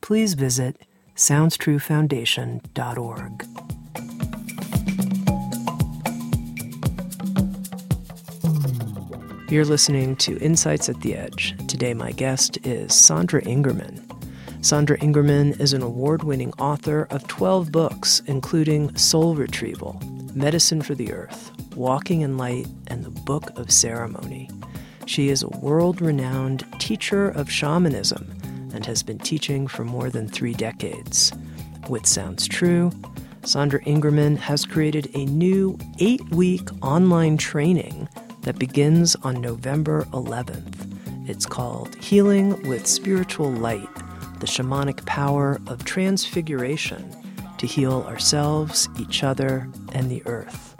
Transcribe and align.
please 0.00 0.34
visit 0.34 0.86
SoundsTrueFoundation.org. 1.16 3.46
You're 9.48 9.64
listening 9.64 10.16
to 10.16 10.36
Insights 10.38 10.88
at 10.88 11.00
the 11.02 11.14
Edge. 11.14 11.54
Today, 11.68 11.94
my 11.94 12.10
guest 12.10 12.58
is 12.66 12.92
Sandra 12.94 13.40
Ingerman. 13.42 14.02
Sandra 14.64 14.98
Ingerman 14.98 15.60
is 15.60 15.72
an 15.72 15.82
award 15.82 16.24
winning 16.24 16.52
author 16.54 17.06
of 17.10 17.28
12 17.28 17.70
books, 17.70 18.20
including 18.26 18.96
Soul 18.96 19.36
Retrieval, 19.36 20.00
Medicine 20.34 20.82
for 20.82 20.96
the 20.96 21.12
Earth, 21.12 21.52
Walking 21.76 22.22
in 22.22 22.36
Light, 22.36 22.66
and 22.88 23.04
the 23.04 23.20
Book 23.20 23.56
of 23.56 23.70
Ceremony. 23.70 24.50
She 25.06 25.28
is 25.28 25.44
a 25.44 25.48
world 25.48 26.02
renowned 26.02 26.66
teacher 26.80 27.28
of 27.28 27.48
shamanism 27.48 28.35
and 28.76 28.86
has 28.86 29.02
been 29.02 29.18
teaching 29.18 29.66
for 29.66 29.84
more 29.84 30.10
than 30.10 30.28
three 30.28 30.52
decades. 30.52 31.32
With 31.88 32.06
Sounds 32.06 32.46
True, 32.46 32.92
Sandra 33.42 33.82
Ingerman 33.84 34.36
has 34.36 34.64
created 34.64 35.08
a 35.14 35.24
new 35.24 35.78
eight 35.98 36.22
week 36.30 36.68
online 36.82 37.38
training 37.38 38.08
that 38.42 38.58
begins 38.58 39.16
on 39.16 39.40
November 39.40 40.04
11th. 40.12 41.28
It's 41.28 41.46
called 41.46 41.94
Healing 41.96 42.68
with 42.68 42.86
Spiritual 42.86 43.50
Light 43.50 43.88
The 44.40 44.46
Shamanic 44.46 45.06
Power 45.06 45.58
of 45.66 45.84
Transfiguration 45.84 47.16
to 47.56 47.66
Heal 47.66 48.02
Ourselves, 48.02 48.88
Each 49.00 49.24
Other, 49.24 49.68
and 49.92 50.10
the 50.10 50.22
Earth. 50.26 50.74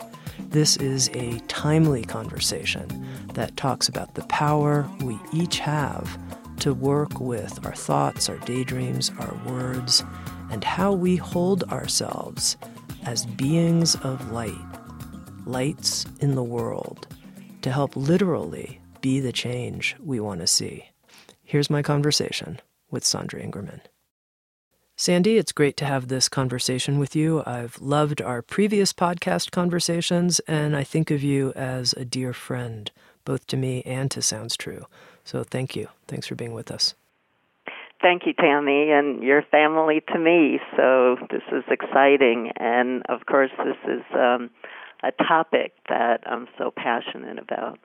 This 0.50 0.77
is 0.77 1.08
a 1.14 1.38
timely 1.48 2.05
conversation 2.05 3.06
that 3.33 3.56
talks 3.56 3.88
about 3.88 4.14
the 4.14 4.25
power 4.25 4.88
we 5.00 5.19
each 5.33 5.58
have 5.60 6.19
to 6.60 6.74
work 6.74 7.20
with 7.20 7.64
our 7.64 7.74
thoughts, 7.74 8.28
our 8.28 8.38
daydreams, 8.38 9.10
our 9.18 9.34
words, 9.46 10.04
and 10.50 10.64
how 10.64 10.92
we 10.92 11.16
hold 11.16 11.64
ourselves 11.64 12.56
as 13.04 13.26
beings 13.26 13.94
of 13.96 14.30
light, 14.32 14.54
lights 15.44 16.06
in 16.20 16.34
the 16.34 16.42
world, 16.42 17.06
to 17.62 17.70
help 17.70 17.96
literally 17.96 18.81
be 19.00 19.20
the 19.20 19.32
change 19.32 19.97
we 20.03 20.19
want 20.20 20.41
to 20.41 20.47
see. 20.47 20.91
Here's 21.42 21.70
my 21.70 21.82
conversation 21.82 22.60
with 22.91 23.04
Sandra 23.04 23.41
Ingerman. 23.41 23.81
Sandy, 24.98 25.36
it's 25.36 25.52
great 25.52 25.76
to 25.76 25.84
have 25.84 26.08
this 26.08 26.28
conversation 26.28 26.98
with 26.98 27.14
you. 27.14 27.42
I've 27.44 27.78
loved 27.81 28.22
our 28.22 28.41
previous 28.41 28.94
podcast 28.94 29.50
conversations, 29.50 30.41
and 30.48 30.75
I 30.75 30.84
think 30.84 31.10
of 31.10 31.22
you 31.22 31.52
as 31.54 31.92
a 31.92 32.04
dear 32.06 32.32
friend, 32.32 32.91
both 33.25 33.47
to 33.48 33.58
me 33.58 33.82
and 33.82 34.10
to 34.12 34.22
Sounds 34.22 34.56
True. 34.56 34.86
So 35.26 35.42
thank 35.42 35.75
you. 35.75 35.88
Thanks 36.06 36.26
for 36.28 36.37
being 36.37 36.54
with 36.54 36.70
us. 36.70 36.94
Thank 38.00 38.22
you, 38.26 38.34
Tami, 38.34 38.91
and 38.97 39.22
your 39.22 39.42
family 39.42 40.03
to 40.12 40.19
me. 40.19 40.60
So 40.76 41.16
this 41.31 41.42
is 41.50 41.64
exciting, 41.69 42.53
and 42.56 43.03
of 43.09 43.26
course, 43.26 43.50
this 43.59 43.76
is 43.88 44.03
um, 44.14 44.50
a 45.03 45.10
topic 45.26 45.72
that 45.88 46.22
I'm 46.26 46.47
so 46.56 46.72
passionate 46.76 47.38
about. 47.38 47.78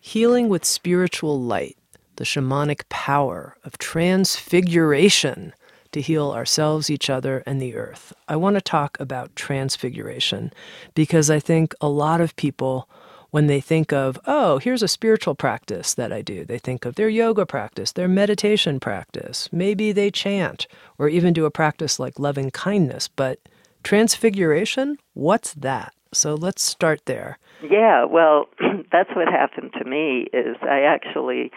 Healing 0.00 0.48
with 0.48 0.64
spiritual 0.64 1.40
light, 1.40 1.76
the 2.16 2.24
shamanic 2.24 2.88
power 2.88 3.56
of 3.64 3.78
transfiguration 3.78 5.54
to 5.92 6.00
heal 6.00 6.30
ourselves, 6.30 6.90
each 6.90 7.10
other, 7.10 7.42
and 7.46 7.60
the 7.60 7.74
earth. 7.74 8.12
I 8.28 8.36
want 8.36 8.54
to 8.54 8.60
talk 8.60 9.00
about 9.00 9.34
transfiguration 9.34 10.52
because 10.94 11.30
I 11.30 11.40
think 11.40 11.74
a 11.80 11.88
lot 11.88 12.20
of 12.20 12.36
people, 12.36 12.88
when 13.30 13.46
they 13.46 13.60
think 13.60 13.92
of, 13.92 14.18
oh, 14.26 14.58
here's 14.58 14.82
a 14.82 14.88
spiritual 14.88 15.34
practice 15.34 15.94
that 15.94 16.12
I 16.12 16.22
do, 16.22 16.44
they 16.44 16.58
think 16.58 16.84
of 16.84 16.94
their 16.94 17.08
yoga 17.08 17.44
practice, 17.44 17.92
their 17.92 18.08
meditation 18.08 18.80
practice. 18.80 19.48
Maybe 19.52 19.92
they 19.92 20.10
chant 20.10 20.66
or 20.98 21.08
even 21.08 21.32
do 21.32 21.44
a 21.44 21.50
practice 21.50 21.98
like 21.98 22.18
loving 22.18 22.50
kindness. 22.50 23.08
But 23.08 23.40
transfiguration, 23.82 24.98
what's 25.14 25.54
that? 25.54 25.92
So 26.12 26.34
let's 26.34 26.62
start 26.62 27.02
there. 27.04 27.38
Yeah, 27.62 28.04
well, 28.04 28.46
that's 28.92 29.10
what 29.14 29.28
happened 29.28 29.72
to 29.78 29.84
me 29.84 30.26
is 30.32 30.56
I 30.62 30.80
actually 30.82 31.50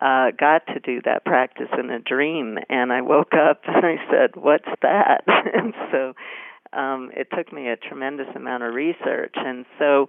uh, 0.00 0.30
got 0.38 0.66
to 0.66 0.80
do 0.80 1.00
that 1.04 1.24
practice 1.24 1.68
in 1.78 1.90
a 1.90 1.98
dream, 1.98 2.58
and 2.68 2.92
I 2.92 3.00
woke 3.00 3.32
up 3.32 3.62
and 3.66 3.86
I 3.86 3.96
said, 4.10 4.36
"What's 4.36 4.68
that?" 4.82 5.24
and 5.26 5.72
so 5.90 6.12
um, 6.78 7.10
it 7.16 7.28
took 7.34 7.52
me 7.52 7.68
a 7.68 7.76
tremendous 7.76 8.28
amount 8.34 8.64
of 8.64 8.74
research, 8.74 9.34
and 9.36 9.64
so 9.78 10.08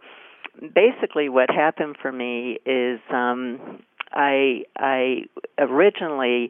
basically, 0.73 1.29
what 1.29 1.50
happened 1.50 1.97
for 2.01 2.12
me 2.12 2.59
is 2.66 3.00
um, 3.12 3.81
I 4.12 4.63
I 4.78 5.23
originally 5.57 6.50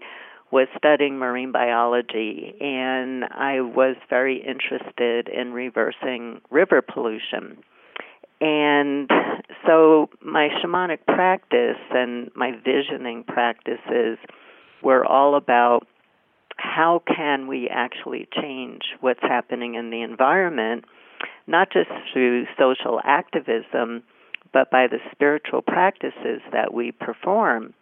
was 0.52 0.68
studying 0.78 1.18
marine 1.18 1.52
biology 1.52 2.56
and 2.62 3.26
I 3.26 3.60
was 3.62 3.98
very 4.10 4.38
interested 4.38 5.28
in 5.28 5.52
reversing 5.52 6.40
river 6.50 6.82
pollution. 6.82 7.58
And 8.40 9.10
so 9.66 10.10
my 10.22 10.48
shamanic 10.64 11.00
practice 11.06 11.82
and 11.92 12.32
my 12.36 12.52
visioning 12.64 13.26
practices 13.26 14.18
were 14.82 15.04
all 15.06 15.36
about 15.36 15.86
how 16.56 17.02
can 17.08 17.48
we 17.48 17.68
actually 17.70 18.28
change 18.40 18.82
what's 19.02 19.22
happening 19.22 19.76
in 19.76 19.90
the 19.90 20.02
environment, 20.02 20.86
not 21.48 21.72
just 21.72 21.90
through 22.12 22.46
social 22.58 23.00
activism, 23.04 24.04
but 24.54 24.70
by 24.70 24.88
the 24.88 25.00
spiritual 25.12 25.62
practices 25.62 26.42
that 26.52 26.74
we 26.74 26.92
perform. 26.92 27.74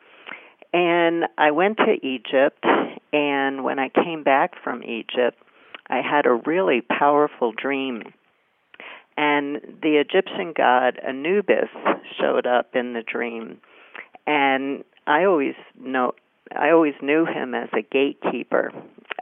And 0.74 1.26
I 1.38 1.52
went 1.52 1.78
to 1.78 1.94
Egypt, 2.06 2.64
and 3.14 3.64
when 3.64 3.80
I 3.80 3.90
came 3.90 4.24
back 4.24 4.52
from 4.64 4.84
Egypt, 4.84 5.38
I 5.88 6.02
had 6.02 6.26
a 6.26 6.42
really 6.46 6.82
powerful 6.82 7.52
dream 7.52 8.04
and 9.18 9.62
the 9.82 9.98
Egyptian 9.98 10.54
god 10.56 11.00
Anubis 11.06 11.70
showed 12.20 12.46
up 12.46 12.76
in 12.76 12.94
the 12.94 13.02
dream, 13.02 13.60
and 14.28 14.84
I 15.08 15.26
always 15.26 15.56
know 15.80 16.14
I 16.56 16.72
always 16.72 16.94
knew 17.02 17.26
him 17.26 17.56
as 17.56 17.70
a 17.74 17.82
gatekeeper, 17.82 18.72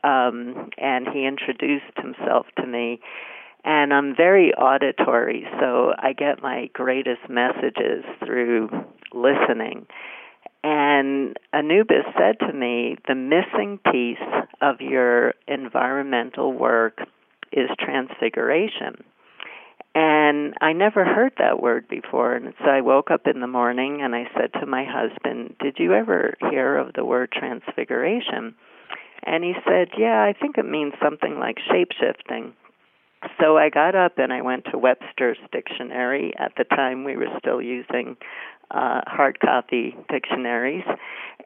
um, 0.03 0.69
and 0.77 1.07
he 1.07 1.25
introduced 1.25 1.95
himself 1.95 2.47
to 2.57 2.65
me. 2.65 2.99
And 3.65 3.93
I'm 3.93 4.15
very 4.15 4.53
auditory, 4.53 5.47
so 5.59 5.93
I 5.97 6.13
get 6.13 6.41
my 6.41 6.69
greatest 6.73 7.29
messages 7.29 8.03
through 8.25 8.69
listening. 9.13 9.87
And 10.63 11.37
Anubis 11.53 12.05
said 12.17 12.39
to 12.47 12.53
me, 12.53 12.97
The 13.07 13.15
missing 13.15 13.79
piece 13.91 14.17
of 14.61 14.81
your 14.81 15.33
environmental 15.47 16.51
work 16.51 16.99
is 17.51 17.69
transfiguration. 17.79 19.03
And 19.95 20.55
I 20.59 20.73
never 20.73 21.05
heard 21.05 21.33
that 21.37 21.61
word 21.61 21.87
before. 21.87 22.33
And 22.33 22.53
so 22.63 22.69
I 22.69 22.81
woke 22.81 23.11
up 23.11 23.27
in 23.27 23.41
the 23.41 23.47
morning 23.47 24.01
and 24.01 24.15
I 24.15 24.23
said 24.35 24.51
to 24.59 24.65
my 24.65 24.85
husband, 24.87 25.55
Did 25.59 25.75
you 25.77 25.93
ever 25.93 26.33
hear 26.49 26.77
of 26.77 26.93
the 26.93 27.05
word 27.05 27.31
transfiguration? 27.31 28.55
And 29.25 29.43
he 29.43 29.53
said, 29.65 29.89
Yeah, 29.97 30.21
I 30.21 30.33
think 30.33 30.57
it 30.57 30.65
means 30.65 30.93
something 31.01 31.39
like 31.39 31.57
shape 31.71 31.91
shifting. 31.99 32.53
So 33.39 33.57
I 33.57 33.69
got 33.69 33.95
up 33.95 34.17
and 34.17 34.31
I 34.31 34.41
went 34.41 34.65
to 34.71 34.77
Webster's 34.77 35.37
dictionary. 35.51 36.33
At 36.37 36.53
the 36.57 36.63
time, 36.63 37.03
we 37.03 37.17
were 37.17 37.27
still 37.39 37.61
using 37.61 38.17
uh, 38.71 39.01
hard 39.05 39.39
copy 39.39 39.95
dictionaries. 40.09 40.85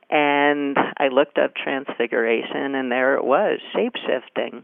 And 0.09 0.77
I 0.97 1.09
looked 1.09 1.38
up 1.38 1.53
transfiguration, 1.56 2.75
and 2.75 2.91
there 2.91 3.15
it 3.15 3.25
was 3.25 3.59
shape 3.74 3.95
shifting. 3.95 4.63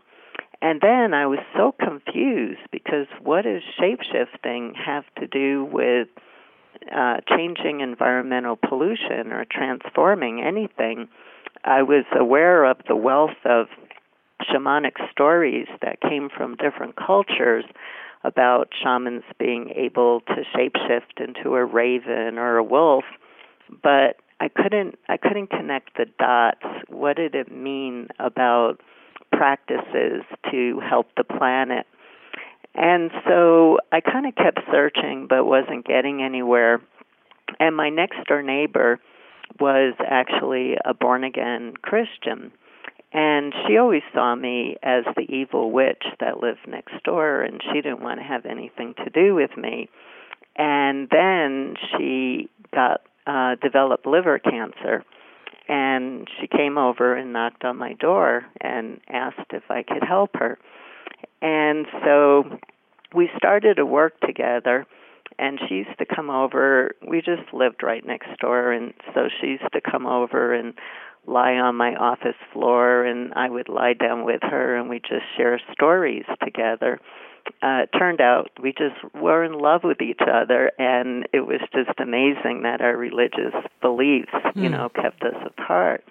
And 0.61 0.79
then 0.79 1.13
I 1.13 1.25
was 1.25 1.39
so 1.57 1.75
confused 1.77 2.61
because 2.71 3.07
what 3.21 3.41
does 3.41 3.61
shapeshifting 3.77 4.71
have 4.77 5.03
to 5.19 5.27
do 5.27 5.65
with 5.65 6.07
uh, 6.89 7.17
changing 7.27 7.81
environmental 7.81 8.55
pollution 8.55 9.33
or 9.33 9.45
transforming 9.51 10.41
anything? 10.41 11.09
I 11.65 11.83
was 11.83 12.05
aware 12.17 12.63
of 12.63 12.77
the 12.87 12.95
wealth 12.95 13.35
of 13.43 13.67
shamanic 14.43 14.93
stories 15.11 15.67
that 15.81 16.01
came 16.01 16.29
from 16.29 16.55
different 16.55 16.95
cultures 16.95 17.65
about 18.23 18.69
shamans 18.81 19.23
being 19.37 19.71
able 19.75 20.21
to 20.21 20.43
shapeshift 20.55 21.19
into 21.19 21.55
a 21.55 21.65
raven 21.65 22.37
or 22.37 22.57
a 22.57 22.63
wolf, 22.63 23.03
but 23.81 24.17
I 24.39 24.49
couldn't 24.49 24.97
I 25.07 25.17
couldn't 25.17 25.49
connect 25.49 25.97
the 25.97 26.05
dots. 26.19 26.65
What 26.87 27.17
did 27.17 27.35
it 27.35 27.51
mean 27.51 28.07
about 28.19 28.79
practices 29.31 30.23
to 30.51 30.79
help 30.79 31.07
the 31.15 31.23
planet? 31.23 31.85
And 32.75 33.11
so 33.27 33.77
I 33.91 34.01
kind 34.01 34.25
of 34.25 34.35
kept 34.35 34.59
searching 34.71 35.27
but 35.29 35.45
wasn't 35.45 35.85
getting 35.85 36.23
anywhere. 36.23 36.81
And 37.59 37.75
my 37.75 37.89
next 37.89 38.17
door 38.27 38.41
neighbor 38.41 38.99
was 39.59 39.93
actually 40.05 40.75
a 40.83 40.93
born 40.93 41.23
again 41.23 41.73
Christian. 41.81 42.51
And 43.13 43.53
she 43.67 43.77
always 43.77 44.01
saw 44.11 44.33
me 44.33 44.75
as 44.81 45.03
the 45.15 45.21
evil 45.21 45.71
witch 45.71 46.03
that 46.19 46.41
lived 46.41 46.67
next 46.67 46.95
door, 47.03 47.41
and 47.41 47.61
she 47.71 47.81
didn't 47.81 48.01
want 48.01 48.19
to 48.19 48.23
have 48.25 48.45
anything 48.47 48.95
to 49.05 49.09
do 49.11 49.35
with 49.35 49.55
me. 49.55 49.87
And 50.55 51.07
then 51.11 51.75
she 51.91 52.49
got 52.73 53.01
uh, 53.27 53.55
developed 53.61 54.07
liver 54.07 54.39
cancer, 54.39 55.03
and 55.67 56.27
she 56.39 56.47
came 56.47 56.79
over 56.79 57.15
and 57.15 57.31
knocked 57.31 57.63
on 57.63 57.77
my 57.77 57.93
door 57.93 58.45
and 58.59 58.99
asked 59.07 59.51
if 59.51 59.63
I 59.69 59.83
could 59.83 60.03
help 60.03 60.31
her. 60.33 60.57
And 61.41 61.85
so 62.03 62.59
we 63.13 63.29
started 63.37 63.75
to 63.75 63.85
work 63.85 64.19
together 64.21 64.87
and 65.39 65.59
she 65.67 65.75
used 65.75 65.97
to 65.97 66.05
come 66.05 66.29
over 66.29 66.91
we 67.07 67.19
just 67.19 67.53
lived 67.53 67.81
right 67.83 68.05
next 68.05 68.29
door 68.39 68.71
and 68.71 68.93
so 69.13 69.27
she 69.39 69.47
used 69.47 69.71
to 69.71 69.81
come 69.81 70.05
over 70.05 70.53
and 70.53 70.73
lie 71.25 71.53
on 71.53 71.75
my 71.75 71.95
office 71.95 72.35
floor 72.51 73.05
and 73.05 73.33
I 73.33 73.49
would 73.49 73.69
lie 73.69 73.93
down 73.93 74.25
with 74.25 74.41
her 74.41 74.75
and 74.75 74.89
we 74.89 74.99
just 74.99 75.25
share 75.37 75.59
stories 75.71 76.25
together. 76.43 76.99
Uh, 77.61 77.83
it 77.83 77.89
turned 77.97 78.21
out 78.21 78.51
we 78.61 78.71
just 78.71 78.95
were 79.13 79.43
in 79.43 79.53
love 79.53 79.81
with 79.83 80.01
each 80.01 80.21
other 80.21 80.71
and 80.77 81.27
it 81.33 81.41
was 81.41 81.59
just 81.73 81.99
amazing 81.99 82.61
that 82.63 82.81
our 82.81 82.95
religious 82.95 83.53
beliefs, 83.81 84.31
mm. 84.33 84.55
you 84.55 84.67
hmm. 84.67 84.75
know, 84.75 84.89
kept 84.89 85.21
us 85.23 85.35
apart. 85.45 86.03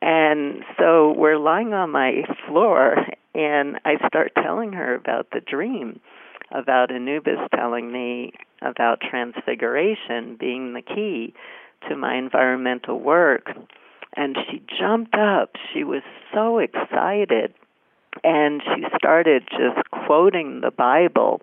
And 0.00 0.64
so 0.78 1.14
we're 1.16 1.38
lying 1.38 1.72
on 1.72 1.90
my 1.90 2.22
floor 2.46 2.96
and 3.34 3.80
I 3.84 3.96
start 4.06 4.32
telling 4.40 4.72
her 4.74 4.94
about 4.94 5.30
the 5.32 5.40
dream 5.40 6.00
about 6.54 6.92
Anubis 6.92 7.40
telling 7.54 7.92
me 7.92 8.32
about 8.62 9.00
transfiguration 9.00 10.36
being 10.38 10.72
the 10.72 10.82
key 10.82 11.34
to 11.88 11.96
my 11.96 12.16
environmental 12.16 13.00
work 13.00 13.50
and 14.16 14.36
she 14.48 14.62
jumped 14.78 15.14
up. 15.14 15.50
She 15.72 15.84
was 15.84 16.02
so 16.32 16.58
excited. 16.58 17.54
And 18.22 18.62
she 18.62 18.84
started 18.96 19.42
just 19.50 19.90
quoting 19.90 20.60
the 20.60 20.70
Bible 20.70 21.42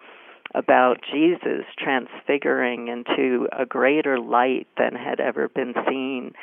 about 0.55 0.97
Jesus 1.11 1.65
transfiguring 1.77 2.87
into 2.87 3.47
a 3.57 3.65
greater 3.65 4.19
light 4.19 4.67
than 4.77 4.95
had 4.95 5.19
ever 5.19 5.49
been 5.49 5.73
seen. 5.87 6.33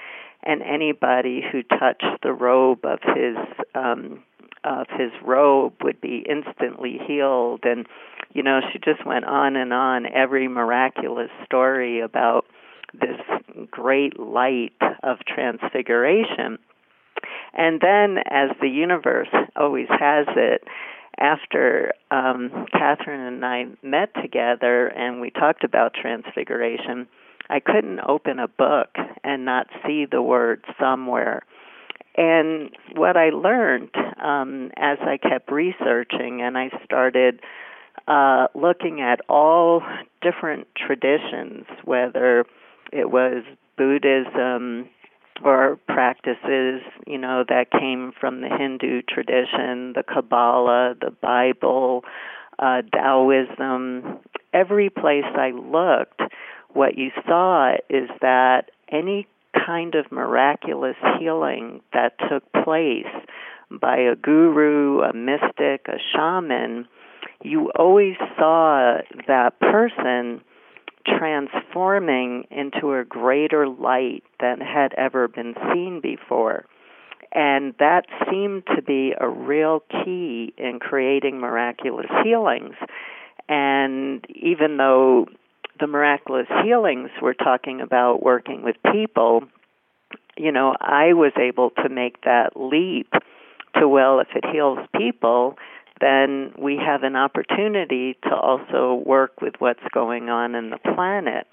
And 0.43 0.63
anybody 0.63 1.43
who 1.51 1.63
touched 1.63 2.23
the 2.23 2.33
robe 2.33 2.85
of 2.85 3.01
his 3.03 3.37
um, 3.75 4.23
of 4.65 4.87
his 4.91 5.13
robe 5.25 5.75
would 5.83 6.01
be 6.01 6.25
instantly 6.29 7.01
healed. 7.07 7.61
And 7.65 7.87
you 8.33 8.43
know, 8.43 8.61
she 8.73 8.79
just 8.79 9.05
went 9.07 9.25
on 9.25 9.57
and 9.57 9.73
on 9.73 10.07
every 10.07 10.47
miraculous 10.49 11.31
story 11.45 12.01
about 12.01 12.45
this 12.93 13.20
great 13.70 14.19
light 14.19 14.73
of 15.02 15.19
transfiguration. 15.26 16.58
And 17.55 17.81
then, 17.81 18.19
as 18.31 18.50
the 18.61 18.69
universe 18.69 19.29
always 19.56 19.88
has 19.88 20.26
it, 20.37 20.64
after 21.19 21.93
um, 22.11 22.67
Catherine 22.73 23.20
and 23.20 23.44
I 23.44 23.67
met 23.82 24.11
together 24.23 24.87
and 24.87 25.20
we 25.20 25.31
talked 25.31 25.64
about 25.64 25.94
transfiguration, 25.94 27.08
I 27.50 27.61
couldn't 27.61 28.00
open 28.06 28.38
a 28.38 28.49
book 28.49 28.94
and 29.25 29.44
not 29.44 29.67
see 29.87 30.06
the 30.08 30.23
word 30.23 30.64
somewhere. 30.79 31.43
And 32.17 32.70
what 32.94 33.17
I 33.17 33.31
learned 33.31 33.91
um, 34.23 34.70
as 34.76 34.99
I 35.00 35.19
kept 35.19 35.50
researching 35.50 36.43
and 36.43 36.58
I 36.58 36.70
started 36.84 37.41
uh, 38.06 38.49
looking 38.55 39.00
at 39.00 39.20
all 39.29 39.82
different 40.23 40.67
traditions, 40.76 41.64
whether 41.84 42.44
it 42.93 43.11
was 43.11 43.44
Buddhism 43.76 44.88
or 45.44 45.79
practices, 45.87 46.82
you 47.06 47.19
know, 47.19 47.44
that 47.49 47.70
came 47.70 48.12
from 48.19 48.40
the 48.40 48.49
Hindu 48.49 49.02
tradition, 49.02 49.93
the 49.94 50.02
Kabbalah, 50.02 50.94
the 51.00 51.11
Bible, 51.11 52.05
uh, 52.58 52.82
Taoism. 52.93 54.19
Every 54.52 54.90
place 54.90 55.25
I 55.37 55.50
looked, 55.50 56.20
what 56.73 56.99
you 56.99 57.11
saw 57.26 57.75
is 57.88 58.08
that 58.20 58.70
any 58.91 59.26
kind 59.67 59.94
of 59.94 60.11
miraculous 60.11 60.96
healing 61.19 61.81
that 61.93 62.14
took 62.29 62.44
place 62.64 63.06
by 63.70 63.99
a 63.99 64.17
guru, 64.17 65.02
a 65.02 65.12
mystic, 65.12 65.87
a 65.88 65.99
shaman, 66.12 66.88
you 67.43 67.70
always 67.79 68.17
saw 68.37 68.99
that 69.26 69.58
person 69.61 70.41
transforming 71.06 72.45
into 72.50 72.95
a 72.95 73.05
greater 73.05 73.69
light 73.69 74.25
than 74.41 74.61
had 74.61 74.93
ever 74.95 75.29
been 75.29 75.55
seen 75.73 76.00
before. 76.00 76.65
And 77.33 77.75
that 77.79 78.06
seemed 78.31 78.65
to 78.75 78.83
be 78.83 79.15
a 79.19 79.29
real 79.29 79.83
key 79.91 80.55
in 80.56 80.79
creating 80.81 81.41
miraculous 81.41 82.06
healings. 82.25 82.75
And 83.49 84.25
even 84.35 84.77
though 84.77 85.27
the 85.79 85.87
miraculous 85.87 86.47
healings 86.65 87.11
we're 87.21 87.35
talking 87.35 87.81
about 87.81 88.23
working 88.23 88.62
with 88.62 88.77
people, 88.93 89.43
you 90.37 90.53
know, 90.53 90.75
I 90.81 91.12
was 91.12 91.33
able 91.37 91.71
to 91.83 91.89
make 91.89 92.23
that 92.23 92.51
leap 92.56 93.12
to, 93.77 93.89
well, 93.89 94.21
if 94.21 94.29
it 94.35 94.44
heals 94.51 94.79
people, 94.97 95.56
then 96.00 96.53
we 96.59 96.77
have 96.77 97.03
an 97.03 97.17
opportunity 97.17 98.17
to 98.25 98.34
also 98.34 99.03
work 99.05 99.41
with 99.41 99.55
what's 99.58 99.82
going 99.93 100.29
on 100.29 100.55
in 100.55 100.70
the 100.70 100.79
planet. 100.94 101.46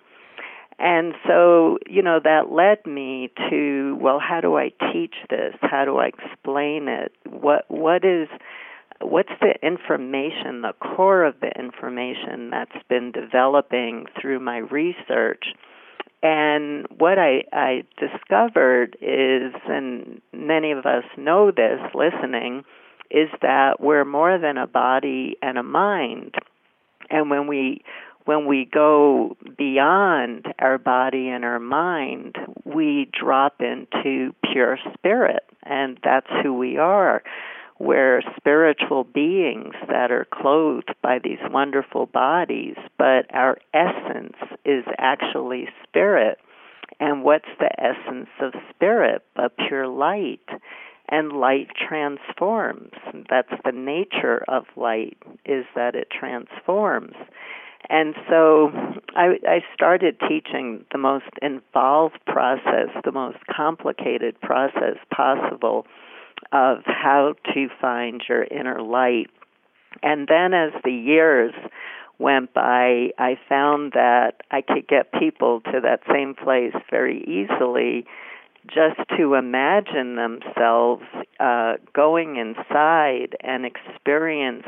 And 0.77 1.13
so, 1.25 1.77
you 1.87 2.01
know, 2.01 2.19
that 2.23 2.51
led 2.51 2.85
me 2.85 3.31
to, 3.49 3.97
well, 4.01 4.19
how 4.19 4.41
do 4.41 4.57
I 4.57 4.71
teach 4.91 5.15
this? 5.29 5.55
How 5.61 5.85
do 5.85 5.97
I 5.97 6.07
explain 6.07 6.87
it? 6.89 7.13
What 7.29 7.63
what 7.69 8.03
is 8.03 8.27
what's 9.01 9.31
the 9.39 9.53
information, 9.65 10.61
the 10.61 10.73
core 10.79 11.23
of 11.23 11.35
the 11.39 11.51
information 11.57 12.49
that's 12.49 12.83
been 12.89 13.11
developing 13.11 14.05
through 14.19 14.39
my 14.39 14.57
research? 14.57 15.45
And 16.21 16.87
what 16.97 17.19
I, 17.19 17.43
I 17.53 17.83
discovered 17.99 18.97
is, 18.99 19.53
and 19.69 20.21
many 20.33 20.71
of 20.71 20.85
us 20.85 21.03
know 21.17 21.51
this 21.51 21.79
listening, 21.93 22.63
is 23.09 23.29
that 23.41 23.79
we're 23.79 24.05
more 24.05 24.37
than 24.37 24.57
a 24.57 24.67
body 24.67 25.37
and 25.41 25.57
a 25.57 25.63
mind. 25.63 26.35
And 27.09 27.29
when 27.29 27.47
we 27.47 27.83
when 28.25 28.47
we 28.47 28.65
go 28.65 29.37
beyond 29.55 30.47
our 30.57 30.79
body 30.79 31.29
and 31.29 31.45
our 31.45 31.59
mind, 31.59 32.35
we 32.63 33.07
drop 33.13 33.61
into 33.61 34.33
pure 34.51 34.79
spirit, 34.95 35.43
and 35.63 35.99
that's 36.03 36.27
who 36.41 36.53
we 36.55 36.77
are. 36.77 37.21
We're 37.77 38.21
spiritual 38.37 39.03
beings 39.03 39.75
that 39.89 40.09
are 40.11 40.27
clothed 40.33 40.95
by 41.03 41.19
these 41.23 41.39
wonderful 41.51 42.05
bodies, 42.05 42.77
but 42.97 43.25
our 43.31 43.57
essence 43.73 44.37
is 44.63 44.85
actually 44.97 45.67
spirit. 45.83 46.39
And 46.99 47.23
what's 47.23 47.49
the 47.59 47.69
essence 47.77 48.29
of 48.39 48.53
spirit 48.69 49.23
but 49.35 49.57
pure 49.67 49.87
light? 49.87 50.47
And 51.09 51.33
light 51.33 51.67
transforms. 51.87 52.91
That's 53.29 53.51
the 53.63 53.71
nature 53.71 54.43
of 54.47 54.65
light 54.75 55.17
is 55.45 55.65
that 55.75 55.95
it 55.95 56.07
transforms. 56.09 57.13
And 57.89 58.15
so 58.29 58.71
I, 59.15 59.37
I 59.47 59.59
started 59.73 60.19
teaching 60.27 60.85
the 60.91 60.97
most 60.97 61.29
involved 61.41 62.19
process, 62.25 62.89
the 63.03 63.11
most 63.11 63.37
complicated 63.55 64.39
process 64.41 64.97
possible 65.13 65.85
of 66.51 66.79
how 66.85 67.35
to 67.53 67.67
find 67.79 68.21
your 68.27 68.43
inner 68.43 68.81
light. 68.81 69.29
And 70.01 70.27
then 70.27 70.53
as 70.53 70.71
the 70.83 70.91
years 70.91 71.53
went 72.17 72.53
by, 72.53 73.09
I 73.17 73.37
found 73.47 73.91
that 73.93 74.41
I 74.51 74.61
could 74.61 74.87
get 74.87 75.11
people 75.13 75.61
to 75.71 75.79
that 75.81 76.01
same 76.11 76.33
place 76.33 76.73
very 76.89 77.21
easily 77.23 78.05
just 78.67 78.99
to 79.17 79.35
imagine 79.35 80.15
themselves 80.15 81.03
uh, 81.39 81.73
going 81.93 82.37
inside 82.37 83.35
and 83.41 83.65
experience 83.65 84.65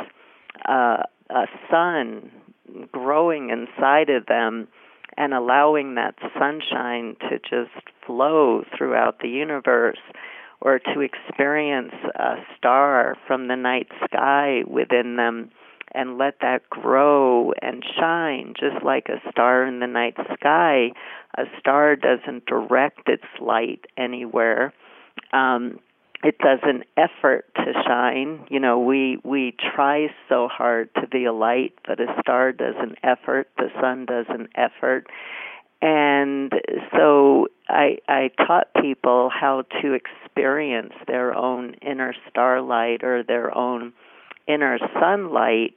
uh, 0.68 1.04
a 1.30 1.46
sun 1.70 2.32
growing 2.92 3.50
inside 3.50 4.10
of 4.10 4.25
them 4.27 4.68
and 5.18 5.34
allowing 5.34 5.96
that 5.96 6.16
sunshine 6.38 7.16
to 7.22 7.39
just 7.39 7.88
flow 8.06 8.63
throughout 8.77 9.20
the 9.20 9.30
universe 9.30 10.00
or 10.62 10.80
to 10.80 11.01
experience 11.01 11.94
a 12.16 12.36
star 12.58 13.16
from 13.25 13.48
the 13.48 13.56
night 13.56 13.88
sky 14.06 14.62
within 14.68 15.16
them 15.16 15.50
and 15.98 16.18
let 16.18 16.36
that 16.42 16.70
grow 16.70 17.51
and 17.62 17.84
shine 18.00 18.54
just 18.60 18.84
like 18.86 19.08
a 19.10 19.32
star 19.32 19.66
in 19.66 19.80
the 19.80 19.88
night 19.88 20.16
sky. 20.39 20.92
A 21.38 21.44
star 21.60 21.96
doesn't 21.96 22.46
direct 22.46 23.10
its 23.10 23.25
light 23.42 23.86
anywhere. 23.98 24.74
Um, 25.34 25.80
it 26.24 26.38
does 26.39 26.60
an 26.63 26.84
effort 26.96 27.46
to 27.56 27.74
shine. 27.86 28.46
You 28.50 28.60
know, 28.60 28.80
we 28.80 29.20
we 29.24 29.56
try 29.75 30.08
so 30.30 30.48
hard 30.48 30.89
to 30.96 31.08
be 31.08 31.25
a 31.25 31.34
light, 31.34 31.74
but 31.88 32.00
a 32.00 32.08
star 32.22 32.51
does 32.51 32.75
an 32.80 32.96
effort. 33.04 33.50
The 33.58 33.70
sun 33.80 34.06
does 34.06 34.25
an 34.30 34.48
effort, 34.56 35.08
and 35.82 36.51
so 36.96 37.48
I 37.70 37.98
I 38.08 38.30
taught 38.46 38.68
people 38.82 39.30
how 39.30 39.63
to 39.82 39.94
experience 39.94 40.94
their 41.08 41.36
own 41.36 41.75
inner 41.82 42.13
starlight 42.30 43.04
or 43.04 43.24
their 43.24 43.56
own 43.56 43.94
inner 44.48 44.77
sunlight 45.00 45.75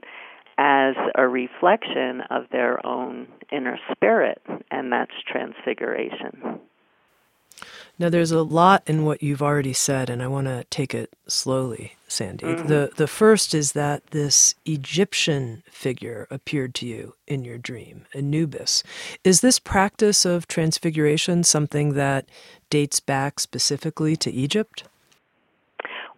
as 0.58 0.94
a 1.14 1.26
reflection 1.26 2.22
of 2.30 2.44
their 2.52 2.84
own 2.86 3.26
inner 3.50 3.78
spirit, 3.92 4.42
and 4.70 4.92
that's 4.92 5.14
transfiguration. 5.26 6.60
Now, 7.98 8.08
there's 8.08 8.32
a 8.32 8.42
lot 8.42 8.82
in 8.86 9.04
what 9.04 9.22
you've 9.22 9.42
already 9.42 9.74
said, 9.74 10.08
and 10.08 10.22
I 10.22 10.26
want 10.26 10.46
to 10.46 10.64
take 10.70 10.94
it 10.94 11.12
slowly, 11.26 11.96
Sandy. 12.08 12.46
Mm-hmm. 12.46 12.66
The, 12.66 12.90
the 12.96 13.06
first 13.06 13.54
is 13.54 13.72
that 13.72 14.06
this 14.06 14.54
Egyptian 14.64 15.62
figure 15.70 16.26
appeared 16.30 16.74
to 16.76 16.86
you 16.86 17.14
in 17.26 17.44
your 17.44 17.58
dream, 17.58 18.06
Anubis. 18.14 18.82
Is 19.22 19.42
this 19.42 19.58
practice 19.58 20.24
of 20.24 20.48
transfiguration 20.48 21.44
something 21.44 21.92
that 21.92 22.26
dates 22.70 23.00
back 23.00 23.38
specifically 23.38 24.16
to 24.16 24.30
Egypt? 24.30 24.84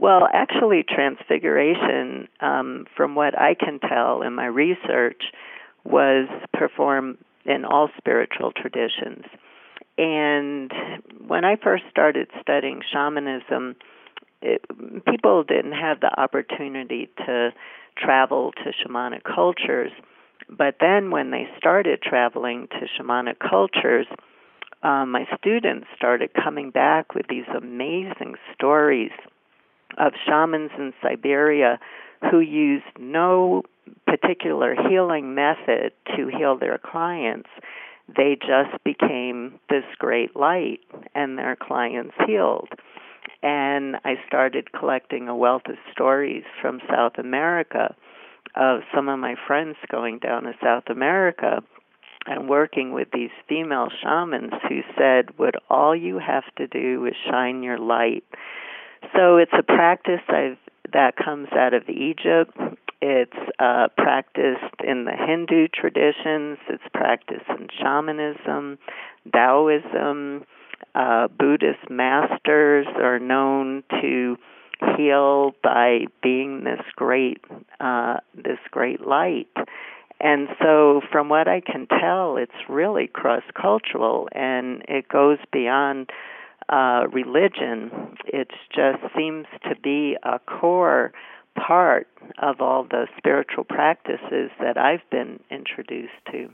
Well, 0.02 0.26
actually, 0.32 0.82
transfiguration, 0.82 2.26
um, 2.40 2.86
from 2.96 3.14
what 3.14 3.38
I 3.38 3.54
can 3.54 3.78
tell 3.78 4.22
in 4.22 4.34
my 4.34 4.46
research, 4.46 5.22
was 5.84 6.26
performed 6.52 7.18
in 7.44 7.64
all 7.64 7.88
spiritual 7.98 8.50
traditions. 8.50 9.24
And 9.96 10.72
when 11.24 11.44
I 11.44 11.54
first 11.54 11.84
started 11.88 12.26
studying 12.40 12.82
shamanism, 12.92 13.76
it, 14.40 14.64
people 15.08 15.44
didn't 15.44 15.78
have 15.80 16.00
the 16.00 16.10
opportunity 16.20 17.08
to 17.24 17.50
travel 17.96 18.50
to 18.64 18.72
shamanic 18.72 19.22
cultures. 19.22 19.92
But 20.48 20.78
then 20.80 21.12
when 21.12 21.30
they 21.30 21.46
started 21.58 22.02
traveling 22.02 22.66
to 22.72 22.88
shamanic 23.00 23.36
cultures, 23.38 24.08
um, 24.82 25.12
my 25.12 25.28
students 25.38 25.86
started 25.94 26.30
coming 26.34 26.72
back 26.72 27.14
with 27.14 27.26
these 27.28 27.46
amazing 27.56 28.34
stories 28.52 29.12
of 29.98 30.12
shamans 30.26 30.70
in 30.78 30.92
Siberia 31.02 31.78
who 32.30 32.40
used 32.40 32.84
no 32.98 33.62
particular 34.06 34.74
healing 34.88 35.34
method 35.34 35.92
to 36.16 36.28
heal 36.28 36.56
their 36.58 36.78
clients 36.78 37.48
they 38.08 38.36
just 38.40 38.82
became 38.84 39.58
this 39.68 39.84
great 39.98 40.36
light 40.36 40.80
and 41.14 41.38
their 41.38 41.56
clients 41.56 42.14
healed. 42.26 42.68
And 43.42 43.96
I 44.04 44.14
started 44.26 44.72
collecting 44.72 45.28
a 45.28 45.36
wealth 45.36 45.62
of 45.66 45.76
stories 45.92 46.44
from 46.60 46.80
South 46.88 47.18
America 47.18 47.94
of 48.54 48.80
some 48.94 49.08
of 49.08 49.18
my 49.18 49.34
friends 49.46 49.76
going 49.90 50.18
down 50.18 50.44
to 50.44 50.52
South 50.62 50.84
America 50.88 51.62
and 52.26 52.48
working 52.48 52.92
with 52.92 53.08
these 53.12 53.30
female 53.48 53.88
shamans 54.02 54.52
who 54.68 54.80
said, 54.96 55.36
What 55.38 55.54
all 55.70 55.96
you 55.96 56.18
have 56.18 56.44
to 56.56 56.66
do 56.66 57.06
is 57.06 57.14
shine 57.28 57.62
your 57.62 57.78
light. 57.78 58.24
So 59.14 59.36
it's 59.36 59.52
a 59.58 59.62
practice 59.62 60.20
I've, 60.28 60.58
that 60.92 61.16
comes 61.16 61.48
out 61.52 61.74
of 61.74 61.88
Egypt 61.88 62.56
it's 63.02 63.36
uh, 63.58 63.88
practiced 63.98 64.80
in 64.86 65.06
the 65.06 65.10
Hindu 65.10 65.66
traditions. 65.74 66.58
It's 66.68 66.84
practiced 66.94 67.48
in 67.48 67.66
shamanism, 67.76 68.78
Taoism. 69.32 70.44
Uh, 70.94 71.26
Buddhist 71.26 71.90
masters 71.90 72.86
are 72.94 73.18
known 73.18 73.82
to 74.00 74.36
heal 74.96 75.52
by 75.64 76.06
being 76.22 76.62
this 76.62 76.80
great, 76.94 77.40
uh, 77.80 78.18
this 78.36 78.58
great 78.70 79.04
light. 79.04 79.48
And 80.20 80.46
so, 80.60 81.00
from 81.10 81.28
what 81.28 81.48
I 81.48 81.60
can 81.60 81.88
tell, 81.88 82.36
it's 82.36 82.52
really 82.68 83.08
cross 83.08 83.42
cultural 83.60 84.28
and 84.30 84.84
it 84.86 85.08
goes 85.08 85.38
beyond 85.52 86.10
uh, 86.68 87.06
religion. 87.12 88.16
It 88.26 88.48
just 88.74 89.02
seems 89.16 89.46
to 89.68 89.76
be 89.82 90.16
a 90.22 90.38
core 90.38 91.12
part 91.54 92.08
of 92.38 92.60
all 92.60 92.84
the 92.84 93.06
spiritual 93.18 93.64
practices 93.64 94.50
that 94.60 94.78
I've 94.78 95.08
been 95.10 95.40
introduced 95.50 96.12
to. 96.30 96.48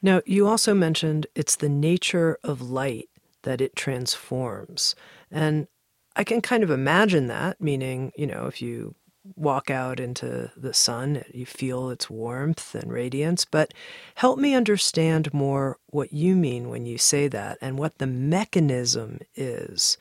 Now, 0.00 0.22
you 0.24 0.46
also 0.46 0.74
mentioned 0.74 1.26
it's 1.34 1.56
the 1.56 1.68
nature 1.68 2.38
of 2.42 2.62
light 2.62 3.08
that 3.42 3.60
it 3.60 3.76
transforms. 3.76 4.94
And 5.30 5.68
I 6.16 6.24
can 6.24 6.40
kind 6.40 6.62
of 6.62 6.70
imagine 6.70 7.26
that, 7.28 7.60
meaning, 7.60 8.12
you 8.16 8.26
know, 8.26 8.46
if 8.46 8.60
you 8.62 8.94
walk 9.36 9.70
out 9.70 10.00
into 10.00 10.50
the 10.56 10.74
sun, 10.74 11.24
you 11.32 11.46
feel 11.46 11.90
its 11.90 12.08
warmth 12.10 12.74
and 12.74 12.92
radiance. 12.92 13.44
But 13.44 13.72
help 14.16 14.38
me 14.38 14.54
understand 14.54 15.32
more 15.32 15.78
what 15.86 16.12
you 16.12 16.36
mean 16.36 16.68
when 16.68 16.86
you 16.86 16.98
say 16.98 17.28
that 17.28 17.58
and 17.60 17.78
what 17.78 17.98
the 17.98 18.06
mechanism 18.06 19.20
is 19.34 19.98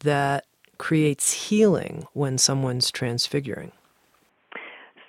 that 0.00 0.44
creates 0.78 1.48
healing 1.48 2.06
when 2.12 2.38
someone's 2.38 2.90
transfiguring. 2.90 3.72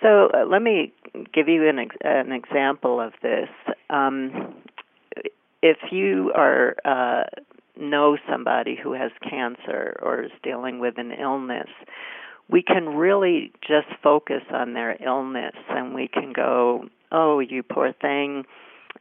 So 0.01 0.29
uh, 0.33 0.45
let 0.45 0.61
me 0.61 0.93
give 1.33 1.47
you 1.47 1.67
an, 1.67 1.79
ex- 1.79 1.95
an 2.01 2.31
example 2.31 2.99
of 2.99 3.13
this. 3.21 3.49
Um, 3.89 4.55
if 5.61 5.77
you 5.91 6.31
are 6.35 6.75
uh, 6.83 7.23
know 7.79 8.17
somebody 8.29 8.77
who 8.81 8.93
has 8.93 9.11
cancer 9.27 9.97
or 10.01 10.23
is 10.23 10.31
dealing 10.43 10.79
with 10.79 10.97
an 10.97 11.11
illness, 11.11 11.69
we 12.49 12.61
can 12.61 12.89
really 12.89 13.51
just 13.61 13.87
focus 14.01 14.43
on 14.51 14.73
their 14.73 14.97
illness 15.03 15.55
and 15.69 15.93
we 15.93 16.07
can 16.07 16.33
go, 16.33 16.89
"Oh, 17.11 17.39
you 17.39 17.63
poor 17.63 17.93
thing." 17.93 18.45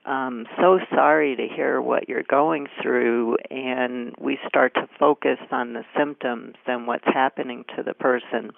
Um, 0.04 0.46
so 0.60 0.80
sorry 0.90 1.36
to 1.36 1.46
hear 1.46 1.80
what 1.80 2.08
you're 2.08 2.24
going 2.24 2.66
through, 2.80 3.36
and 3.50 4.14
we 4.18 4.38
start 4.48 4.74
to 4.74 4.88
focus 4.98 5.38
on 5.50 5.74
the 5.74 5.84
symptoms 5.96 6.56
and 6.66 6.86
what's 6.86 7.04
happening 7.04 7.64
to 7.76 7.82
the 7.82 7.94
person 7.94 8.52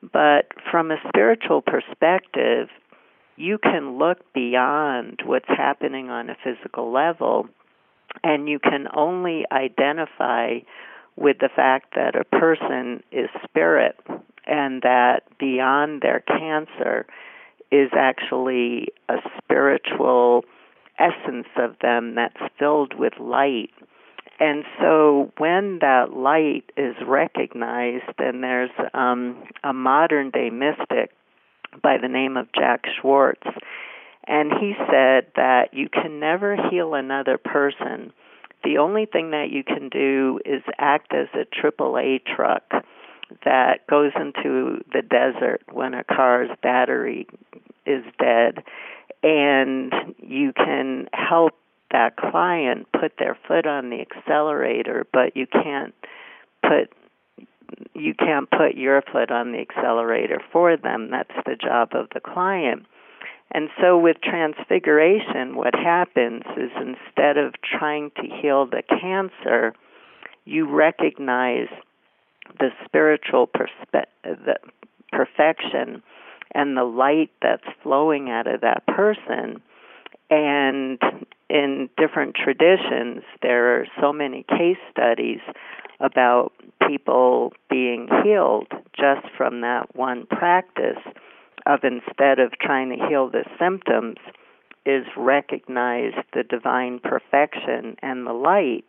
but 0.00 0.46
from 0.70 0.90
a 0.90 0.96
spiritual 1.08 1.62
perspective, 1.62 2.68
you 3.36 3.58
can 3.58 3.98
look 3.98 4.18
beyond 4.32 5.20
what's 5.24 5.48
happening 5.48 6.10
on 6.10 6.30
a 6.30 6.36
physical 6.42 6.92
level, 6.92 7.48
and 8.22 8.48
you 8.48 8.58
can 8.58 8.86
only 8.94 9.44
identify 9.50 10.58
with 11.20 11.38
the 11.38 11.48
fact 11.54 11.94
that 11.94 12.14
a 12.14 12.24
person 12.24 13.02
is 13.12 13.28
spirit 13.44 13.96
and 14.46 14.82
that 14.82 15.20
beyond 15.38 16.02
their 16.02 16.20
cancer 16.20 17.06
is 17.70 17.90
actually 17.96 18.88
a 19.08 19.16
spiritual 19.36 20.44
essence 20.98 21.48
of 21.56 21.76
them 21.80 22.14
that's 22.14 22.52
filled 22.58 22.94
with 22.98 23.12
light 23.20 23.70
and 24.40 24.64
so 24.80 25.32
when 25.38 25.78
that 25.80 26.12
light 26.12 26.70
is 26.76 26.94
recognized, 27.04 28.14
and 28.18 28.42
there's 28.42 28.70
um, 28.94 29.42
a 29.64 29.72
modern 29.72 30.30
day 30.30 30.50
mystic 30.50 31.10
by 31.82 31.98
the 32.00 32.08
name 32.08 32.36
of 32.36 32.46
Jack 32.54 32.84
Schwarz, 33.00 33.38
and 34.26 34.52
he 34.60 34.74
said 34.90 35.26
that 35.34 35.70
you 35.72 35.88
can 35.88 36.20
never 36.20 36.56
heal 36.70 36.94
another 36.94 37.36
person. 37.36 38.12
The 38.64 38.78
only 38.78 39.06
thing 39.06 39.30
that 39.30 39.50
you 39.50 39.62
can 39.64 39.88
do 39.88 40.40
is 40.44 40.62
act 40.78 41.14
as 41.14 41.28
a 41.34 41.44
AAA 41.44 42.24
truck 42.24 42.62
that 43.44 43.86
goes 43.86 44.12
into 44.16 44.82
the 44.92 45.02
desert 45.02 45.62
when 45.70 45.94
a 45.94 46.04
car's 46.04 46.50
battery 46.62 47.26
is 47.86 48.04
dead 48.18 48.64
and 49.22 49.92
you 50.18 50.52
can 50.52 51.08
help 51.12 51.54
that 51.90 52.16
client 52.16 52.86
put 52.92 53.12
their 53.18 53.36
foot 53.46 53.66
on 53.66 53.90
the 53.90 54.00
accelerator, 54.00 55.06
but 55.12 55.36
you 55.36 55.46
can't 55.46 55.94
put 56.62 56.92
you 57.94 58.14
can't 58.14 58.50
put 58.50 58.76
your 58.76 59.02
foot 59.12 59.30
on 59.30 59.52
the 59.52 59.58
accelerator 59.58 60.40
for 60.52 60.76
them. 60.76 61.10
That's 61.10 61.34
the 61.44 61.56
job 61.56 61.90
of 61.92 62.08
the 62.14 62.20
client. 62.20 62.86
And 63.50 63.70
so 63.80 63.98
with 63.98 64.18
transfiguration, 64.22 65.56
what 65.56 65.74
happens 65.74 66.42
is 66.56 66.70
instead 66.76 67.38
of 67.38 67.54
trying 67.62 68.10
to 68.16 68.22
heal 68.22 68.66
the 68.66 68.82
cancer, 68.82 69.74
you 70.44 70.68
recognize 70.68 71.68
the 72.58 72.70
spiritual 72.84 73.46
perspe- 73.46 74.04
the 74.22 74.56
perfection 75.12 76.02
and 76.54 76.76
the 76.76 76.84
light 76.84 77.30
that's 77.42 77.66
flowing 77.82 78.30
out 78.30 78.46
of 78.46 78.60
that 78.60 78.86
person. 78.86 79.62
And 80.30 80.98
in 81.48 81.88
different 81.96 82.34
traditions, 82.34 83.22
there 83.42 83.80
are 83.80 83.86
so 84.00 84.12
many 84.12 84.44
case 84.48 84.76
studies 84.90 85.40
about 86.00 86.52
people 86.86 87.52
being 87.70 88.08
healed 88.22 88.68
just 88.98 89.26
from 89.36 89.62
that 89.62 89.94
one 89.96 90.26
practice 90.26 90.98
of 91.68 91.80
instead 91.84 92.40
of 92.40 92.52
trying 92.60 92.88
to 92.88 93.06
heal 93.08 93.28
the 93.28 93.44
symptoms 93.60 94.16
is 94.86 95.04
recognize 95.16 96.14
the 96.32 96.42
divine 96.42 96.98
perfection 96.98 97.94
and 98.02 98.26
the 98.26 98.32
light. 98.32 98.84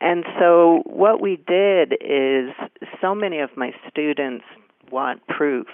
And 0.00 0.24
so 0.38 0.82
what 0.84 1.22
we 1.22 1.36
did 1.36 1.92
is 2.00 2.50
so 3.00 3.14
many 3.14 3.38
of 3.38 3.50
my 3.56 3.70
students 3.88 4.44
want 4.90 5.24
proof. 5.28 5.68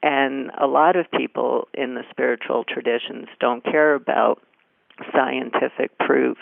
And 0.00 0.50
a 0.60 0.66
lot 0.66 0.94
of 0.94 1.10
people 1.10 1.66
in 1.74 1.94
the 1.94 2.04
spiritual 2.10 2.64
traditions 2.64 3.26
don't 3.40 3.64
care 3.64 3.94
about 3.94 4.40
scientific 5.12 5.96
proof. 5.98 6.38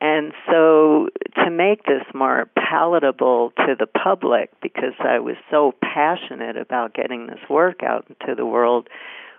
And 0.00 0.32
so, 0.50 1.08
to 1.36 1.50
make 1.50 1.84
this 1.84 2.02
more 2.14 2.48
palatable 2.56 3.52
to 3.58 3.74
the 3.78 3.86
public, 3.86 4.50
because 4.60 4.94
I 5.00 5.20
was 5.20 5.36
so 5.50 5.72
passionate 5.82 6.56
about 6.56 6.94
getting 6.94 7.28
this 7.28 7.40
work 7.48 7.82
out 7.82 8.06
into 8.08 8.34
the 8.34 8.44
world, 8.44 8.88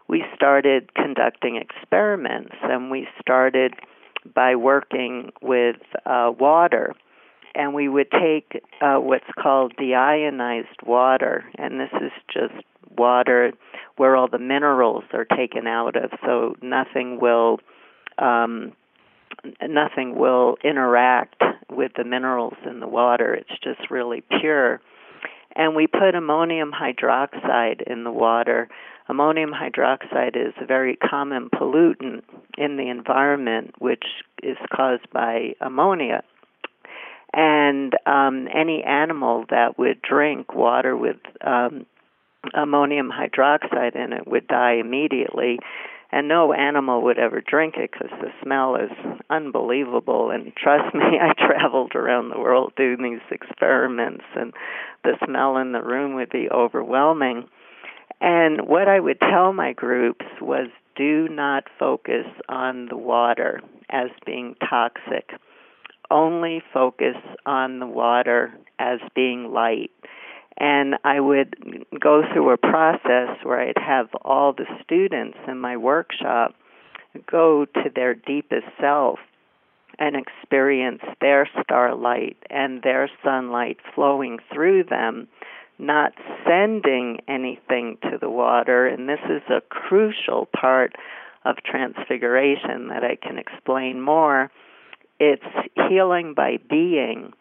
we 0.08 0.24
started 0.34 0.94
conducting 0.96 1.58
experiments. 1.58 2.56
And 2.64 2.90
we 2.90 3.08
started 3.22 3.74
by 4.34 4.56
working 4.56 5.32
with 5.42 5.78
uh, 6.06 6.32
water. 6.38 6.94
And 7.56 7.74
we 7.74 7.88
would 7.88 8.12
take 8.12 8.62
uh, 8.82 8.98
what's 8.98 9.26
called 9.40 9.74
deionized 9.78 10.86
water, 10.86 11.44
and 11.58 11.80
this 11.80 11.90
is 12.02 12.12
just 12.32 12.54
water 12.96 13.52
where 13.96 14.16
all 14.16 14.28
the 14.28 14.40
minerals 14.40 15.04
are 15.12 15.26
taken 15.26 15.66
out 15.66 15.96
of, 15.96 16.12
so 16.24 16.56
nothing 16.62 17.20
will 17.20 17.60
um, 18.20 18.74
nothing 19.68 20.18
will 20.18 20.58
interact 20.64 21.42
with 21.72 21.92
the 21.96 22.04
minerals 22.04 22.58
in 22.70 22.80
the 22.80 22.88
water. 22.88 23.34
It's 23.34 23.60
just 23.64 23.90
really 23.90 24.24
pure. 24.40 24.82
And 25.56 25.76
we 25.76 25.88
put 25.88 26.16
ammonium 26.16 26.72
hydroxide 26.72 27.82
in 27.82 28.04
the 28.04 28.12
water. 28.12 28.70
Ammonium 29.10 29.52
hydroxide 29.52 30.36
is 30.36 30.54
a 30.62 30.66
very 30.66 30.96
common 30.96 31.50
pollutant 31.50 32.24
in 32.58 32.78
the 32.78 32.90
environment, 32.90 33.74
which 33.80 34.04
is 34.44 34.58
caused 34.74 35.10
by 35.12 35.54
ammonia. 35.62 36.24
And 37.34 37.94
um, 38.06 38.48
any 38.54 38.84
animal 38.84 39.46
that 39.50 39.78
would 39.78 40.02
drink 40.02 40.54
water 40.54 40.96
with 40.96 41.18
um, 41.42 41.86
ammonium 42.54 43.12
hydroxide 43.12 43.96
in 43.96 44.14
it 44.14 44.28
would 44.28 44.48
die 44.48 44.76
immediately 44.80 45.60
and 46.12 46.28
no 46.28 46.54
animal 46.54 47.02
would 47.04 47.20
ever 47.20 47.42
drink 47.42 47.76
it 47.78 47.92
because 47.92 48.12
the 48.22 48.32
smell 48.42 48.76
is 48.76 48.92
unbelievable. 49.30 50.32
And 50.32 50.54
trust 50.56 50.94
me, 50.96 51.20
I 51.22 51.34
traveled 51.34 51.96
around 51.96 52.30
the 52.30 52.40
world 52.40 52.74
doing 52.78 53.04
these 53.04 53.32
experiments, 53.40 54.24
and 54.36 54.54
the 55.04 55.18
smell 55.26 55.58
in 55.58 55.72
the 55.72 55.84
room 55.84 56.16
would 56.16 56.30
be 56.30 56.50
overwhelming. 56.50 57.48
And 58.22 58.68
what 58.68 58.88
I 58.88 59.00
would 59.00 59.20
tell 59.20 59.54
my 59.54 59.74
groups 59.74 60.26
was 60.42 60.70
do 60.96 61.28
not 61.30 61.66
focus 61.78 62.26
on 62.50 62.88
the 62.88 62.98
water 62.98 63.62
as 63.90 64.10
being 64.26 64.56
toxic. 64.68 65.30
Only 66.10 66.64
focus 66.74 67.18
on 67.46 67.80
the 67.80 67.86
water 67.86 68.58
as 68.80 69.00
being 69.14 69.52
light 69.52 69.92
and 70.58 70.96
I 71.04 71.20
would 71.20 71.56
go 72.00 72.24
through 72.34 72.50
a 72.52 72.58
process 72.58 73.38
where 73.44 73.62
I'd 73.62 73.78
have 73.78 74.10
all 74.24 74.54
the 74.54 74.66
students 74.84 75.38
in 75.48 75.60
my 75.60 75.78
workshop 75.78 76.56
go 77.30 77.66
to 77.66 77.90
their 77.94 78.14
deepest 78.14 78.68
self 78.80 79.20
and 80.00 80.16
experience 80.16 81.02
their 81.22 81.50
starlight 81.64 82.38
and 82.50 82.82
their 82.84 83.10
sunlight 83.24 83.78
flowing 83.96 84.40
through 84.54 84.84
them, 84.84 85.28
not 85.80 86.14
sending 86.46 87.20
anything 87.28 87.98
to 88.04 88.18
the 88.20 88.30
water. 88.30 88.88
And 88.88 89.08
this 89.08 89.20
is 89.30 89.42
a 89.50 89.62
crucial 89.62 90.48
part 90.60 90.96
of 91.46 91.58
transfiguration 91.64 92.90
that 92.90 93.04
I 93.04 93.16
can 93.16 93.38
explain 93.38 94.02
more. 94.02 94.52
It's 95.20 95.44
healing 95.90 96.34
by 96.36 96.58
being 96.70 97.34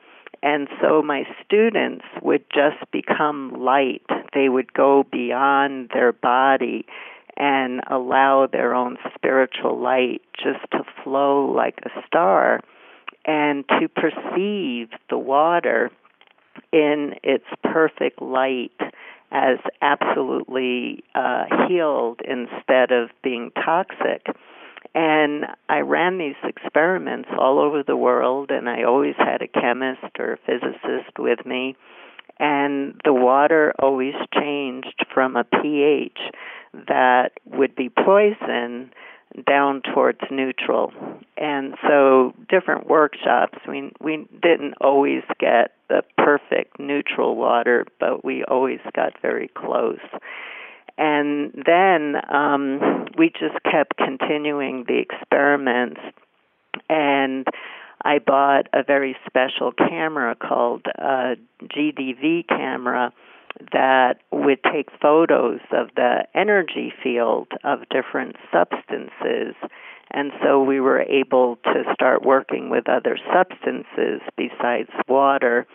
and 0.47 0.69
so 0.81 1.03
my 1.03 1.25
students 1.45 2.05
would 2.23 2.45
just 2.55 2.89
become 2.93 3.65
light. 3.65 4.07
They 4.33 4.49
would 4.49 4.73
go 4.73 5.05
beyond 5.11 5.91
their 5.93 6.13
body 6.13 6.87
and 7.37 7.81
allow 7.91 8.47
their 8.47 8.73
own 8.73 8.97
spiritual 9.13 9.77
light 9.77 10.23
just 10.37 10.61
to 10.71 10.85
flow 11.03 11.51
like 11.51 11.81
a 11.85 11.91
star 12.07 12.61
and 13.25 13.65
to 13.81 13.89
perceive 13.89 14.91
the 15.11 15.19
water 15.19 15.91
in 16.73 17.15
its 17.25 17.47
perfect 17.65 18.23
light 18.23 18.71
as 19.33 19.59
absolutely 19.83 21.03
uh, 21.17 21.47
healed 21.67 22.21
instead 22.21 22.93
of 22.93 23.11
being 23.25 23.51
toxic. 23.65 24.27
And 24.97 25.45
I 25.69 25.81
ran 25.81 26.17
these 26.17 26.37
experiments 26.43 27.29
all 27.39 27.59
over 27.59 27.83
the 27.83 27.99
world, 27.99 28.51
and 28.51 28.67
I 28.67 28.85
always 28.85 29.15
had 29.19 29.43
a 29.43 29.47
chemist 29.47 30.01
or 30.19 30.33
a 30.33 30.39
physicist 30.39 31.19
with 31.19 31.45
me. 31.45 31.77
And 32.39 32.99
the 33.05 33.13
water 33.13 33.75
always 33.79 34.15
changed 34.35 35.05
from 35.13 35.37
a 35.37 35.45
pH 35.45 36.19
that 36.89 37.33
would 37.45 37.77
be 37.77 37.91
poison 37.91 38.91
down 39.47 39.83
towards 39.83 40.21
neutral. 40.31 40.95
And 41.37 41.75
so 41.87 42.33
different 42.49 42.87
workshops 42.87 43.59
we 43.69 43.93
we 44.01 44.27
didn't 44.41 44.75
always 44.81 45.23
get 45.39 45.73
the 45.91 46.05
perfect 46.17 46.79
neutral 46.79 47.37
water, 47.37 47.85
but 48.01 48.25
we 48.25 48.45
always 48.45 48.81
got 48.95 49.13
very 49.21 49.49
close 49.49 50.01
and 50.99 51.53
then 51.67 52.17
um, 52.33 53.07
we 53.19 53.31
just 53.31 53.63
kept 53.65 53.97
continuing 53.97 54.85
the 54.87 54.99
experiments 54.99 56.01
and 56.89 57.47
I 58.05 58.19
bought 58.19 58.69
a 58.73 58.83
very 58.83 59.17
special 59.27 59.73
camera 59.73 60.37
called 60.37 60.87
a 60.97 61.37
GDV 61.65 62.47
camera 62.47 63.13
that 63.73 64.19
would 64.31 64.59
take 64.63 64.89
photos 65.01 65.61
of 65.73 65.89
the 65.97 66.27
energy 66.35 66.93
field 67.03 67.49
of 67.65 67.81
different 67.91 68.37
substances. 68.53 69.55
And 70.11 70.31
so 70.43 70.63
we 70.63 70.79
were 70.79 71.01
able 71.01 71.57
to 71.65 71.83
start 71.95 72.23
working 72.25 72.71
with 72.71 72.89
other 72.89 73.19
substances 73.33 74.21
besides 74.37 74.91
water 75.09 75.67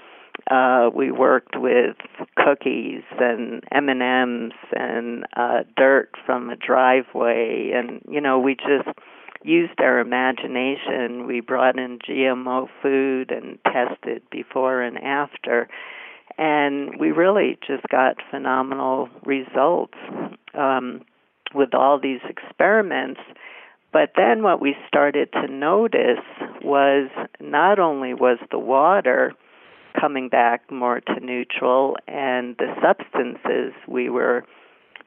uh, 0.50 0.90
we 0.94 1.12
worked 1.12 1.56
with 1.56 1.96
cookies 2.36 3.04
and 3.20 3.64
M 3.72 3.90
and 3.90 4.02
M's 4.02 4.54
and 4.74 5.26
uh, 5.36 5.64
dirt 5.78 6.12
from 6.26 6.50
a 6.50 6.56
driveway, 6.56 7.72
and 7.74 8.02
you 8.10 8.22
know 8.22 8.40
we 8.40 8.56
just 8.56 8.98
used 9.44 9.80
our 9.80 10.00
imagination. 10.00 11.26
We 11.28 11.42
brought 11.42 11.78
in 11.78 12.00
GMO 12.00 12.68
food 12.82 13.32
and 13.32 13.60
tested 13.66 14.24
before 14.32 14.82
and 14.82 14.98
after, 14.98 15.70
and 16.38 17.00
we 17.00 17.12
really 17.12 17.58
just 17.66 17.88
got 17.90 18.18
phenomenal 18.30 19.10
results 19.26 19.98
um, 20.54 21.02
with 21.54 21.74
all 21.74 22.00
these 22.00 22.22
experiments. 22.28 23.22
But 23.94 24.12
then 24.16 24.42
what 24.42 24.62
we 24.62 24.76
started 24.88 25.32
to 25.34 25.48
notice 25.48 26.24
was 26.64 27.10
not 27.42 27.78
only 27.78 28.14
was 28.14 28.38
the 28.50 28.60
water 28.60 29.34
coming 30.00 30.30
back 30.30 30.72
more 30.72 31.00
to 31.00 31.20
neutral 31.20 31.98
and 32.08 32.56
the 32.58 32.74
substances 32.82 33.74
we 33.88 34.10
were 34.10 34.44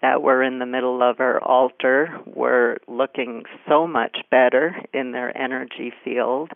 that 0.03 0.23
were 0.23 0.43
in 0.43 0.59
the 0.59 0.67
middle 0.67 1.03
of 1.03 1.21
our 1.21 1.43
altar 1.43 2.21
were 2.27 2.77
looking 2.87 3.45
so 3.67 3.87
much 3.87 4.19
better 4.31 4.77
in 4.93 5.13
their 5.13 5.37
energy 5.37 5.93
field. 6.05 6.51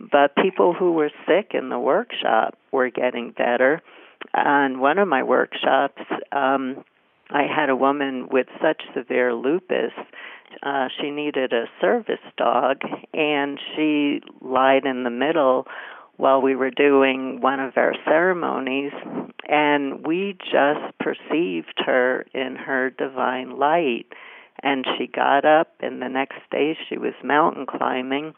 But 0.00 0.34
people 0.34 0.74
who 0.74 0.92
were 0.92 1.10
sick 1.26 1.52
in 1.54 1.68
the 1.68 1.78
workshop 1.78 2.58
were 2.72 2.90
getting 2.90 3.30
better. 3.30 3.82
On 4.34 4.80
one 4.80 4.98
of 4.98 5.06
my 5.08 5.22
workshops 5.22 6.02
um 6.32 6.84
I 7.30 7.42
had 7.42 7.68
a 7.68 7.76
woman 7.76 8.28
with 8.30 8.46
such 8.60 8.82
severe 8.94 9.34
lupus 9.34 9.92
uh, 10.62 10.88
she 11.00 11.10
needed 11.10 11.52
a 11.52 11.66
service 11.80 12.24
dog, 12.36 12.80
and 13.12 13.60
she 13.74 14.20
lied 14.40 14.86
in 14.86 15.04
the 15.04 15.10
middle 15.10 15.66
while 16.18 16.42
we 16.42 16.54
were 16.54 16.70
doing 16.70 17.40
one 17.40 17.60
of 17.60 17.76
our 17.76 17.94
ceremonies, 18.04 18.92
and 19.48 20.06
we 20.06 20.36
just 20.38 20.98
perceived 20.98 21.80
her 21.86 22.26
in 22.34 22.56
her 22.56 22.90
divine 22.90 23.56
light. 23.56 24.06
And 24.60 24.84
she 24.98 25.06
got 25.06 25.44
up, 25.44 25.68
and 25.80 26.02
the 26.02 26.08
next 26.08 26.40
day 26.50 26.76
she 26.88 26.98
was 26.98 27.14
mountain 27.22 27.64
climbing, 27.66 28.34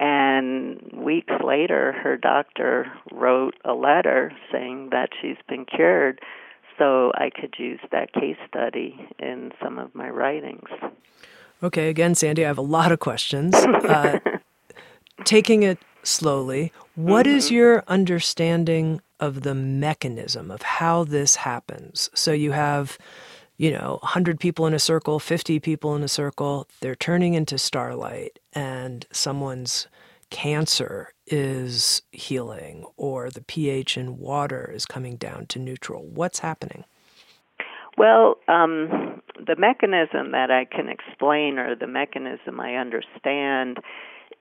And 0.00 0.82
weeks 0.92 1.32
later, 1.42 1.92
her 1.92 2.16
doctor 2.16 2.92
wrote 3.12 3.54
a 3.64 3.72
letter 3.72 4.32
saying 4.50 4.88
that 4.90 5.10
she's 5.20 5.36
been 5.48 5.64
cured, 5.64 6.20
so 6.76 7.12
I 7.14 7.30
could 7.30 7.54
use 7.56 7.78
that 7.92 8.12
case 8.12 8.36
study 8.48 8.98
in 9.20 9.52
some 9.62 9.78
of 9.78 9.94
my 9.94 10.10
writings. 10.10 10.68
Okay, 11.62 11.88
again, 11.88 12.16
Sandy, 12.16 12.44
I 12.44 12.48
have 12.48 12.58
a 12.58 12.62
lot 12.62 12.90
of 12.90 12.98
questions. 12.98 13.54
Uh, 13.54 14.18
taking 15.24 15.62
it 15.62 15.78
slowly, 16.02 16.72
what 16.94 17.26
mm-hmm. 17.26 17.36
is 17.36 17.50
your 17.50 17.84
understanding 17.88 19.00
of 19.20 19.42
the 19.42 19.54
mechanism 19.54 20.50
of 20.50 20.62
how 20.62 21.04
this 21.04 21.36
happens? 21.36 22.10
So 22.14 22.32
you 22.32 22.52
have, 22.52 22.98
you 23.56 23.70
know, 23.70 23.98
100 24.02 24.40
people 24.40 24.66
in 24.66 24.74
a 24.74 24.78
circle, 24.78 25.18
50 25.18 25.60
people 25.60 25.94
in 25.94 26.02
a 26.02 26.08
circle, 26.08 26.68
they're 26.80 26.94
turning 26.94 27.34
into 27.34 27.58
starlight, 27.58 28.38
and 28.52 29.06
someone's 29.12 29.88
cancer 30.30 31.12
is 31.26 32.02
healing 32.10 32.86
or 32.96 33.30
the 33.30 33.42
pH 33.42 33.98
in 33.98 34.18
water 34.18 34.72
is 34.74 34.86
coming 34.86 35.16
down 35.16 35.46
to 35.46 35.58
neutral. 35.58 36.04
What's 36.06 36.38
happening? 36.38 36.84
Well, 37.98 38.38
um, 38.48 39.20
the 39.36 39.56
mechanism 39.56 40.32
that 40.32 40.50
I 40.50 40.64
can 40.64 40.88
explain 40.88 41.58
or 41.58 41.74
the 41.74 41.86
mechanism 41.86 42.58
I 42.60 42.76
understand 42.76 43.78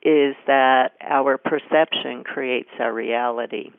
is 0.03 0.35
that 0.47 0.91
our 1.01 1.37
perception 1.37 2.23
creates 2.23 2.69
our 2.79 2.93
reality. 2.93 3.71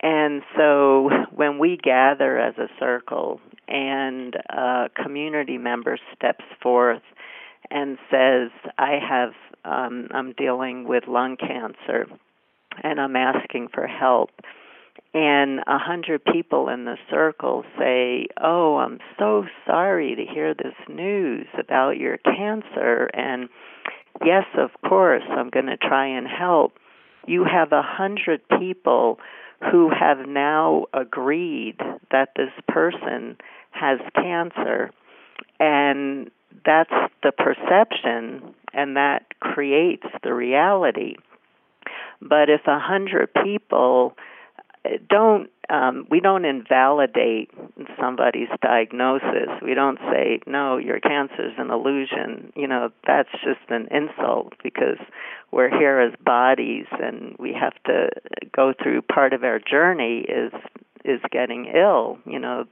And 0.00 0.42
so 0.56 1.10
when 1.34 1.58
we 1.58 1.76
gather 1.76 2.38
as 2.38 2.54
a 2.56 2.68
circle 2.78 3.40
and 3.66 4.34
a 4.48 4.88
community 5.02 5.58
member 5.58 5.98
steps 6.16 6.44
forth 6.62 7.02
and 7.70 7.98
says, 8.10 8.50
I 8.78 8.98
have, 9.06 9.32
um, 9.64 10.08
I'm 10.12 10.32
dealing 10.32 10.86
with 10.86 11.04
lung 11.08 11.36
cancer 11.36 12.06
and 12.82 13.00
I'm 13.00 13.16
asking 13.16 13.68
for 13.72 13.86
help, 13.86 14.30
and 15.14 15.60
a 15.60 15.78
hundred 15.78 16.24
people 16.24 16.68
in 16.68 16.84
the 16.84 16.96
circle 17.10 17.64
say, 17.78 18.26
"Oh, 18.40 18.76
I'm 18.76 18.98
so 19.18 19.46
sorry 19.66 20.14
to 20.14 20.24
hear 20.24 20.54
this 20.54 20.74
news 20.88 21.46
about 21.58 21.96
your 21.96 22.18
cancer," 22.18 23.10
and 23.14 23.48
yes, 24.24 24.44
of 24.56 24.70
course, 24.88 25.22
I'm 25.28 25.50
going 25.50 25.66
to 25.66 25.76
try 25.76 26.06
and 26.06 26.26
help. 26.26 26.74
You 27.26 27.44
have 27.44 27.72
a 27.72 27.82
hundred 27.82 28.40
people 28.58 29.18
who 29.70 29.90
have 29.90 30.26
now 30.26 30.86
agreed 30.94 31.78
that 32.10 32.30
this 32.36 32.52
person 32.68 33.36
has 33.70 33.98
cancer, 34.14 34.90
and 35.58 36.30
that's 36.64 36.92
the 37.22 37.32
perception, 37.32 38.54
and 38.72 38.96
that 38.96 39.26
creates 39.40 40.06
the 40.22 40.32
reality. 40.32 41.16
But 42.20 42.48
if 42.48 42.62
a 42.66 42.78
hundred 42.78 43.30
people 43.44 44.16
don't 45.08 45.50
um, 45.70 46.06
we 46.10 46.20
don't 46.20 46.44
invalidate 46.44 47.50
somebody's 48.00 48.48
diagnosis. 48.62 49.50
We 49.62 49.74
don't 49.74 49.98
say 50.10 50.40
no, 50.46 50.78
your 50.78 50.98
cancer 51.00 51.46
is 51.46 51.52
an 51.58 51.70
illusion. 51.70 52.52
You 52.56 52.66
know 52.66 52.90
that's 53.06 53.30
just 53.44 53.68
an 53.68 53.88
insult 53.90 54.54
because 54.62 54.98
we're 55.50 55.70
here 55.70 56.00
as 56.00 56.12
bodies 56.24 56.86
and 56.90 57.36
we 57.38 57.52
have 57.52 57.74
to 57.84 58.08
go 58.54 58.72
through 58.82 59.02
part 59.02 59.32
of 59.32 59.44
our 59.44 59.58
journey 59.58 60.24
is 60.28 60.52
is 61.04 61.20
getting 61.30 61.66
ill. 61.66 62.18
You 62.24 62.38
know 62.38 62.64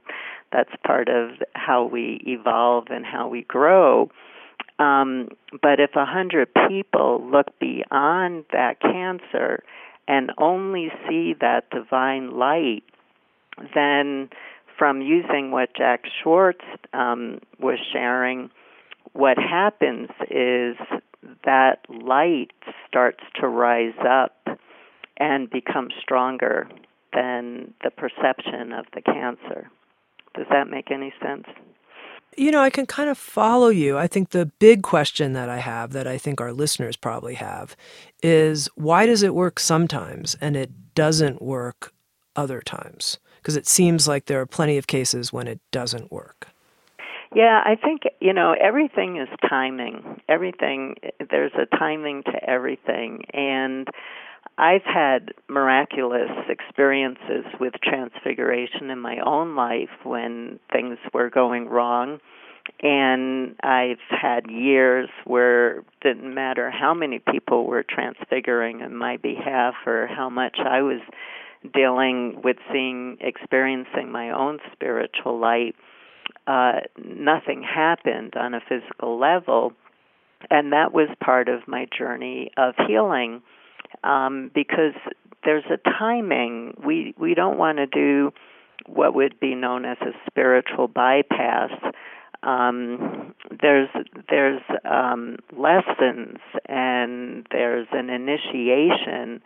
that's 0.51 0.71
part 0.85 1.07
of 1.09 1.31
how 1.53 1.85
we 1.85 2.21
evolve 2.25 2.87
and 2.89 3.05
how 3.05 3.27
we 3.27 3.43
grow. 3.43 4.09
Um, 4.79 5.29
but 5.61 5.79
if 5.79 5.95
a 5.95 6.05
hundred 6.05 6.49
people 6.67 7.27
look 7.31 7.47
beyond 7.59 8.45
that 8.51 8.79
cancer 8.79 9.63
and 10.07 10.31
only 10.37 10.89
see 11.07 11.33
that 11.39 11.69
divine 11.69 12.37
light, 12.37 12.83
then 13.73 14.29
from 14.77 15.01
using 15.01 15.51
what 15.51 15.75
Jack 15.75 16.03
Schwarz 16.21 16.55
um, 16.93 17.39
was 17.59 17.79
sharing, 17.91 18.49
what 19.13 19.37
happens 19.37 20.09
is 20.29 20.75
that 21.43 21.79
light 21.89 22.51
starts 22.87 23.23
to 23.41 23.47
rise 23.47 23.97
up 24.07 24.47
and 25.17 25.49
become 25.49 25.89
stronger 26.01 26.69
than 27.13 27.73
the 27.83 27.89
perception 27.89 28.71
of 28.71 28.85
the 28.93 29.01
cancer. 29.01 29.69
Does 30.35 30.45
that 30.51 30.69
make 30.69 30.91
any 30.91 31.11
sense? 31.21 31.45
You 32.39 32.51
know, 32.51 32.61
I 32.61 32.69
can 32.69 32.85
kind 32.85 33.09
of 33.09 33.17
follow 33.17 33.69
you. 33.69 33.97
I 33.97 34.05
think 34.05 34.29
the 34.29 34.45
big 34.45 34.83
question 34.83 35.33
that 35.33 35.49
I 35.49 35.57
have, 35.57 35.91
that 35.93 36.05
I 36.05 36.19
think 36.19 36.39
our 36.39 36.53
listeners 36.53 36.95
probably 36.95 37.33
have, 37.33 37.75
is 38.21 38.69
why 38.75 39.07
does 39.07 39.23
it 39.23 39.33
work 39.33 39.59
sometimes 39.59 40.35
and 40.39 40.55
it 40.55 40.69
doesn't 40.93 41.41
work 41.41 41.93
other 42.35 42.61
times? 42.61 43.17
Because 43.37 43.55
it 43.55 43.65
seems 43.65 44.07
like 44.07 44.25
there 44.25 44.39
are 44.39 44.45
plenty 44.45 44.77
of 44.77 44.85
cases 44.85 45.33
when 45.33 45.47
it 45.47 45.59
doesn't 45.71 46.11
work. 46.11 46.49
Yeah, 47.33 47.61
I 47.65 47.75
think, 47.75 48.03
you 48.21 48.33
know, 48.33 48.55
everything 48.61 49.17
is 49.17 49.27
timing. 49.49 50.21
Everything, 50.29 50.95
there's 51.29 51.53
a 51.55 51.65
timing 51.75 52.23
to 52.23 52.49
everything. 52.49 53.23
And 53.33 53.87
I've 54.57 54.83
had 54.83 55.33
miraculous 55.47 56.31
experiences 56.49 57.45
with 57.59 57.73
transfiguration 57.83 58.89
in 58.89 58.99
my 58.99 59.19
own 59.19 59.55
life 59.55 59.89
when 60.03 60.59
things 60.71 60.97
were 61.13 61.29
going 61.29 61.67
wrong. 61.67 62.19
And 62.81 63.55
I've 63.63 64.01
had 64.09 64.49
years 64.49 65.09
where 65.25 65.79
it 65.79 65.85
didn't 66.01 66.33
matter 66.33 66.71
how 66.71 66.93
many 66.93 67.19
people 67.19 67.65
were 67.65 67.85
transfiguring 67.87 68.81
on 68.81 68.95
my 68.95 69.17
behalf 69.17 69.75
or 69.85 70.07
how 70.07 70.29
much 70.29 70.57
I 70.59 70.81
was 70.81 71.01
dealing 71.73 72.41
with 72.43 72.57
seeing, 72.71 73.17
experiencing 73.21 74.11
my 74.11 74.31
own 74.31 74.59
spiritual 74.73 75.39
light. 75.39 75.75
Uh, 76.47 76.81
nothing 76.97 77.63
happened 77.63 78.33
on 78.35 78.53
a 78.53 78.61
physical 78.67 79.19
level. 79.19 79.73
And 80.49 80.73
that 80.73 80.93
was 80.93 81.09
part 81.23 81.47
of 81.47 81.67
my 81.67 81.87
journey 81.97 82.51
of 82.57 82.73
healing 82.87 83.41
um, 84.03 84.51
because 84.53 84.93
there's 85.43 85.65
a 85.65 85.77
timing. 85.77 86.73
We 86.85 87.13
we 87.17 87.33
don't 87.33 87.57
want 87.57 87.77
to 87.77 87.85
do 87.85 88.31
what 88.85 89.15
would 89.15 89.39
be 89.39 89.55
known 89.55 89.85
as 89.85 89.97
a 90.01 90.11
spiritual 90.29 90.87
bypass. 90.87 91.71
Um, 92.43 93.33
there's 93.61 93.89
there's 94.29 94.61
um, 94.85 95.37
lessons 95.55 96.37
and 96.67 97.47
there's 97.51 97.87
an 97.91 98.09
initiation 98.09 99.41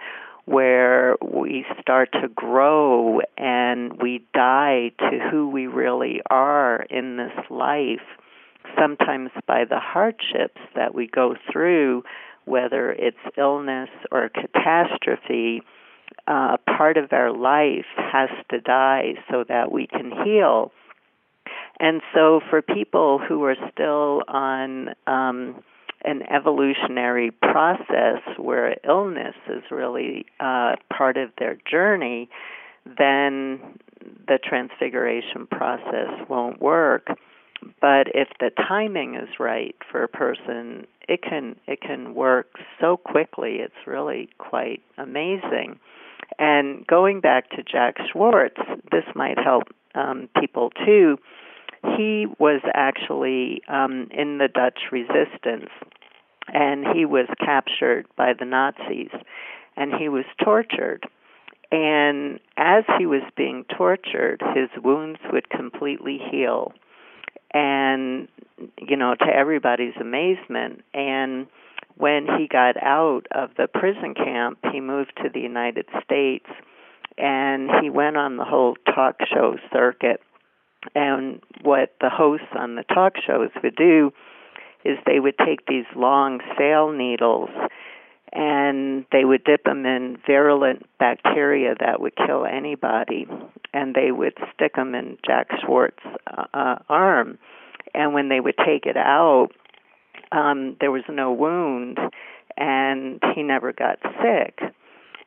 where 0.45 1.15
we 1.21 1.65
start 1.79 2.09
to 2.13 2.27
grow 2.27 3.21
and 3.37 4.01
we 4.01 4.25
die 4.33 4.91
to 4.99 5.19
who 5.29 5.47
we 5.49 5.67
really 5.67 6.21
are 6.29 6.83
in 6.89 7.17
this 7.17 7.45
life. 7.49 8.01
Sometimes 8.77 9.29
by 9.47 9.65
the 9.65 9.79
hardships 9.79 10.61
that 10.75 10.93
we 10.95 11.07
go 11.07 11.35
through 11.51 12.03
whether 12.45 12.91
it's 12.91 13.17
illness 13.37 13.89
or 14.11 14.29
catastrophe, 14.29 15.61
uh, 16.27 16.57
part 16.77 16.97
of 16.97 17.11
our 17.13 17.31
life 17.31 17.85
has 17.95 18.29
to 18.49 18.59
die 18.59 19.13
so 19.29 19.43
that 19.47 19.71
we 19.71 19.87
can 19.87 20.11
heal. 20.23 20.71
And 21.79 22.01
so, 22.13 22.41
for 22.49 22.61
people 22.61 23.17
who 23.19 23.43
are 23.45 23.55
still 23.71 24.21
on 24.27 24.89
um, 25.07 25.63
an 26.03 26.21
evolutionary 26.31 27.31
process 27.31 28.21
where 28.37 28.75
illness 28.87 29.35
is 29.49 29.63
really 29.71 30.25
uh, 30.39 30.75
part 30.95 31.17
of 31.17 31.29
their 31.39 31.57
journey, 31.69 32.29
then 32.85 33.59
the 34.27 34.39
transfiguration 34.43 35.47
process 35.47 36.09
won't 36.29 36.61
work. 36.61 37.07
But 37.79 38.07
if 38.15 38.27
the 38.39 38.49
timing 38.67 39.15
is 39.15 39.29
right 39.39 39.75
for 39.91 40.03
a 40.03 40.07
person, 40.07 40.87
it 41.11 41.21
can 41.21 41.57
it 41.67 41.81
can 41.81 42.15
work 42.15 42.47
so 42.79 42.95
quickly. 42.95 43.57
It's 43.59 43.85
really 43.85 44.29
quite 44.37 44.81
amazing. 44.97 45.77
And 46.39 46.87
going 46.87 47.19
back 47.19 47.49
to 47.51 47.63
Jack 47.63 47.97
Schwarz, 48.11 48.53
this 48.91 49.03
might 49.13 49.37
help 49.37 49.63
um, 49.93 50.29
people 50.39 50.71
too. 50.85 51.17
He 51.97 52.27
was 52.39 52.61
actually 52.73 53.61
um, 53.67 54.07
in 54.11 54.37
the 54.37 54.47
Dutch 54.47 54.79
resistance, 54.91 55.69
and 56.47 56.85
he 56.95 57.03
was 57.05 57.27
captured 57.43 58.05
by 58.15 58.31
the 58.37 58.45
Nazis, 58.45 59.11
and 59.75 59.91
he 59.93 60.07
was 60.07 60.25
tortured. 60.41 61.03
And 61.73 62.39
as 62.55 62.83
he 62.97 63.05
was 63.05 63.23
being 63.35 63.65
tortured, 63.77 64.41
his 64.55 64.69
wounds 64.81 65.19
would 65.31 65.49
completely 65.49 66.19
heal 66.31 66.73
and 67.53 68.27
you 68.79 68.95
know 68.97 69.15
to 69.15 69.25
everybody's 69.25 69.95
amazement. 69.99 70.83
And 70.93 71.47
when 71.97 72.25
he 72.37 72.47
got 72.47 72.81
out 72.81 73.27
of 73.31 73.51
the 73.57 73.67
prison 73.67 74.13
camp 74.15 74.59
he 74.71 74.79
moved 74.79 75.13
to 75.23 75.29
the 75.33 75.39
United 75.39 75.85
States 76.03 76.47
and 77.17 77.69
he 77.81 77.89
went 77.89 78.17
on 78.17 78.37
the 78.37 78.45
whole 78.45 78.75
talk 78.93 79.17
show 79.31 79.57
circuit. 79.71 80.21
And 80.95 81.41
what 81.61 81.93
the 82.01 82.09
hosts 82.09 82.47
on 82.57 82.75
the 82.75 82.83
talk 82.83 83.13
shows 83.25 83.49
would 83.61 83.75
do 83.75 84.11
is 84.83 84.97
they 85.05 85.19
would 85.19 85.37
take 85.37 85.67
these 85.67 85.85
long 85.95 86.39
sail 86.57 86.91
needles 86.91 87.49
and 88.33 89.05
they 89.11 89.25
would 89.25 89.43
dip 89.43 89.63
them 89.63 89.85
in 89.85 90.17
virulent 90.25 90.85
bacteria 90.99 91.75
that 91.79 91.99
would 91.99 92.15
kill 92.15 92.45
anybody, 92.45 93.27
and 93.73 93.93
they 93.93 94.11
would 94.11 94.37
stick 94.53 94.75
them 94.75 94.95
in 94.95 95.17
Jack 95.25 95.49
Schwarz's 95.61 96.17
uh, 96.53 96.75
arm. 96.87 97.37
And 97.93 98.13
when 98.13 98.29
they 98.29 98.39
would 98.39 98.55
take 98.57 98.85
it 98.85 98.95
out, 98.95 99.49
um, 100.31 100.77
there 100.79 100.91
was 100.91 101.03
no 101.09 101.33
wound, 101.33 101.97
and 102.55 103.21
he 103.35 103.43
never 103.43 103.73
got 103.73 103.99
sick. 104.21 104.59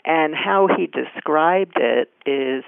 And 0.07 0.35
how 0.35 0.69
he 0.75 0.87
described 0.87 1.77
it 1.77 2.11
is 2.27 2.65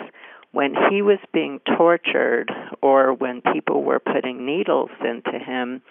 when 0.53 0.75
he 0.91 1.03
was 1.03 1.19
being 1.33 1.61
tortured 1.77 2.51
or 2.83 3.13
when 3.13 3.43
people 3.53 3.85
were 3.85 4.01
putting 4.01 4.45
needles 4.47 4.91
into 5.03 5.39
him, 5.39 5.83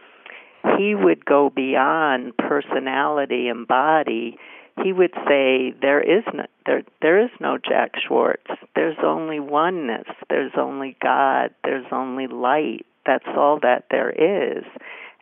he 0.78 0.96
would 0.96 1.26
go 1.26 1.50
beyond 1.50 2.38
personality 2.38 3.48
and 3.48 3.68
body. 3.68 4.38
He 4.84 4.92
would 4.92 5.14
say, 5.28 5.72
"There 5.72 6.02
is 6.02 6.24
no 6.34 6.46
there 6.66 6.84
there 7.02 7.20
is 7.20 7.32
no 7.40 7.58
Jack 7.58 7.96
Schwarz. 8.00 8.46
There's 8.76 8.98
only 9.04 9.40
oneness. 9.40 10.08
There's 10.30 10.56
only 10.58 10.98
God. 11.02 11.52
There's 11.64 11.92
only 11.92 12.28
light. 12.28 12.86
That's 13.06 13.28
all 13.28 13.60
that 13.60 13.86
there 13.90 14.10
is." 14.10 14.66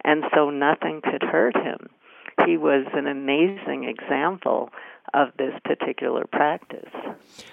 And 0.04 0.26
so 0.34 0.50
nothing 0.50 1.02
could 1.02 1.24
hurt 1.24 1.56
him. 1.56 1.90
He 2.46 2.58
was 2.58 2.86
an 2.94 3.08
amazing 3.08 3.84
example 3.84 4.72
of 5.14 5.30
this 5.38 5.54
particular 5.64 6.26
practice. 6.32 6.90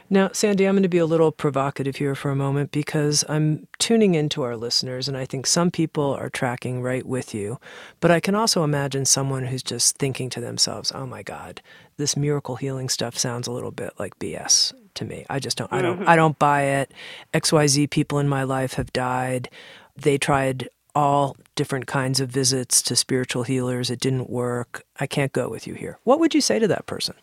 Now, 0.09 0.31
Sandy, 0.33 0.67
I'm 0.67 0.75
going 0.75 0.83
to 0.83 0.89
be 0.89 0.99
a 0.99 1.07
little 1.07 1.31
provocative 1.31 1.97
here 1.97 2.15
for 2.15 2.31
a 2.31 2.37
moment 2.37 2.73
because 2.73 3.25
I'm 3.29 3.69
tuning 3.79 4.15
into 4.15 4.43
our 4.43 4.57
listeners, 4.57 5.09
and 5.09 5.17
I 5.17 5.25
think 5.25 5.47
some 5.47 5.71
people 5.71 6.13
are 6.15 6.31
tracking 6.31 6.83
right 6.83 7.07
with 7.07 7.35
you. 7.35 7.61
But 8.01 8.11
I 8.11 8.19
can 8.19 8.35
also 8.35 8.65
imagine 8.65 9.05
someone 9.05 9.45
who's 9.45 9.63
just 9.63 9.97
thinking 9.99 10.31
to 10.31 10.41
themselves, 10.41 10.91
"Oh 10.95 11.07
my 11.07 11.23
God, 11.23 11.63
this 11.97 12.17
miracle 12.17 12.57
healing 12.57 12.89
stuff 12.89 13.17
sounds 13.17 13.47
a 13.47 13.53
little 13.53 13.71
bit 13.71 13.93
like 13.99 14.19
BS 14.19 14.73
to 14.95 15.05
me. 15.05 15.25
I 15.31 15.39
just 15.39 15.57
don't, 15.57 15.73
I 15.73 15.83
don't, 15.83 16.01
mm-hmm. 16.01 16.09
I 16.09 16.17
don't 16.17 16.39
buy 16.39 16.63
it. 16.63 16.93
X, 17.33 17.53
Y, 17.53 17.67
Z 17.67 17.87
people 17.89 18.19
in 18.19 18.29
my 18.29 18.43
life 18.43 18.75
have 18.75 18.93
died. 18.93 19.49
They 19.97 20.19
tried." 20.19 20.69
all 20.93 21.37
different 21.55 21.87
kinds 21.87 22.19
of 22.19 22.29
visits 22.29 22.83
to 22.83 22.97
spiritual 22.97 23.45
healers. 23.45 23.91
It 23.91 24.01
didn't 24.01 24.29
work. 24.29 24.83
I 24.99 25.07
can't 25.07 25.33
go 25.33 25.49
with 25.49 25.65
you 25.65 25.75
here. 25.75 26.01
What 26.03 26.19
would 26.19 26.35
you 26.35 26.41
say 26.41 26.59
to 26.59 26.67
that 26.67 26.87
person? 26.87 27.15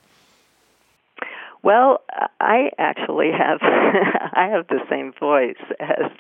Well, 1.64 2.02
I 2.40 2.70
actually 2.78 3.32
have 3.38 3.60
I 3.62 4.48
have 4.52 4.68
the 4.68 4.80
same 4.90 5.14
voice 5.20 5.56
as 5.80 6.12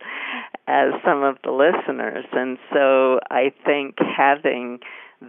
as 0.68 0.94
some 1.06 1.24
of 1.24 1.38
the 1.44 1.52
listeners, 1.52 2.26
and 2.34 2.58
so 2.74 3.20
I 3.30 3.54
think 3.66 3.96
having 4.00 4.80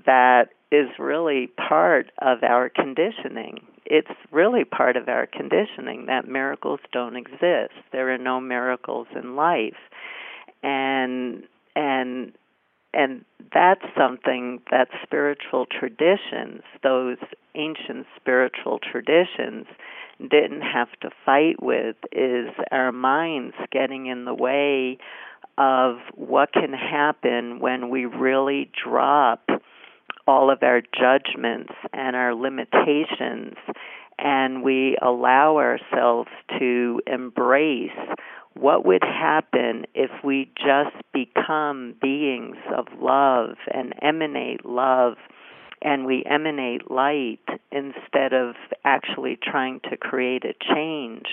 that 0.06 0.48
is 0.70 0.88
really 0.98 1.46
part 1.46 2.10
of 2.20 2.42
our 2.42 2.68
conditioning. 2.68 3.60
It's 3.86 4.10
really 4.30 4.64
part 4.64 4.96
of 4.96 5.08
our 5.08 5.26
conditioning 5.26 6.06
that 6.06 6.28
miracles 6.28 6.80
don't 6.92 7.16
exist. 7.16 7.72
There 7.92 8.12
are 8.12 8.18
no 8.18 8.40
miracles 8.40 9.06
in 9.14 9.36
life. 9.36 9.78
And 10.62 11.44
and 11.74 12.32
and 12.98 13.24
that's 13.54 13.84
something 13.96 14.61
that 14.72 14.88
spiritual 15.04 15.66
traditions, 15.66 16.62
those 16.82 17.16
ancient 17.54 18.06
spiritual 18.16 18.80
traditions, 18.80 19.66
didn't 20.20 20.62
have 20.62 20.88
to 21.00 21.11
fight 21.24 21.62
with 21.62 21.94
is 22.11 22.48
our 22.72 22.90
minds 22.90 23.54
getting 23.70 24.06
in 24.06 24.24
the 24.24 24.34
way 24.34 24.98
of 25.58 25.98
what 26.16 26.52
can 26.52 26.72
happen 26.72 27.61
when 27.61 27.88
we 27.88 28.04
really 28.04 28.68
drop 28.84 29.48
all 30.26 30.50
of 30.50 30.58
our 30.62 30.82
judgments 30.82 31.72
and 31.92 32.16
our 32.16 32.34
limitations 32.34 33.54
and 34.18 34.64
we 34.64 34.96
allow 35.00 35.56
ourselves 35.58 36.30
to 36.58 37.00
embrace 37.06 37.90
what 38.60 38.84
would 38.84 39.02
happen 39.02 39.84
if 39.94 40.10
we 40.24 40.50
just 40.56 40.96
become 41.12 41.94
beings 42.00 42.56
of 42.76 42.86
love 43.00 43.56
and 43.72 43.94
emanate 44.02 44.64
love 44.64 45.14
and 45.80 46.06
we 46.06 46.24
emanate 46.26 46.90
light 46.90 47.38
instead 47.70 48.32
of 48.32 48.56
actually 48.84 49.38
trying 49.40 49.80
to 49.88 49.96
create 49.96 50.44
a 50.44 50.54
change. 50.74 51.26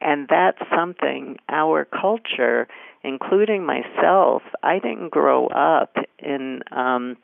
And 0.00 0.28
that's 0.30 0.58
something 0.74 1.36
our 1.48 1.84
culture, 1.84 2.68
including 3.02 3.66
myself, 3.66 4.42
I 4.62 4.78
didn't 4.78 5.10
grow 5.10 5.48
up 5.48 5.96
in 6.20 6.60
um, 6.70 7.16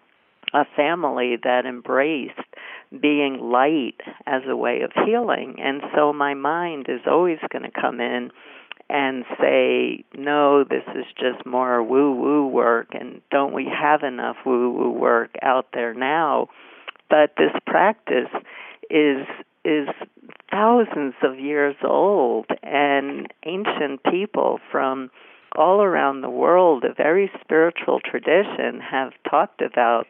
a 0.53 0.65
family 0.77 1.37
that 1.45 1.65
embraced 1.65 2.41
being 3.01 3.39
light 3.41 4.01
as 4.27 4.43
a 4.49 4.57
way 4.57 4.81
of 4.81 4.91
healing. 5.07 5.57
And 5.61 5.83
so 5.95 6.13
my 6.13 6.35
mind 6.35 6.87
is 6.89 7.01
always 7.07 7.39
going 7.53 7.71
to 7.71 7.81
come 7.81 8.01
in 8.01 8.31
and 8.91 9.25
say, 9.41 10.05
no, 10.17 10.65
this 10.65 10.85
is 10.95 11.05
just 11.19 11.45
more 11.45 11.83
woo 11.83 12.13
woo 12.15 12.47
work, 12.47 12.89
and 12.93 13.21
don't 13.31 13.53
we 13.53 13.67
have 13.67 14.03
enough 14.03 14.37
woo 14.47 14.71
woo 14.71 14.91
work 14.91 15.31
out 15.43 15.67
there 15.75 15.95
now? 15.95 16.49
But 17.11 17.35
this 17.37 17.53
practice 17.67 18.31
is 18.91 19.27
is 19.65 19.89
thousands 20.51 21.15
of 21.23 21.39
years 21.39 21.77
old, 21.85 22.47
and 22.63 23.27
ancient 23.45 24.03
people 24.11 24.61
from 24.71 25.11
all 25.57 25.83
around 25.83 26.21
the 26.21 26.31
world, 26.31 26.85
a 26.85 26.95
very 26.95 27.31
spiritual 27.41 28.01
tradition, 28.01 28.81
have 28.81 29.13
talked 29.29 29.61
about 29.61 30.07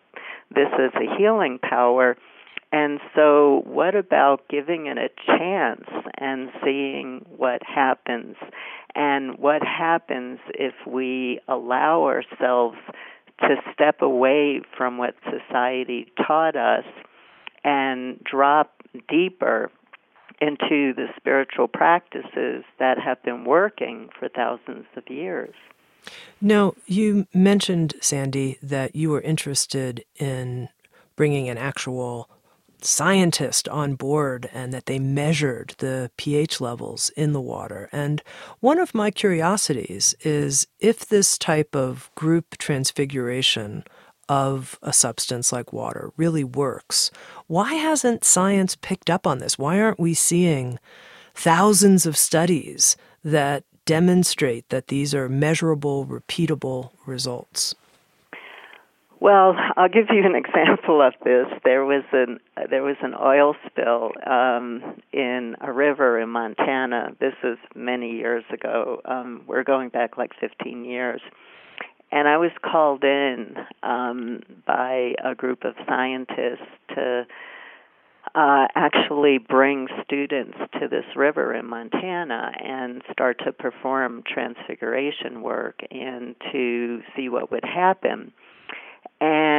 this 0.55 0.69
as 0.75 0.93
a 0.95 1.17
healing 1.17 1.59
power 1.59 2.17
and 2.71 3.01
so, 3.15 3.63
what 3.65 3.95
about 3.95 4.47
giving 4.49 4.87
it 4.87 4.99
a 4.99 5.09
chance 5.27 5.89
and 6.19 6.51
seeing 6.63 7.25
what 7.37 7.63
happens? 7.63 8.37
And 8.95 9.39
what 9.39 9.63
happens 9.63 10.39
if 10.53 10.75
we 10.87 11.41
allow 11.49 12.05
ourselves 12.05 12.77
to 13.41 13.57
step 13.73 14.03
away 14.03 14.61
from 14.77 14.99
what 14.99 15.15
society 15.25 16.13
taught 16.27 16.57
us 16.57 16.85
and 17.65 18.23
drop 18.25 18.83
deeper 19.09 19.71
into 20.41 20.93
the 20.95 21.07
spiritual 21.17 21.69
practices 21.69 22.65
that 22.79 22.99
have 22.99 23.23
been 23.23 23.45
working 23.45 24.11
for 24.19 24.29
thousands 24.29 24.87
of 24.95 25.05
years? 25.09 25.55
Now, 26.41 26.75
you 26.87 27.27
mentioned, 27.33 27.95
Sandy, 28.01 28.59
that 28.63 28.95
you 28.95 29.11
were 29.11 29.21
interested 29.21 30.05
in 30.17 30.69
bringing 31.17 31.49
an 31.49 31.59
actual 31.59 32.29
scientist 32.81 33.69
on 33.69 33.95
board 33.95 34.49
and 34.53 34.73
that 34.73 34.87
they 34.87 34.99
measured 34.99 35.75
the 35.79 36.11
pH 36.17 36.61
levels 36.61 37.11
in 37.11 37.33
the 37.33 37.41
water. 37.41 37.89
And 37.93 38.23
one 38.61 38.79
of 38.79 38.95
my 38.95 39.11
curiosities 39.11 40.15
is 40.21 40.67
if 40.79 41.07
this 41.07 41.39
type 41.39 41.75
of 41.75 42.11
group 42.15 42.57
transfiguration 42.59 43.85
of 44.29 44.79
a 44.83 44.93
substance 44.93 45.53
like 45.53 45.73
water 45.73 46.13
really 46.17 46.45
works, 46.45 47.11
why 47.47 47.75
hasn't 47.75 48.25
science 48.25 48.77
picked 48.77 49.11
up 49.11 49.27
on 49.27 49.39
this? 49.39 49.59
Why 49.59 49.81
aren't 49.81 50.01
we 50.01 50.15
seeing 50.15 50.79
thousands 51.35 52.07
of 52.07 52.17
studies 52.17 52.97
that 53.25 53.65
demonstrate 53.87 54.69
that 54.69 54.89
these 54.89 55.15
are 55.15 55.29
measurable, 55.29 56.07
repeatable 56.07 56.91
results? 57.07 57.75
Well, 59.21 59.57
I'll 59.77 59.89
give 59.89 60.07
you 60.11 60.25
an 60.25 60.35
example 60.45 61.03
of 61.03 61.15
this. 61.25 61.47
There 61.65 61.85
was 61.85 62.05
an 62.13 62.39
there 62.71 62.83
was 62.83 62.97
an 63.03 63.15
oil 63.15 63.55
spill 63.67 64.13
um, 64.27 65.01
in 65.13 65.57
a 65.61 65.73
river 65.73 66.21
in 66.21 66.29
Montana. 66.29 67.11
This 67.21 67.35
was 67.43 67.59
many 67.75 68.13
years 68.13 68.45
ago. 68.53 69.01
Um, 69.05 69.43
we're 69.47 69.65
going 69.65 69.89
back 69.89 70.17
like 70.17 70.33
15 70.41 70.85
years, 70.85 71.21
and 72.13 72.29
I 72.29 72.37
was 72.37 72.53
called 72.63 73.03
in 73.03 73.57
um, 73.83 74.41
by 74.67 75.15
a 75.25 75.35
group 75.35 75.65
of 75.65 75.75
scientists 75.89 76.69
to 76.95 77.27
uh, 78.35 78.67
actually 78.77 79.39
bring 79.39 79.89
students 80.05 80.59
to 80.81 80.87
this 80.87 81.05
river 81.17 81.55
in 81.55 81.67
Montana 81.67 82.53
and 82.63 83.03
start 83.11 83.41
to 83.45 83.53
perform 83.53 84.23
transfiguration 84.33 85.43
work 85.43 85.81
and 85.91 86.37
to 86.53 87.01
see 87.17 87.29
what 87.29 87.51
would 87.51 87.65
happen 87.65 88.33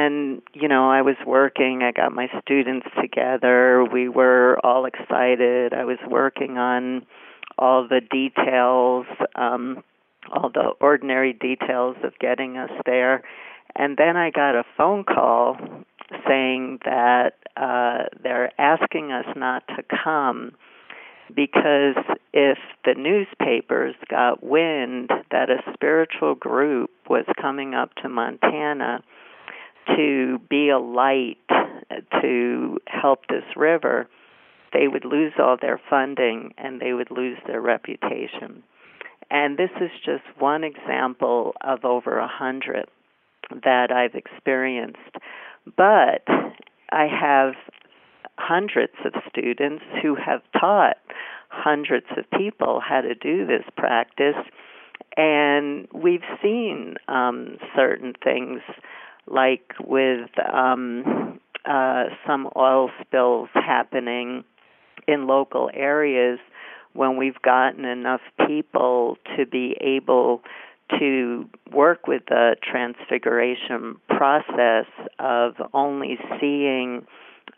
and 0.10 0.42
you 0.54 0.68
know 0.68 0.90
i 0.90 1.02
was 1.02 1.16
working 1.26 1.84
i 1.84 1.92
got 1.92 2.12
my 2.12 2.28
students 2.42 2.88
together. 3.02 3.86
We 3.92 4.10
were 4.10 4.58
all 4.64 4.86
excited. 4.86 5.74
I 5.74 5.86
was 5.86 6.00
working 6.08 6.58
on 6.58 7.06
all 7.58 7.88
the 7.88 8.02
details 8.02 9.06
um 9.36 9.84
all 10.32 10.50
the 10.50 10.72
ordinary 10.82 11.34
details 11.34 11.96
of 12.04 12.14
getting 12.20 12.58
us 12.58 12.72
there. 12.86 13.24
And 13.76 13.98
then 13.98 14.18
i 14.18 14.32
got 14.32 14.56
a 14.56 14.64
phone 14.78 15.04
call 15.04 15.58
saying 16.28 16.80
that 16.86 17.34
uh 17.56 18.06
they're 18.24 18.52
asking 18.60 19.12
us 19.12 19.26
not 19.36 19.64
to 19.68 19.84
come 20.04 20.52
because 21.36 22.04
if 22.34 22.58
the 22.86 22.96
newspapers 22.96 23.96
got 24.10 24.44
wind 24.44 25.12
that 25.32 25.50
a 25.52 25.62
spiritual 25.74 26.34
group 26.34 26.90
was 27.08 27.26
coming 27.40 27.76
up 27.76 27.94
to 28.02 28.10
Montana 28.10 29.04
to 29.96 30.40
be 30.50 30.70
a 30.70 30.80
light 30.80 31.38
to 32.22 32.78
help 32.88 33.28
this 33.28 33.44
river, 33.56 34.08
they 34.74 34.88
would 34.88 35.06
lose 35.06 35.34
all 35.40 35.58
their 35.60 35.80
funding 35.90 36.54
and 36.58 36.80
they 36.80 36.94
would 36.94 37.12
lose 37.12 37.38
their 37.48 37.62
reputation. 37.62 38.64
And 39.32 39.58
this 39.58 39.70
is 39.80 39.92
just 40.06 40.24
one 40.38 40.64
example 40.64 41.54
of 41.62 41.86
over 41.86 42.18
a 42.18 42.28
hundred 42.28 42.86
that 43.64 43.92
I've 43.92 44.16
experienced. 44.16 45.18
But 45.78 46.24
I 46.92 47.08
have 47.08 47.54
hundreds 48.38 48.94
of 49.06 49.14
students 49.30 49.84
who 50.02 50.16
have 50.16 50.42
taught 50.60 50.98
hundreds 51.50 52.06
of 52.18 52.30
people 52.38 52.82
how 52.88 53.02
to 53.02 53.14
do 53.14 53.46
this 53.46 53.64
practice. 53.76 54.36
And 55.18 55.88
we've 55.94 56.24
seen 56.42 56.96
um, 57.08 57.58
certain 57.76 58.14
things 58.24 58.62
like 59.30 59.74
with 59.80 60.30
um, 60.52 61.40
uh, 61.66 62.06
some 62.26 62.50
oil 62.56 62.90
spills 63.02 63.50
happening 63.54 64.44
in 65.08 65.28
local 65.28 65.70
areas 65.74 66.40
when 66.94 67.18
we've 67.18 67.42
gotten 67.42 67.86
enough 67.86 68.22
people 68.48 69.18
to 69.38 69.46
be 69.46 69.78
able 69.80 70.42
to 70.98 71.48
work 71.72 72.08
with 72.08 72.24
the 72.28 72.56
transfiguration 72.64 73.96
process 74.08 74.86
of 75.20 75.54
only 75.74 76.18
seeing 76.40 77.06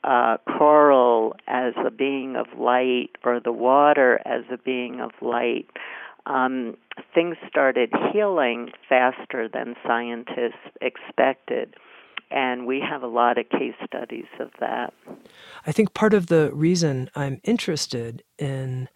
uh, 0.03 0.37
coral 0.57 1.35
as 1.47 1.73
a 1.85 1.91
being 1.91 2.35
of 2.35 2.47
light 2.57 3.11
or 3.23 3.39
the 3.39 3.51
water 3.51 4.19
as 4.25 4.43
a 4.51 4.57
being 4.57 4.99
of 4.99 5.11
light, 5.21 5.67
um, 6.25 6.77
things 7.13 7.37
started 7.49 7.91
healing 8.11 8.71
faster 8.87 9.49
than 9.51 9.75
scientists 9.85 10.71
expected. 10.81 11.75
And 12.29 12.65
we 12.65 12.79
have 12.79 13.03
a 13.03 13.07
lot 13.07 13.37
of 13.37 13.49
case 13.49 13.75
studies 13.85 14.27
of 14.39 14.51
that. 14.59 14.93
I 15.67 15.71
think 15.71 15.93
part 15.93 16.13
of 16.13 16.27
the 16.27 16.49
reason 16.53 17.09
I'm 17.15 17.41
interested 17.43 18.23
in 18.37 18.87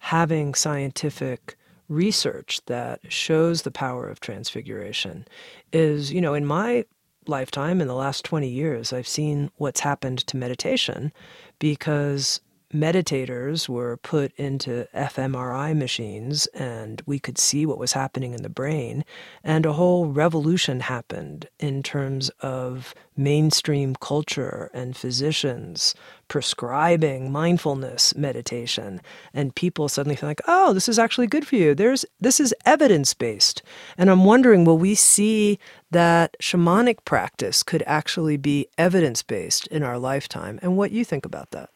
having 0.00 0.54
scientific 0.54 1.56
research 1.88 2.60
that 2.66 3.00
shows 3.08 3.62
the 3.62 3.70
power 3.70 4.08
of 4.08 4.20
transfiguration 4.20 5.26
is, 5.72 6.12
you 6.12 6.20
know, 6.20 6.34
in 6.34 6.44
my 6.44 6.84
lifetime, 7.26 7.80
in 7.80 7.88
the 7.88 7.94
last 7.94 8.24
20 8.24 8.48
years, 8.48 8.92
I've 8.92 9.06
seen 9.06 9.50
what's 9.56 9.80
happened 9.80 10.18
to 10.26 10.36
meditation 10.36 11.12
because 11.58 12.40
meditators 12.72 13.68
were 13.68 13.96
put 13.98 14.32
into 14.36 14.86
fMRI 14.94 15.76
machines 15.76 16.46
and 16.48 17.02
we 17.06 17.18
could 17.18 17.38
see 17.38 17.66
what 17.66 17.78
was 17.78 17.92
happening 17.92 18.32
in 18.32 18.42
the 18.42 18.48
brain. 18.48 19.04
And 19.44 19.66
a 19.66 19.74
whole 19.74 20.06
revolution 20.06 20.80
happened 20.80 21.48
in 21.58 21.82
terms 21.82 22.30
of 22.40 22.94
mainstream 23.16 23.94
culture 23.96 24.70
and 24.72 24.96
physicians 24.96 25.94
prescribing 26.28 27.30
mindfulness 27.30 28.14
meditation. 28.16 29.02
And 29.34 29.54
people 29.54 29.88
suddenly 29.88 30.16
feel 30.16 30.30
like, 30.30 30.40
oh, 30.48 30.72
this 30.72 30.88
is 30.88 30.98
actually 30.98 31.26
good 31.26 31.46
for 31.46 31.56
you. 31.56 31.74
There's 31.74 32.06
this 32.20 32.40
is 32.40 32.54
evidence 32.64 33.12
based. 33.12 33.62
And 33.98 34.10
I'm 34.10 34.24
wondering, 34.24 34.64
will 34.64 34.78
we 34.78 34.94
see 34.94 35.58
that 35.90 36.36
shamanic 36.40 37.04
practice 37.04 37.62
could 37.62 37.82
actually 37.86 38.38
be 38.38 38.66
evidence 38.78 39.22
based 39.22 39.66
in 39.66 39.82
our 39.82 39.98
lifetime? 39.98 40.58
And 40.62 40.78
what 40.78 40.90
you 40.90 41.04
think 41.04 41.26
about 41.26 41.50
that? 41.50 41.68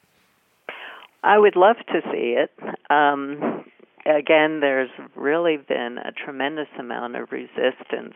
I 1.27 1.39
would 1.39 1.57
love 1.57 1.77
to 1.89 2.01
see 2.13 2.37
it. 2.39 2.53
Um, 2.89 3.65
again, 4.07 4.61
there's 4.61 4.91
really 5.17 5.57
been 5.57 5.99
a 5.99 6.13
tremendous 6.13 6.69
amount 6.79 7.17
of 7.17 7.33
resistance 7.33 8.15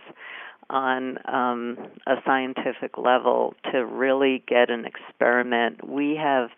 on 0.70 1.18
um, 1.26 1.76
a 2.06 2.14
scientific 2.24 2.96
level 2.96 3.54
to 3.72 3.84
really 3.84 4.44
get 4.46 4.70
an 4.70 4.84
experiment. 4.84 5.88
We 5.88 6.16
have 6.22 6.50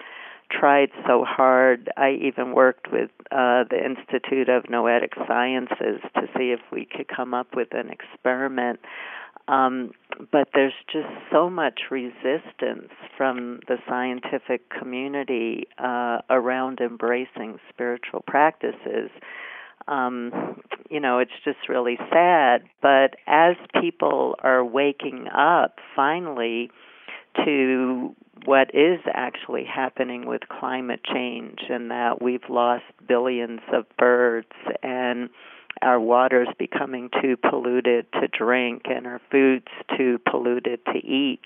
tried 0.51 0.91
so 1.07 1.25
hard. 1.27 1.89
I 1.97 2.19
even 2.23 2.53
worked 2.53 2.93
with 2.93 3.09
uh, 3.31 3.65
the 3.71 3.81
Institute 3.83 4.51
of 4.51 4.69
Noetic 4.69 5.15
Sciences 5.27 6.03
to 6.17 6.27
see 6.37 6.53
if 6.53 6.61
we 6.71 6.85
could 6.85 7.09
come 7.09 7.33
up 7.33 7.57
with 7.57 7.69
an 7.73 7.89
experiment 7.89 8.81
um, 9.49 9.93
but 10.31 10.49
there's 10.55 10.73
just 10.93 11.09
so 11.31 11.51
much 11.51 11.81
resistance 11.91 12.91
from 13.17 13.61
the 13.69 13.77
scientific 13.89 14.69
community 14.71 15.65
uh, 15.79 16.19
around 16.31 16.81
embracing 16.81 17.59
spiritual 17.69 18.23
practices. 18.27 19.11
Um, 19.89 20.63
you 20.91 21.01
know, 21.01 21.19
it's 21.19 21.33
just 21.45 21.69
really 21.69 21.99
sad. 22.11 22.63
But 22.81 23.17
as 23.27 23.57
people 23.81 24.37
are 24.43 24.65
waking 24.65 25.27
up 25.29 25.77
finally 25.97 26.71
to 27.45 28.15
what 28.45 28.75
is 28.75 29.01
actually 29.13 29.65
happening 29.65 30.27
with 30.27 30.43
climate 30.49 31.01
change 31.05 31.61
and 31.69 31.91
that 31.91 32.21
we've 32.21 32.49
lost 32.49 32.85
billions 33.07 33.61
of 33.73 33.85
birds 33.99 34.49
and 34.83 35.31
our 35.81 35.99
water's 35.99 36.49
becoming 36.59 37.11
too 37.21 37.37
polluted 37.37 38.07
to 38.13 38.29
drink 38.29 38.83
and 38.85 39.07
our 39.07 39.21
food's 39.31 39.73
too 39.97 40.21
polluted 40.31 40.85
to 40.87 40.99
eat. 40.99 41.41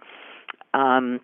Um, 0.75 1.21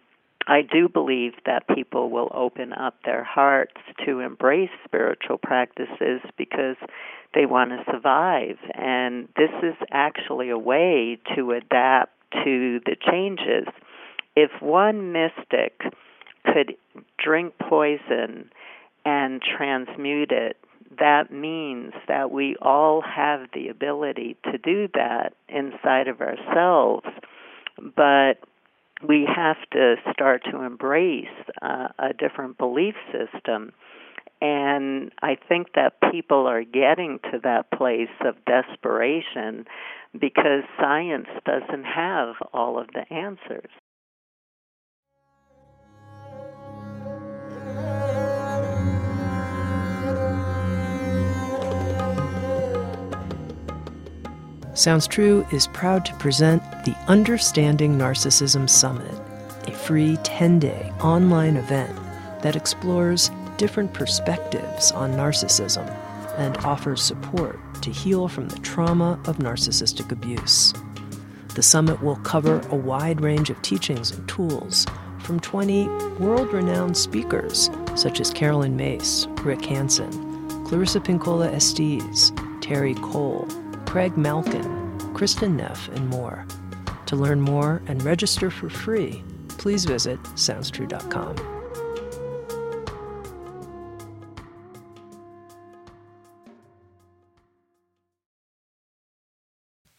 I 0.47 0.63
do 0.63 0.89
believe 0.89 1.33
that 1.47 1.69
people 1.69 2.11
will 2.11 2.31
open 2.35 2.73
up 2.73 2.97
their 3.05 3.23
hearts 3.23 3.77
to 4.05 4.21
embrace 4.21 4.71
spiritual 4.85 5.39
practices 5.39 6.21
because 6.37 6.77
they 7.35 7.47
want 7.47 7.71
to 7.71 7.85
survive. 7.91 8.57
And 8.75 9.29
this 9.37 9.51
is 9.63 9.75
actually 9.91 10.51
a 10.51 10.59
way 10.59 11.19
to 11.37 11.53
adapt 11.53 12.13
to 12.45 12.81
the 12.85 12.97
changes. 13.11 13.67
If 14.35 14.51
one 14.61 15.13
mystic 15.13 15.81
could 16.45 16.75
drink 17.23 17.55
poison 17.69 18.51
and 19.05 19.41
transmute 19.43 20.33
it 20.33 20.57
that 20.99 21.33
means 21.33 21.93
that 22.09 22.31
we 22.31 22.57
all 22.61 23.03
have 23.03 23.49
the 23.55 23.69
ability 23.69 24.37
to 24.45 24.59
do 24.59 24.89
that 24.95 25.35
inside 25.49 26.09
of 26.09 26.21
ourselves, 26.21 27.07
but 27.97 28.35
we 29.07 29.27
have 29.35 29.57
to 29.73 29.97
start 30.13 30.43
to 30.51 30.63
embrace 30.63 31.27
uh, 31.61 31.89
a 31.99 32.13
different 32.13 32.59
belief 32.59 32.95
system. 33.11 33.73
And 34.41 35.13
I 35.23 35.37
think 35.49 35.69
that 35.75 35.95
people 36.11 36.47
are 36.47 36.65
getting 36.65 37.21
to 37.31 37.39
that 37.45 37.71
place 37.71 38.09
of 38.25 38.35
desperation 38.45 39.67
because 40.13 40.65
science 40.79 41.29
doesn't 41.45 41.85
have 41.85 42.35
all 42.53 42.79
of 42.79 42.89
the 42.89 43.13
answers. 43.13 43.71
Sounds 54.75 55.07
True 55.07 55.47
is 55.53 55.67
proud 55.67 56.03
to 56.07 56.15
present 56.15 56.63
the 56.87 56.97
Understanding 57.07 57.99
Narcissism 57.99 58.69
Summit, 58.69 59.15
a 59.67 59.71
free 59.71 60.17
10 60.25 60.61
day 60.61 60.91
online 61.01 61.59
event 61.59 61.95
that 62.41 62.57
explores 62.57 63.31
different 63.59 63.93
perspectives 63.93 64.91
on 64.93 65.13
narcissism 65.13 65.87
and 66.39 66.57
offers 66.59 67.03
support 67.03 67.61
to 67.83 67.91
heal 67.91 68.29
from 68.29 68.49
the 68.49 68.59
trauma 68.61 69.21
of 69.27 69.37
narcissistic 69.37 70.11
abuse. 70.11 70.73
The 71.55 71.63
summit 71.63 72.03
will 72.03 72.17
cover 72.17 72.63
a 72.71 72.75
wide 72.75 73.21
range 73.21 73.51
of 73.51 73.61
teachings 73.61 74.11
and 74.13 74.27
tools 74.27 74.87
from 75.19 75.39
20 75.39 75.87
world 76.19 76.51
renowned 76.51 76.97
speakers 76.97 77.69
such 77.95 78.21
as 78.21 78.33
Caroline 78.33 78.79
Myss, 78.79 79.27
Rick 79.43 79.67
Hanson, 79.67 80.65
Clarissa 80.65 81.01
Pinkola 81.01 81.53
Estes, 81.53 82.31
Terri 82.63 83.01
Cole, 83.03 83.47
Craig 83.93 84.17
Malkin, 84.17 84.65
Kristin 85.13 85.55
Neff, 85.57 85.87
and 85.89 86.09
more. 86.09 86.47
To 87.05 87.15
learn 87.15 87.43
more 87.43 87.83
and 87.87 88.03
register 88.03 88.51
for 88.51 88.71
free, 88.71 89.23
please 89.49 89.85
visit 89.85 90.19
SoundsTrue.com. 90.23 91.37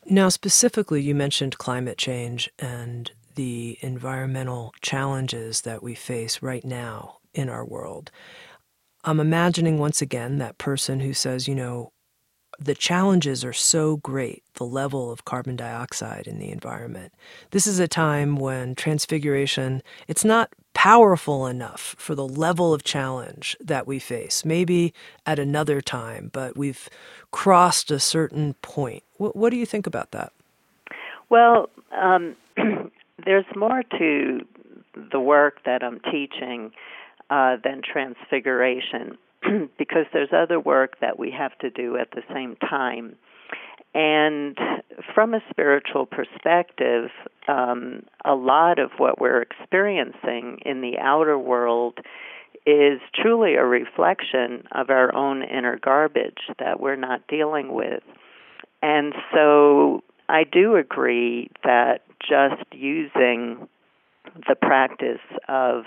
Now, 0.08 0.30
specifically, 0.30 1.04
you 1.04 1.14
mentioned 1.14 1.60
climate 1.60 2.00
change 2.00 2.50
and 2.58 3.12
the 3.36 3.78
environmental 3.82 4.74
challenges 4.82 5.62
that 5.62 5.84
we 5.84 5.94
face 5.94 6.42
right 6.42 6.66
now 6.66 7.20
in 7.36 7.48
our 7.48 7.64
world. 7.64 8.10
I'm 9.04 9.20
imagining 9.20 9.78
once 9.78 10.02
again 10.02 10.40
that 10.40 10.58
person 10.58 11.02
who 11.02 11.14
says, 11.14 11.48
you 11.48 11.54
know, 11.54 11.92
the 12.60 12.76
challenges 12.76 13.44
are 13.44 13.54
so 13.54 13.98
great, 13.98 14.44
the 14.56 14.66
level 14.66 15.12
of 15.12 15.26
carbon 15.26 15.56
dioxide 15.56 16.28
in 16.28 16.40
the 16.40 16.52
environment. 16.52 17.14
This 17.52 17.68
is 17.68 17.80
a 17.80 17.88
time 17.88 18.36
when 18.36 18.76
transfiguration, 18.76 19.82
it's 20.08 20.26
not 20.26 20.52
powerful 20.74 21.46
enough 21.48 21.96
for 21.98 22.16
the 22.16 22.28
level 22.28 22.74
of 22.74 22.84
challenge 22.84 23.56
that 23.60 23.88
we 23.88 24.00
face. 24.00 24.44
Maybe 24.44 24.94
at 25.26 25.40
another 25.40 25.82
time, 25.82 26.30
but 26.34 26.58
we've 26.58 26.90
crossed 27.32 27.92
a 27.92 28.00
certain 28.00 28.56
point. 28.56 29.04
What, 29.18 29.36
what 29.36 29.52
do 29.52 29.58
you 29.58 29.66
think 29.66 29.88
about 29.88 30.12
that? 30.12 30.34
Well, 31.30 31.70
um, 31.92 32.36
there's 33.26 33.46
more 33.56 33.84
to 33.98 34.40
the 35.12 35.20
work 35.20 35.64
that 35.66 35.84
I'm 35.84 36.00
teaching 36.12 36.72
uh, 37.30 37.58
than 37.64 37.82
transfiguration 37.82 39.18
because 39.78 40.06
there's 40.14 40.34
other 40.34 40.60
work 40.60 41.00
that 41.02 41.20
we 41.20 41.32
have 41.32 41.58
to 41.60 41.70
do 41.70 41.98
at 41.98 42.12
the 42.12 42.22
same 42.34 42.56
time. 42.58 43.16
And 43.96 44.58
from 45.14 45.34
a 45.34 45.40
spiritual 45.50 46.06
perspective, 46.06 47.10
um, 47.48 48.04
a 48.26 48.34
lot 48.34 48.80
of 48.80 48.92
what 48.98 49.22
we're 49.22 49.42
experiencing 49.42 50.60
in 50.66 50.82
the 50.82 50.98
outer 51.00 51.38
world 51.38 52.00
is 52.66 53.00
truly 53.14 53.56
a 53.56 53.66
reflection 53.66 54.64
of 54.72 54.90
our 54.90 55.14
own 55.14 55.44
inner 55.44 55.78
garbage 55.78 56.50
that 56.60 56.80
we're 56.80 56.96
not 56.96 57.28
dealing 57.28 57.74
with. 57.74 58.04
And 58.82 59.14
so 59.34 60.02
I 60.30 60.44
do 60.44 60.76
agree 60.76 61.50
that 61.64 62.02
just 62.22 62.64
using 62.72 63.68
the 64.48 64.56
practice 64.56 65.22
of 65.48 65.84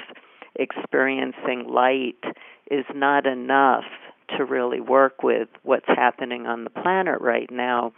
experiencing 0.58 1.66
light 1.68 2.22
is 2.70 2.84
not 2.94 3.26
enough 3.26 3.84
to 4.36 4.44
really 4.44 4.80
work 4.80 5.22
with 5.22 5.48
what's 5.62 5.86
happening 5.86 6.46
on 6.46 6.64
the 6.64 6.70
planet 6.70 7.20
right 7.20 7.50
now. 7.50 7.92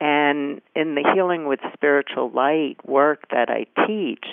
And 0.00 0.60
in 0.74 0.94
the 0.94 1.08
Healing 1.14 1.46
with 1.46 1.60
Spiritual 1.72 2.30
Light 2.30 2.76
work 2.84 3.28
that 3.30 3.48
I 3.48 3.66
teach, 3.86 4.24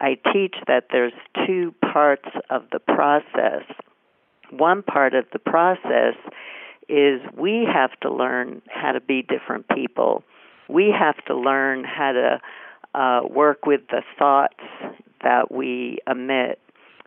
I 0.00 0.16
teach 0.32 0.54
that 0.66 0.86
there's 0.90 1.12
two 1.46 1.74
parts 1.92 2.28
of 2.50 2.64
the 2.72 2.78
process. 2.78 3.64
One 4.50 4.82
part 4.82 5.14
of 5.14 5.26
the 5.32 5.38
process 5.38 6.14
is 6.88 7.20
we 7.36 7.66
have 7.72 7.90
to 8.00 8.12
learn 8.12 8.62
how 8.68 8.92
to 8.92 9.00
be 9.00 9.22
different 9.22 9.68
people. 9.68 10.24
We 10.68 10.94
have 10.98 11.22
to 11.26 11.34
learn 11.34 11.84
how 11.84 12.12
to 12.12 12.98
uh, 12.98 13.20
work 13.28 13.66
with 13.66 13.82
the 13.90 14.02
thoughts 14.18 14.62
that 15.22 15.50
we 15.52 15.98
emit, 16.06 16.58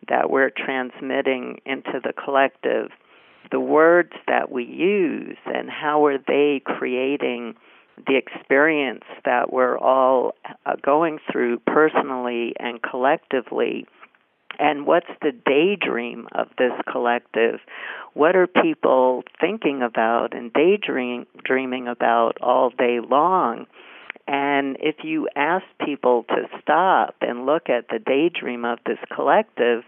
that 0.10 0.30
we're 0.30 0.52
transmitting 0.52 1.60
into 1.66 2.00
the 2.04 2.14
collective, 2.14 2.92
the 3.52 3.60
words 3.60 4.14
that 4.28 4.52
we 4.52 4.64
use, 4.64 5.38
and 5.46 5.70
how 5.70 6.06
are 6.06 6.18
they 6.18 6.62
creating 6.66 7.56
the 8.08 8.18
experience 8.18 9.04
that 9.24 9.54
we're 9.54 9.78
all 9.78 10.36
uh, 10.66 10.76
going 10.84 11.20
through 11.32 11.60
personally 11.60 12.54
and 12.60 12.82
collectively. 12.82 13.86
And 14.60 14.86
what's 14.86 15.10
the 15.22 15.32
daydream 15.32 16.28
of 16.34 16.48
this 16.58 16.72
collective? 16.92 17.60
What 18.14 18.36
are 18.36 18.48
people 18.48 19.24
thinking 19.40 19.82
about 19.82 20.34
and 20.34 20.52
daydreaming 20.54 21.88
about 21.88 22.38
all 22.42 22.70
day 22.70 23.00
long? 23.00 23.66
And 24.28 24.78
if 24.80 25.04
you 25.04 25.30
ask 25.36 25.66
people 25.86 26.26
to 26.30 26.48
stop 26.62 27.16
and 27.22 27.46
look 27.46 27.70
at 27.70 27.90
the 27.90 28.00
daydream 28.00 28.66
of 28.66 28.80
this 28.86 28.98
collective, 29.14 29.84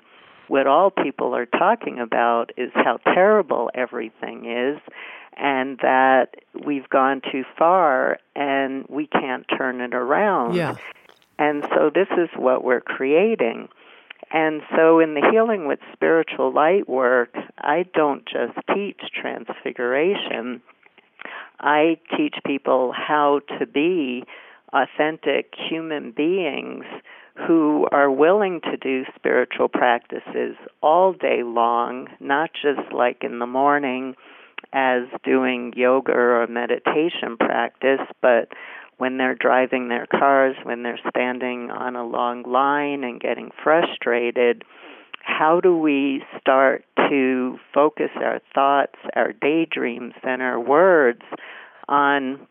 what 0.47 0.67
all 0.67 0.91
people 0.91 1.35
are 1.35 1.45
talking 1.45 1.99
about 1.99 2.51
is 2.57 2.71
how 2.73 2.97
terrible 2.97 3.69
everything 3.73 4.45
is 4.45 4.79
and 5.37 5.77
that 5.79 6.35
we've 6.65 6.89
gone 6.89 7.21
too 7.31 7.43
far 7.57 8.17
and 8.35 8.85
we 8.89 9.07
can't 9.07 9.45
turn 9.57 9.81
it 9.81 9.93
around. 9.93 10.55
Yeah. 10.55 10.75
And 11.37 11.63
so 11.75 11.91
this 11.93 12.07
is 12.17 12.29
what 12.35 12.63
we're 12.63 12.81
creating. 12.81 13.69
And 14.31 14.61
so 14.75 14.99
in 14.99 15.13
the 15.13 15.29
Healing 15.31 15.67
with 15.67 15.79
Spiritual 15.93 16.51
Light 16.51 16.89
work, 16.89 17.33
I 17.59 17.85
don't 17.93 18.25
just 18.25 18.57
teach 18.73 18.99
transfiguration. 19.13 20.61
I 21.59 21.97
teach 22.17 22.35
people 22.45 22.91
how 22.91 23.41
to 23.59 23.65
be 23.65 24.23
authentic 24.73 25.53
human 25.69 26.11
beings 26.11 26.83
who 27.45 27.87
are 27.91 28.09
willing 28.09 28.61
to 28.61 28.77
do 28.77 29.03
spiritual 29.15 29.67
practices 29.67 30.55
all 30.81 31.13
day 31.13 31.43
long, 31.43 32.07
not 32.19 32.49
just 32.53 32.91
like 32.91 33.23
in 33.23 33.39
the 33.39 33.45
morning 33.45 34.15
as 34.73 35.03
doing 35.23 35.73
yoga 35.75 36.11
or 36.11 36.47
meditation 36.47 37.37
practice, 37.37 38.01
but 38.21 38.49
when 38.97 39.17
they're 39.17 39.35
driving 39.35 39.89
their 39.89 40.07
cars, 40.07 40.55
when 40.63 40.83
they're 40.83 40.99
standing 41.09 41.69
on 41.69 41.95
a 41.95 42.05
long 42.05 42.43
line 42.43 43.03
and 43.03 43.21
getting 43.21 43.51
frustrated, 43.63 44.63
how 45.21 45.59
do 45.61 45.77
we 45.77 46.23
start 46.39 46.83
to 47.09 47.57
focus 47.73 48.09
our 48.15 48.41
thoughts, 48.55 48.95
our 49.15 49.33
daydreams, 49.33 50.13
and 50.23 50.41
our 50.41 50.59
words 50.59 51.21
on 51.87 52.47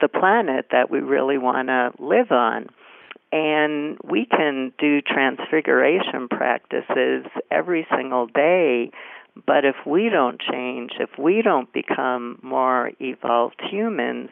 the 0.00 0.08
planet 0.08 0.66
that 0.70 0.90
we 0.90 1.00
really 1.00 1.38
want 1.38 1.68
to 1.68 1.90
live 1.98 2.30
on? 2.30 2.68
And 3.32 3.96
we 4.02 4.26
can 4.26 4.72
do 4.78 5.00
transfiguration 5.00 6.28
practices 6.28 7.26
every 7.50 7.86
single 7.94 8.26
day 8.26 8.90
but 9.46 9.64
if 9.64 9.76
we 9.86 10.08
don't 10.08 10.40
change, 10.40 10.92
if 10.98 11.10
we 11.18 11.42
don't 11.42 11.72
become 11.72 12.38
more 12.42 12.92
evolved 13.00 13.60
humans, 13.70 14.30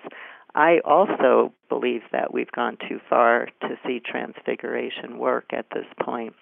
I 0.55 0.81
also 0.85 1.53
believe 1.69 2.03
that 2.13 2.33
we've 2.33 2.51
gone 2.51 2.79
too 2.89 3.01
far 3.09 3.49
to 3.63 3.79
see 3.87 4.01
transfiguration 4.01 5.19
work 5.19 5.47
at 5.53 5.67
this 5.73 5.87
point. 6.03 6.35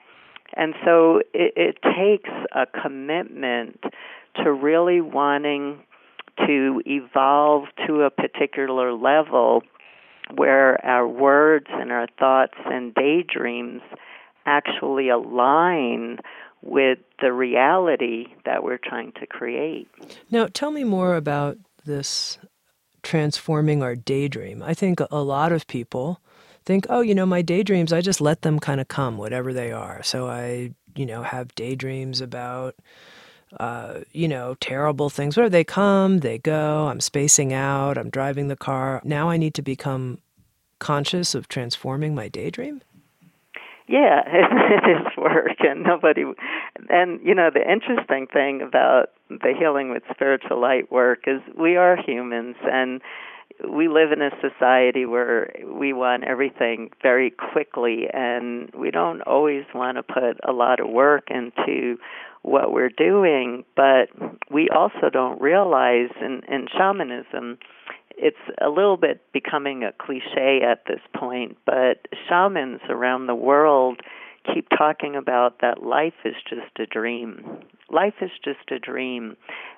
And 0.54 0.74
so 0.84 1.20
it, 1.34 1.52
it 1.56 1.78
takes 1.82 2.30
a 2.52 2.66
commitment 2.66 3.82
to 4.36 4.52
really 4.52 5.00
wanting 5.00 5.80
to 6.46 6.82
evolve 6.86 7.64
to 7.86 8.02
a 8.02 8.10
particular 8.10 8.92
level 8.92 9.62
where 10.34 10.84
our 10.84 11.06
words 11.06 11.66
and 11.70 11.92
our 11.92 12.08
thoughts 12.18 12.54
and 12.64 12.94
daydreams 12.94 13.82
actually 14.44 15.08
align 15.08 16.18
with 16.62 16.98
the 17.20 17.32
reality 17.32 18.26
that 18.44 18.64
we're 18.64 18.78
trying 18.78 19.12
to 19.12 19.26
create. 19.26 19.88
Now, 20.30 20.48
tell 20.52 20.70
me 20.70 20.84
more 20.84 21.14
about 21.14 21.58
this 21.84 22.38
transforming 23.02 23.82
our 23.82 23.94
daydream. 23.94 24.62
I 24.62 24.74
think 24.74 25.00
a 25.10 25.22
lot 25.22 25.52
of 25.52 25.66
people 25.68 26.20
think, 26.64 26.86
oh, 26.90 27.00
you 27.00 27.14
know, 27.14 27.26
my 27.26 27.42
daydreams, 27.42 27.92
I 27.92 28.00
just 28.00 28.20
let 28.20 28.42
them 28.42 28.58
kind 28.58 28.80
of 28.80 28.88
come, 28.88 29.16
whatever 29.16 29.52
they 29.52 29.70
are. 29.70 30.02
So 30.02 30.26
I, 30.28 30.72
you 30.96 31.06
know, 31.06 31.22
have 31.22 31.54
daydreams 31.54 32.20
about, 32.20 32.74
uh, 33.58 34.00
you 34.12 34.28
know, 34.28 34.56
terrible 34.60 35.10
things. 35.10 35.36
Where 35.36 35.48
they 35.48 35.64
come, 35.64 36.18
they 36.18 36.38
go. 36.38 36.88
I'm 36.88 37.00
spacing 37.00 37.52
out. 37.52 37.98
I'm 37.98 38.10
driving 38.10 38.48
the 38.48 38.56
car. 38.56 39.00
Now 39.04 39.28
I 39.28 39.36
need 39.36 39.54
to 39.54 39.62
become 39.62 40.18
conscious 40.78 41.34
of 41.34 41.48
transforming 41.48 42.14
my 42.14 42.28
daydream 42.28 42.82
yeah, 43.88 44.22
it 44.26 44.90
is 44.90 45.16
work, 45.16 45.58
and 45.60 45.82
nobody. 45.82 46.24
And 46.88 47.20
you 47.22 47.34
know, 47.34 47.50
the 47.52 47.60
interesting 47.60 48.26
thing 48.32 48.62
about 48.62 49.10
the 49.28 49.54
healing 49.58 49.90
with 49.90 50.02
spiritual 50.12 50.60
light 50.60 50.90
work 50.90 51.24
is 51.26 51.40
we 51.58 51.76
are 51.76 51.96
humans, 51.96 52.56
and 52.64 53.00
we 53.72 53.88
live 53.88 54.12
in 54.12 54.20
a 54.20 54.30
society 54.40 55.06
where 55.06 55.52
we 55.64 55.92
want 55.92 56.24
everything 56.24 56.90
very 57.00 57.30
quickly, 57.30 58.06
and 58.12 58.70
we 58.74 58.90
don't 58.90 59.22
always 59.22 59.64
want 59.74 59.96
to 59.96 60.02
put 60.02 60.38
a 60.46 60.52
lot 60.52 60.80
of 60.80 60.88
work 60.88 61.28
into 61.30 61.96
what 62.46 62.72
we're 62.72 62.88
doing. 62.88 63.64
But 63.74 64.08
we 64.50 64.68
also 64.68 65.10
don't 65.12 65.40
realize 65.40 66.10
in, 66.20 66.42
in 66.48 66.66
shamanism 66.76 67.58
it's 68.16 68.36
a 68.64 68.70
little 68.70 68.96
bit 68.96 69.20
becoming 69.32 69.84
a 69.84 69.92
cliche 69.92 70.60
at 70.66 70.84
this 70.86 71.00
point, 71.14 71.58
but 71.66 72.08
shamans 72.28 72.80
around 72.88 73.26
the 73.26 73.34
world 73.34 74.00
keep 74.54 74.68
talking 74.70 75.16
about 75.16 75.60
that 75.60 75.82
life 75.82 76.14
is 76.24 76.34
just 76.48 76.78
a 76.78 76.86
dream. 76.86 77.58
Life 77.90 78.14
is 78.20 78.30
just 78.44 78.70
a 78.70 78.78
dream. 78.78 79.36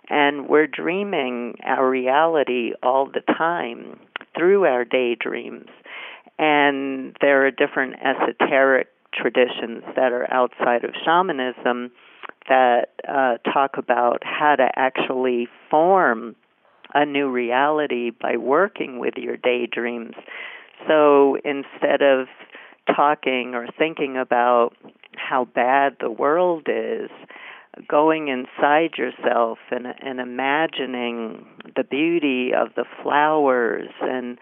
And 0.08 0.48
we're 0.48 0.66
dreaming 0.66 1.54
our 1.64 1.88
reality 1.88 2.72
all 2.82 3.06
the 3.06 3.22
time 3.34 3.98
through 4.36 4.66
our 4.66 4.84
daydreams. 4.84 5.68
And 6.38 7.16
there 7.20 7.46
are 7.46 7.50
different 7.50 7.94
esoteric 7.94 8.88
traditions 9.12 9.82
that 9.96 10.12
are 10.12 10.32
outside 10.32 10.84
of 10.84 10.90
shamanism 11.04 11.90
that 12.48 12.88
uh, 13.06 13.38
talk 13.52 13.76
about 13.76 14.22
how 14.22 14.56
to 14.56 14.68
actually 14.76 15.48
form 15.70 16.34
a 16.94 17.04
new 17.04 17.30
reality 17.30 18.10
by 18.10 18.36
working 18.36 18.98
with 18.98 19.14
your 19.16 19.36
daydreams. 19.36 20.14
So 20.86 21.36
instead 21.44 22.02
of 22.02 22.28
talking 22.94 23.54
or 23.54 23.66
thinking 23.78 24.16
about 24.16 24.70
how 25.16 25.44
bad 25.44 25.96
the 26.00 26.10
world 26.10 26.68
is, 26.68 27.10
going 27.86 28.28
inside 28.28 28.94
yourself 28.96 29.58
and, 29.70 29.86
and 30.00 30.20
imagining 30.20 31.46
the 31.76 31.84
beauty 31.84 32.50
of 32.54 32.68
the 32.74 32.84
flowers 33.02 33.90
and 34.00 34.38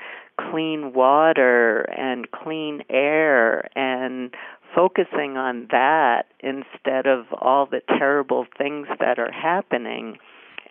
clean 0.50 0.92
water 0.94 1.80
and 1.98 2.30
clean 2.30 2.82
air 2.88 3.68
and 3.76 4.32
focusing 4.76 5.38
on 5.38 5.66
that 5.70 6.26
instead 6.40 7.06
of 7.06 7.24
all 7.32 7.66
the 7.66 7.80
terrible 7.98 8.46
things 8.58 8.86
that 9.00 9.18
are 9.18 9.32
happening 9.32 10.18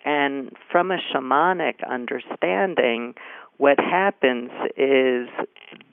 and 0.06 0.52
from 0.70 0.92
a 0.92 0.98
shamanic 1.12 1.86
understanding, 1.90 3.14
what 3.58 3.78
happens 3.80 4.50
is 4.76 5.28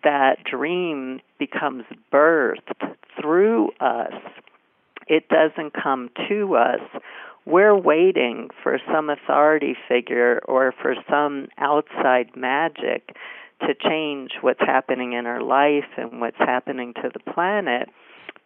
that 0.04 0.44
dream 0.44 1.20
becomes 1.40 1.84
birthed 2.14 2.96
through 3.20 3.72
us. 3.80 4.14
It 5.08 5.28
doesn't 5.30 5.74
come 5.74 6.12
to 6.30 6.56
us. 6.56 6.82
We're 7.46 7.76
waiting 7.76 8.50
for 8.62 8.80
some 8.94 9.10
authority 9.10 9.76
figure 9.90 10.40
or 10.46 10.74
for 10.80 10.96
some 11.10 11.48
outside 11.58 12.36
magic 12.36 13.16
to 13.62 13.74
change 13.74 14.32
what's 14.42 14.60
happening 14.60 15.14
in 15.14 15.26
our 15.26 15.42
life 15.42 15.90
and 15.98 16.22
what's 16.22 16.38
happening 16.38 16.94
to 17.02 17.10
the 17.12 17.32
planet. 17.34 17.90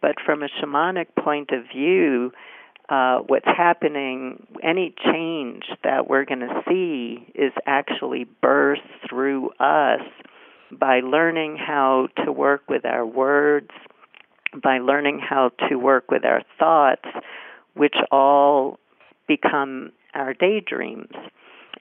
But 0.01 0.15
from 0.25 0.43
a 0.43 0.47
shamanic 0.61 1.07
point 1.19 1.51
of 1.51 1.63
view, 1.73 2.31
uh, 2.89 3.19
what's 3.27 3.45
happening, 3.45 4.45
any 4.63 4.93
change 5.11 5.63
that 5.83 6.07
we're 6.09 6.25
going 6.25 6.39
to 6.39 6.63
see 6.67 7.27
is 7.35 7.51
actually 7.65 8.25
burst 8.41 8.81
through 9.09 9.49
us 9.59 10.01
by 10.71 11.01
learning 11.01 11.57
how 11.57 12.07
to 12.23 12.31
work 12.31 12.61
with 12.69 12.85
our 12.85 13.05
words, 13.05 13.71
by 14.63 14.79
learning 14.79 15.19
how 15.19 15.51
to 15.69 15.75
work 15.75 16.09
with 16.09 16.23
our 16.23 16.43
thoughts, 16.57 17.07
which 17.73 17.95
all 18.11 18.79
become 19.27 19.91
our 20.13 20.33
daydreams. 20.33 21.11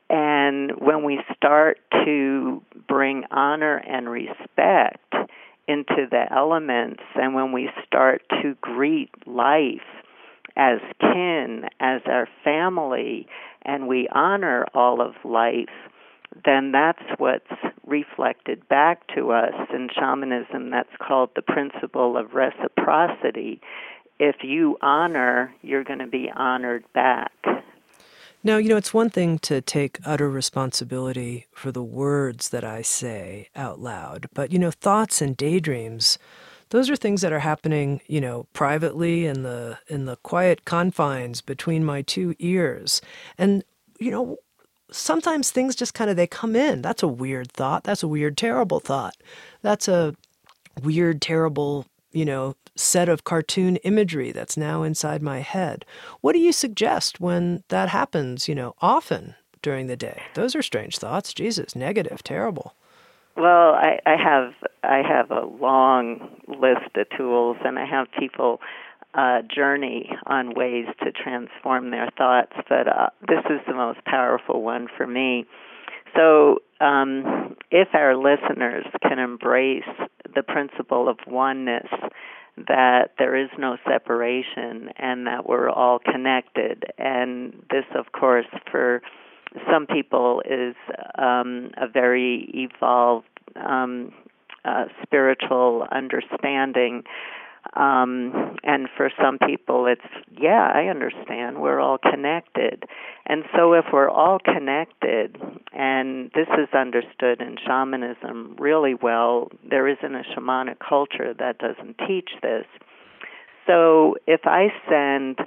And 0.09 0.73
when 0.79 1.05
we 1.05 1.21
start 1.37 1.79
to 2.05 2.63
bring 2.89 3.25
honor 3.31 3.77
and 3.77 4.09
respect 4.09 5.15
into 5.69 6.07
the 6.11 6.25
elements, 6.33 7.03
and 7.15 7.35
when 7.35 7.53
we 7.53 7.69
start 7.87 8.23
to 8.43 8.57
greet 8.61 9.11
life 9.27 9.81
as 10.57 10.79
kin, 11.01 11.65
as 11.81 12.01
our 12.07 12.29
family, 12.45 13.27
and 13.63 13.89
we 13.89 14.09
honor 14.13 14.67
all 14.75 15.01
of 15.01 15.15
life, 15.25 15.69
then 16.45 16.73
that's 16.73 17.03
what's 17.19 17.51
reflected 17.87 18.67
back 18.69 19.07
to 19.15 19.33
us. 19.33 19.55
In 19.73 19.89
shamanism, 19.95 20.71
that's 20.71 20.89
called 21.01 21.31
the 21.35 21.43
principle 21.43 22.17
of 22.17 22.35
reciprocity. 22.35 23.61
If 24.19 24.37
you 24.43 24.79
honor, 24.81 25.55
you're 25.63 25.85
going 25.85 25.99
to 25.99 26.07
be 26.07 26.31
honored 26.35 26.85
back. 26.95 27.33
Now, 28.47 28.59
you 28.59 28.69
know, 28.69 28.77
it's 28.77 28.95
one 28.95 29.11
thing 29.11 29.41
to 29.41 29.61
take 29.61 29.99
utter 30.05 30.31
responsibility 30.31 31.47
for 31.51 31.73
the 31.73 31.83
words 31.83 32.51
that 32.51 32.63
I 32.63 32.81
say 32.81 33.49
out 33.57 33.81
loud, 33.81 34.29
but, 34.35 34.53
you 34.53 34.59
know, 34.61 34.71
thoughts 34.71 35.21
and 35.21 35.37
daydreams, 35.37 36.17
those 36.69 36.89
are 36.89 36.95
things 36.95 37.23
that 37.23 37.33
are 37.33 37.41
happening, 37.41 38.03
you 38.07 38.21
know, 38.21 38.47
privately 38.53 39.27
in 39.27 39.43
the 39.43 39.81
in 39.89 40.05
the 40.05 40.15
quiet 40.19 40.65
confines 40.65 41.41
between 41.41 41.85
my 41.85 42.03
two 42.03 42.37
ears. 42.39 43.03
And, 43.37 43.65
you 43.99 44.13
know, 44.13 44.37
sometimes 44.93 45.51
things 45.51 45.75
just 45.75 45.95
kind 45.95 46.09
of 46.09 46.15
they 46.17 46.29
come 46.29 46.55
in. 46.55 46.83
That's 46.83 47.03
a 47.03 47.09
weird 47.09 47.51
thought. 47.51 47.83
That's 47.83 48.05
a 48.05 48.09
weird 48.09 48.37
terrible 48.37 48.79
thought. 48.79 49.17
That's 49.63 49.89
a 49.89 50.15
weird 50.85 51.21
terrible 51.21 51.87
you 52.17 52.25
know, 52.25 52.55
set 52.77 53.09
of 53.09 53.25
cartoon 53.25 53.77
imagery 53.77 54.33
that's 54.33 54.57
now 54.57 54.83
inside 54.83 55.23
my 55.23 55.41
head. 55.41 55.85
What 56.21 56.33
do 56.33 56.39
you 56.39 56.53
suggest 56.53 57.21
when 57.21 57.65
that 57.69 57.89
happens, 57.89 58.49
you 58.49 58.55
know, 58.55 58.75
often 58.81 59.35
during 59.63 59.87
the 59.87 59.97
day? 59.97 60.23
Those 60.35 60.55
are 60.55 60.63
strange 60.63 60.99
thoughts. 60.99 61.35
Jesus, 61.35 61.75
negative, 61.75 62.23
terrible. 62.23 62.75
Well, 63.37 63.75
I, 63.75 63.99
I 64.07 64.17
have 64.17 64.55
I 64.83 65.03
have 65.07 65.31
a 65.31 65.45
long 65.45 66.31
list 66.49 66.97
of 66.97 67.07
tools, 67.17 67.59
and 67.65 67.79
I 67.79 67.85
have 67.85 68.07
people 68.19 68.61
uh, 69.15 69.43
journey 69.55 70.11
on 70.27 70.55
ways 70.55 70.87
to 71.03 71.13
transform 71.13 71.91
their 71.91 72.09
thoughts. 72.17 72.53
But 72.69 72.89
uh, 72.89 73.11
this 73.29 73.45
is 73.51 73.61
the 73.67 73.75
most 73.75 74.03
powerful 74.05 74.63
one 74.63 74.89
for 74.97 75.07
me. 75.07 75.45
So, 76.15 76.61
um, 76.81 77.57
if 77.71 77.89
our 77.93 78.17
listeners 78.17 78.87
can 79.03 79.19
embrace 79.19 79.85
the 80.35 80.43
principle 80.43 81.09
of 81.09 81.19
oneness, 81.27 81.89
that 82.57 83.13
there 83.19 83.37
is 83.37 83.51
no 83.59 83.77
separation 83.89 84.91
and 84.97 85.27
that 85.27 85.49
we're 85.49 85.69
all 85.69 85.99
connected, 85.99 86.85
and 86.99 87.53
this, 87.71 87.85
of 87.95 88.13
course, 88.13 88.47
for 88.71 89.03
some 89.71 89.87
people 89.87 90.43
is 90.49 90.75
um, 91.19 91.71
a 91.77 91.87
very 91.87 92.51
evolved 92.55 93.27
um, 93.57 94.13
uh, 94.65 94.85
spiritual 95.03 95.87
understanding 95.93 97.05
um, 97.75 98.57
and 98.65 98.89
for 98.97 99.11
some 99.21 99.39
people, 99.39 99.87
it's, 99.87 100.01
yeah, 100.31 100.71
I 100.75 100.85
understand. 100.85 101.61
We're 101.61 101.81
all 101.81 101.99
connected. 101.99 102.85
And 103.27 103.45
so, 103.57 103.73
if 103.73 103.87
we're 103.93 104.09
all 104.09 104.39
connected, 104.39 105.37
and 105.73 106.31
this 106.35 106.49
is 106.59 106.69
understood 106.75 107.41
in 107.41 107.57
shamanism 107.67 108.57
really 108.59 108.95
well, 108.95 109.51
there 109.69 109.89
isn't 109.89 110.15
a 110.15 110.23
shamanic 110.35 110.77
culture 110.87 111.35
that 111.39 111.59
doesn't 111.59 111.97
teach 112.07 112.31
this. 112.43 112.67
So, 113.67 114.17
if 114.27 114.43
I 114.45 114.69
send 114.89 115.39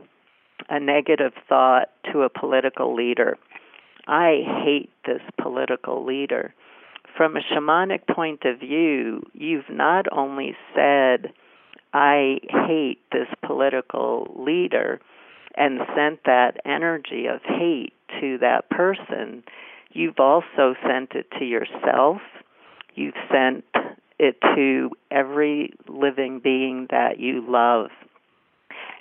a 0.70 0.80
negative 0.80 1.34
thought 1.48 1.90
to 2.12 2.24
a 2.24 2.30
political 2.30 2.96
leader, 2.96 3.38
I 4.08 4.42
hate 4.64 4.90
this 5.06 5.22
political 5.42 6.06
leader. 6.06 6.54
From 7.16 7.38
a 7.38 7.42
shamanic 7.42 8.08
point 8.08 8.44
of 8.46 8.60
view, 8.60 9.24
you've 9.34 9.70
not 9.70 10.06
only 10.12 10.56
said, 10.76 11.34
I 11.94 12.40
hate 12.68 13.00
this 13.12 13.28
political 13.46 14.34
leader 14.38 15.00
and 15.56 15.80
sent 15.96 16.24
that 16.26 16.58
energy 16.66 17.26
of 17.28 17.42
hate 17.44 17.94
to 18.22 18.38
that 18.40 18.70
person, 18.70 19.44
you've 19.92 20.20
also 20.20 20.76
sent 20.88 21.12
it 21.12 21.28
to 21.38 21.46
yourself. 21.46 22.22
You've 22.96 23.16
sent 23.32 23.66
it 24.20 24.38
to 24.56 24.92
every 25.12 25.74
living 25.88 26.40
being 26.44 26.88
that 26.92 27.20
you 27.20 27.44
love. 27.48 27.90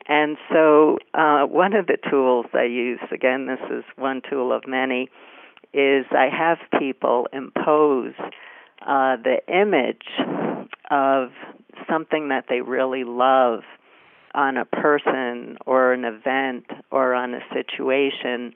And 0.07 0.36
so, 0.51 0.99
uh, 1.12 1.45
one 1.45 1.74
of 1.74 1.86
the 1.86 1.99
tools 2.11 2.47
I 2.55 2.64
use, 2.64 3.01
again, 3.12 3.47
this 3.47 3.61
is 3.70 3.84
one 3.97 4.22
tool 4.28 4.53
of 4.53 4.66
many, 4.66 5.11
is 5.74 6.07
I 6.12 6.28
have 6.34 6.59
people 6.80 7.28
impose 7.32 8.14
uh, 8.80 9.16
the 9.16 9.41
image 9.49 10.07
of 10.91 11.30
something 11.89 12.28
that 12.28 12.45
they 12.49 12.61
really 12.61 13.05
love 13.05 13.61
on 14.34 14.57
a 14.57 14.64
person 14.64 15.57
or 15.66 15.93
an 15.93 16.05
event 16.05 16.66
or 16.91 17.14
on 17.14 17.34
a 17.34 17.41
situation 17.53 18.55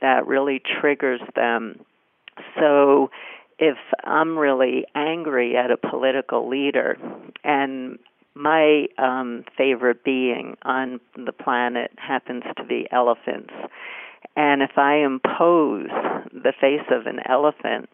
that 0.00 0.26
really 0.26 0.60
triggers 0.80 1.20
them. 1.34 1.80
So 2.58 3.10
if 3.58 3.78
I'm 4.04 4.38
really 4.38 4.84
angry 4.94 5.56
at 5.56 5.70
a 5.70 5.76
political 5.76 6.48
leader 6.48 6.98
and 7.42 7.98
my 8.34 8.86
um, 8.98 9.44
favorite 9.56 10.04
being 10.04 10.56
on 10.62 11.00
the 11.16 11.32
planet 11.32 11.90
happens 11.96 12.42
to 12.58 12.64
be 12.64 12.86
elephants. 12.92 13.54
And 14.36 14.60
if 14.60 14.76
I 14.76 14.96
impose 14.96 15.88
the 16.32 16.52
face 16.60 16.86
of 16.90 17.06
an 17.06 17.20
elephant 17.26 17.88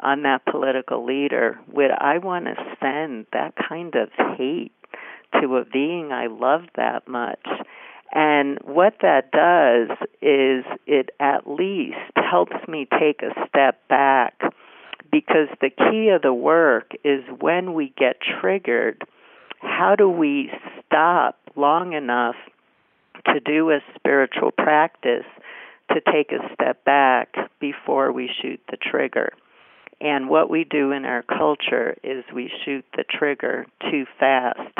on 0.00 0.22
that 0.22 0.44
political 0.46 1.04
leader, 1.04 1.58
would 1.72 1.90
I 1.90 2.18
want 2.18 2.46
to 2.46 2.54
send 2.80 3.26
that 3.32 3.54
kind 3.68 3.94
of 3.94 4.08
hate 4.36 4.72
to 5.40 5.56
a 5.56 5.64
being 5.64 6.12
I 6.12 6.26
love 6.26 6.62
that 6.76 7.08
much? 7.08 7.44
And 8.12 8.58
what 8.64 8.94
that 9.02 9.30
does 9.32 9.90
is 10.22 10.64
it 10.86 11.10
at 11.20 11.46
least 11.46 11.96
helps 12.16 12.56
me 12.66 12.86
take 12.98 13.22
a 13.22 13.48
step 13.48 13.86
back 13.88 14.40
because 15.10 15.48
the 15.60 15.70
key 15.70 16.08
of 16.14 16.22
the 16.22 16.32
work 16.32 16.92
is 17.04 17.22
when 17.40 17.74
we 17.74 17.92
get 17.96 18.16
triggered, 18.40 19.02
how 19.60 19.94
do 19.96 20.08
we 20.08 20.50
stop 20.86 21.38
long 21.56 21.92
enough 21.92 22.36
to 23.26 23.40
do 23.40 23.70
a 23.70 23.80
spiritual 23.94 24.52
practice 24.52 25.26
to 25.92 26.00
take 26.12 26.32
a 26.32 26.54
step 26.54 26.84
back 26.84 27.34
before 27.60 28.12
we 28.12 28.30
shoot 28.40 28.60
the 28.70 28.76
trigger? 28.76 29.32
And 30.00 30.28
what 30.28 30.48
we 30.48 30.64
do 30.64 30.92
in 30.92 31.04
our 31.04 31.22
culture 31.22 31.96
is 32.04 32.24
we 32.32 32.50
shoot 32.64 32.84
the 32.96 33.04
trigger 33.04 33.66
too 33.90 34.06
fast. 34.18 34.78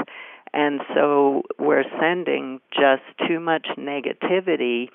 And 0.52 0.80
so 0.94 1.42
we're 1.58 1.84
sending 2.00 2.60
just 2.72 3.02
too 3.26 3.40
much 3.40 3.66
negativity 3.76 4.88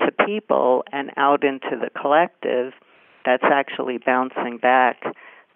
to 0.00 0.12
people 0.26 0.84
and 0.92 1.10
out 1.16 1.44
into 1.44 1.70
the 1.70 1.90
collective 2.00 2.72
that's 3.24 3.44
actually 3.44 3.98
bouncing 3.98 4.58
back 4.58 5.02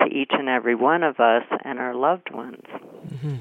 to 0.01 0.07
each 0.07 0.31
and 0.33 0.49
every 0.49 0.75
one 0.75 1.03
of 1.03 1.21
us 1.21 1.45
and 1.65 1.79
our 1.79 1.95
loved 1.95 2.33
ones. 2.33 2.65
Mm-hmm. 3.09 3.37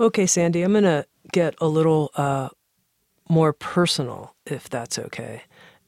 Okay, 0.00 0.26
Sandy, 0.26 0.62
I'm 0.62 0.72
going 0.72 0.84
to 0.84 1.06
get 1.32 1.54
a 1.60 1.68
little 1.68 2.10
uh, 2.16 2.48
more 3.28 3.52
personal, 3.52 4.34
if 4.46 4.68
that's 4.68 4.98
okay. 4.98 5.42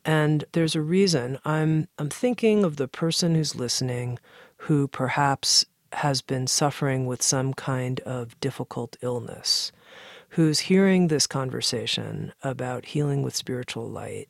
And 0.05 0.44
there's 0.52 0.74
a 0.74 0.82
reason. 0.82 1.38
I'm 1.44 1.88
I'm 1.98 2.11
thinking 2.11 2.64
of 2.64 2.76
the 2.76 2.88
person 2.88 3.34
who's 3.34 3.55
listening 3.55 4.18
who 4.59 4.88
perhaps 4.88 5.64
has 5.92 6.22
been 6.22 6.46
suffering 6.46 7.07
with 7.07 7.22
some 7.22 7.55
kind 7.55 8.00
of 8.00 8.38
difficult 8.40 8.96
illness, 9.00 9.72
who's 10.30 10.61
hearing 10.61 11.09
this 11.09 11.26
conversation 11.26 12.32
about 12.42 12.86
healing 12.86 13.22
with 13.22 13.36
spiritual 13.36 13.88
light 13.88 14.28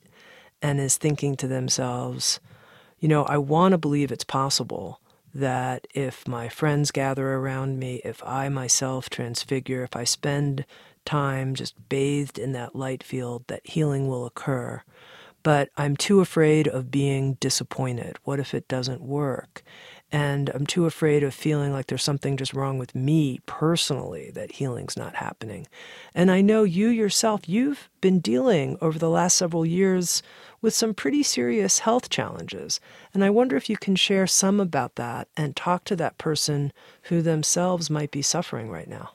and 0.61 0.81
is 0.81 0.97
thinking 0.97 1.37
to 1.37 1.47
themselves, 1.47 2.41
you 2.99 3.09
know, 3.09 3.25
I 3.25 3.39
want 3.39 3.73
to 3.73 3.79
believe 3.79 4.13
it's 4.13 4.25
possible 4.25 5.01
that 5.35 5.87
if 5.95 6.29
my 6.29 6.49
friends 6.49 6.91
gather 6.91 7.35
around 7.35 7.79
me, 7.79 8.01
if 8.05 8.23
I 8.25 8.49
myself 8.49 9.11
transfigure, 9.11 9.83
if 9.83 9.97
I 9.97 10.05
spend 10.05 10.65
time 11.05 11.55
just 11.55 11.89
bathed 11.89 12.39
in 12.39 12.53
that 12.53 12.77
light 12.77 13.03
field, 13.03 13.45
that 13.49 13.67
healing 13.67 14.09
will 14.09 14.27
occur. 14.27 14.83
But 15.45 15.69
I'm 15.77 15.97
too 15.97 16.21
afraid 16.21 16.67
of 16.67 16.91
being 16.91 17.35
disappointed. 17.35 18.17
What 18.25 18.41
if 18.41 18.53
it 18.53 18.67
doesn't 18.67 19.03
work? 19.03 19.63
And 20.11 20.49
I'm 20.55 20.67
too 20.67 20.87
afraid 20.87 21.23
of 21.23 21.35
feeling 21.35 21.73
like 21.73 21.87
there's 21.87 22.03
something 22.03 22.37
just 22.37 22.55
wrong 22.55 22.79
with 22.79 22.95
me 22.95 23.41
personally, 23.47 24.31
that 24.35 24.53
healing's 24.53 24.97
not 24.97 25.17
happening. 25.17 25.67
And 26.15 26.31
I 26.31 26.41
know 26.41 26.63
you 26.63 26.89
yourself, 26.89 27.49
you've 27.49 27.89
been 28.01 28.21
dealing 28.21 28.79
over 28.81 28.99
the 28.99 29.11
last 29.11 29.37
several 29.37 29.67
years 29.67 30.23
with 30.63 30.73
some 30.73 30.95
pretty 30.95 31.23
serious 31.23 31.81
health 31.81 32.09
challenges. 32.09 32.81
And 33.13 33.23
I 33.23 33.31
wonder 33.31 33.57
if 33.57 33.69
you 33.69 33.77
can 33.77 33.97
share 33.97 34.27
some 34.27 34.61
about 34.61 34.95
that 34.95 35.29
and 35.37 35.55
talk 35.55 35.85
to 35.85 35.97
that 35.97 36.17
person 36.17 36.73
who 37.05 37.21
themselves 37.21 37.91
might 37.91 38.11
be 38.11 38.23
suffering 38.23 38.71
right 38.71 38.89
now. 38.89 39.11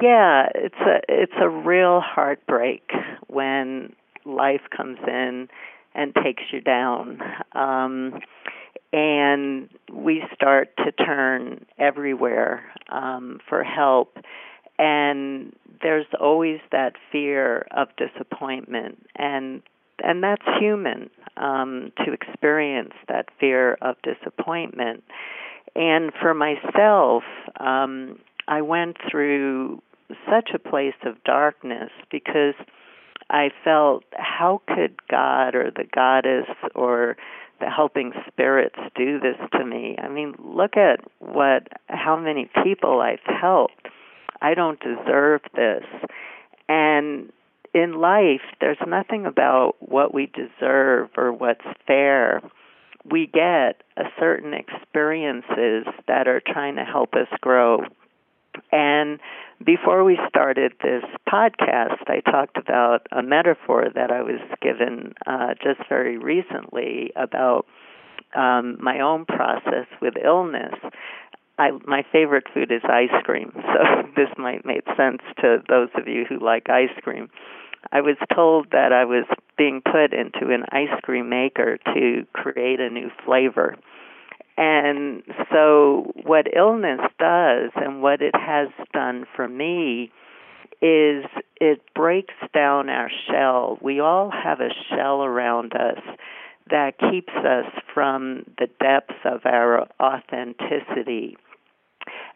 Yeah, 0.00 0.50
it's 0.54 0.80
a 0.80 1.00
it's 1.08 1.32
a 1.40 1.48
real 1.48 2.00
heartbreak 2.00 2.88
when 3.26 3.94
life 4.28 4.62
comes 4.74 4.98
in 5.06 5.48
and 5.94 6.14
takes 6.14 6.42
you 6.52 6.60
down. 6.60 7.20
Um, 7.52 8.20
and 8.92 9.68
we 9.92 10.22
start 10.34 10.70
to 10.78 10.92
turn 10.92 11.66
everywhere 11.78 12.64
um, 12.90 13.40
for 13.48 13.62
help. 13.64 14.16
And 14.78 15.54
there's 15.82 16.06
always 16.20 16.60
that 16.72 16.92
fear 17.10 17.66
of 17.72 17.88
disappointment, 17.96 19.06
and 19.16 19.62
and 20.02 20.22
that's 20.22 20.44
human 20.60 21.10
um, 21.36 21.92
to 22.04 22.12
experience 22.12 22.94
that 23.08 23.26
fear 23.40 23.76
of 23.82 23.96
disappointment. 24.02 25.02
And 25.74 26.12
for 26.20 26.34
myself, 26.34 27.24
um, 27.58 28.20
I 28.46 28.62
went 28.62 28.96
through 29.10 29.82
such 30.30 30.50
a 30.54 30.58
place 30.58 30.94
of 31.04 31.22
darkness 31.24 31.90
because 32.10 32.54
I 33.30 33.50
felt 33.62 34.04
how 34.12 34.62
could 34.66 34.96
God 35.10 35.54
or 35.54 35.70
the 35.70 35.84
goddess 35.92 36.48
or 36.74 37.16
the 37.60 37.68
helping 37.68 38.12
spirits 38.26 38.78
do 38.94 39.18
this 39.18 39.36
to 39.52 39.64
me. 39.64 39.96
I 39.98 40.08
mean, 40.08 40.34
look 40.38 40.76
at 40.76 41.00
what 41.18 41.68
how 41.88 42.16
many 42.16 42.48
people 42.62 43.00
I've 43.00 43.18
helped. 43.24 43.88
I 44.40 44.54
don't 44.54 44.80
deserve 44.80 45.40
this. 45.54 45.84
And 46.68 47.32
in 47.74 48.00
life, 48.00 48.42
there's 48.60 48.78
nothing 48.86 49.26
about 49.26 49.74
what 49.80 50.14
we 50.14 50.26
deserve 50.26 51.10
or 51.16 51.32
what's 51.32 51.64
fair. 51.86 52.40
We 53.10 53.26
get 53.26 53.82
a 53.96 54.04
certain 54.18 54.54
experiences 54.54 55.86
that 56.06 56.28
are 56.28 56.42
trying 56.46 56.76
to 56.76 56.84
help 56.84 57.14
us 57.14 57.28
grow. 57.40 57.80
And 58.72 59.18
before 59.64 60.04
we 60.04 60.18
started 60.28 60.72
this 60.82 61.04
podcast, 61.28 62.02
I 62.06 62.20
talked 62.20 62.56
about 62.56 63.06
a 63.12 63.22
metaphor 63.22 63.86
that 63.94 64.10
I 64.10 64.22
was 64.22 64.40
given 64.60 65.14
uh, 65.26 65.54
just 65.62 65.88
very 65.88 66.18
recently 66.18 67.12
about 67.16 67.66
um, 68.34 68.76
my 68.80 69.00
own 69.00 69.24
process 69.24 69.86
with 70.00 70.14
illness. 70.22 70.74
I, 71.58 71.70
my 71.86 72.04
favorite 72.12 72.44
food 72.54 72.70
is 72.70 72.82
ice 72.84 73.22
cream, 73.24 73.52
so 73.54 74.02
this 74.16 74.28
might 74.36 74.64
make 74.64 74.84
sense 74.96 75.22
to 75.40 75.58
those 75.68 75.88
of 75.96 76.06
you 76.06 76.24
who 76.28 76.38
like 76.38 76.70
ice 76.70 76.94
cream. 77.02 77.28
I 77.92 78.00
was 78.00 78.16
told 78.34 78.70
that 78.72 78.92
I 78.92 79.04
was 79.04 79.24
being 79.56 79.80
put 79.80 80.12
into 80.12 80.52
an 80.52 80.64
ice 80.70 81.00
cream 81.02 81.28
maker 81.28 81.78
to 81.94 82.26
create 82.32 82.80
a 82.80 82.90
new 82.90 83.10
flavor. 83.24 83.76
And 84.60 85.22
so, 85.52 86.10
what 86.24 86.48
illness 86.52 86.98
does, 87.20 87.70
and 87.76 88.02
what 88.02 88.20
it 88.20 88.34
has 88.34 88.66
done 88.92 89.24
for 89.36 89.46
me, 89.46 90.10
is 90.82 91.24
it 91.60 91.80
breaks 91.94 92.34
down 92.52 92.88
our 92.88 93.08
shell. 93.30 93.78
We 93.80 94.00
all 94.00 94.32
have 94.32 94.58
a 94.58 94.70
shell 94.90 95.22
around 95.22 95.74
us 95.74 96.02
that 96.70 96.98
keeps 96.98 97.32
us 97.32 97.66
from 97.94 98.46
the 98.58 98.66
depths 98.80 99.20
of 99.24 99.42
our 99.44 99.86
authenticity. 100.02 101.36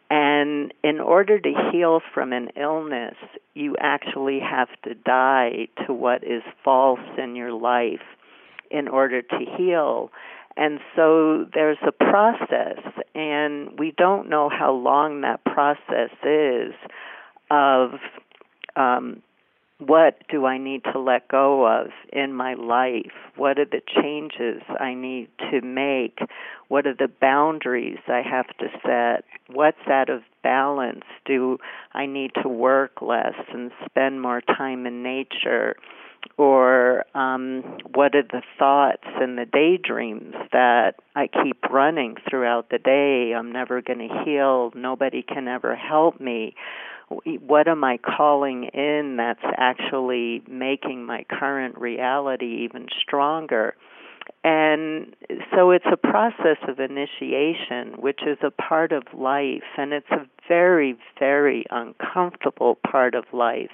And 0.08 0.72
in 0.84 1.00
order 1.00 1.40
to 1.40 1.70
heal 1.72 2.02
from 2.14 2.32
an 2.32 2.50
illness, 2.56 3.16
you 3.54 3.74
actually 3.80 4.38
have 4.38 4.68
to 4.84 4.94
die 4.94 5.66
to 5.86 5.92
what 5.92 6.22
is 6.22 6.42
false 6.62 7.00
in 7.18 7.34
your 7.34 7.52
life 7.52 8.00
in 8.70 8.88
order 8.88 9.22
to 9.22 9.38
heal. 9.56 10.10
And 10.56 10.80
so 10.94 11.46
there's 11.54 11.78
a 11.86 11.92
process, 11.92 12.78
and 13.14 13.78
we 13.78 13.94
don't 13.96 14.28
know 14.28 14.48
how 14.48 14.72
long 14.72 15.22
that 15.22 15.44
process 15.44 16.10
is 16.24 16.74
of 17.50 17.92
um, 18.76 19.22
what 19.78 20.16
do 20.28 20.46
I 20.46 20.58
need 20.58 20.84
to 20.92 20.98
let 20.98 21.28
go 21.28 21.66
of 21.66 21.88
in 22.12 22.34
my 22.34 22.54
life? 22.54 23.12
What 23.36 23.58
are 23.58 23.64
the 23.64 23.80
changes 24.02 24.62
I 24.78 24.94
need 24.94 25.28
to 25.50 25.60
make? 25.60 26.18
What 26.68 26.86
are 26.86 26.94
the 26.94 27.10
boundaries 27.20 27.98
I 28.06 28.22
have 28.22 28.46
to 28.58 28.66
set? 28.84 29.24
What's 29.54 29.88
out 29.88 30.08
of 30.08 30.22
balance? 30.42 31.04
Do 31.24 31.58
I 31.94 32.06
need 32.06 32.32
to 32.42 32.48
work 32.48 33.02
less 33.02 33.34
and 33.52 33.72
spend 33.84 34.22
more 34.22 34.40
time 34.40 34.86
in 34.86 35.02
nature? 35.02 35.76
Or 36.36 37.04
um, 37.14 37.62
what 37.94 38.14
are 38.14 38.22
the 38.22 38.42
thoughts 38.58 39.06
and 39.20 39.38
the 39.38 39.46
daydreams 39.46 40.34
that 40.52 40.94
I 41.14 41.28
keep 41.28 41.62
running 41.70 42.16
throughout 42.28 42.70
the 42.70 42.78
day? 42.78 43.34
I'm 43.36 43.52
never 43.52 43.82
going 43.82 44.08
to 44.08 44.22
heal. 44.24 44.72
Nobody 44.74 45.22
can 45.22 45.48
ever 45.48 45.76
help 45.76 46.20
me. 46.20 46.54
What 47.24 47.68
am 47.68 47.84
I 47.84 47.98
calling 47.98 48.64
in 48.72 49.16
that's 49.18 49.44
actually 49.56 50.42
making 50.48 51.04
my 51.04 51.24
current 51.28 51.76
reality 51.76 52.64
even 52.64 52.86
stronger? 53.00 53.74
And 54.44 55.14
so 55.54 55.70
it's 55.70 55.86
a 55.90 55.96
process 55.96 56.56
of 56.66 56.80
initiation, 56.80 58.00
which 58.00 58.20
is 58.26 58.38
a 58.42 58.50
part 58.50 58.92
of 58.92 59.02
life, 59.14 59.62
and 59.76 59.92
it's 59.92 60.10
a 60.10 60.26
very, 60.48 60.96
very 61.18 61.64
uncomfortable 61.70 62.76
part 62.90 63.14
of 63.14 63.24
life. 63.32 63.70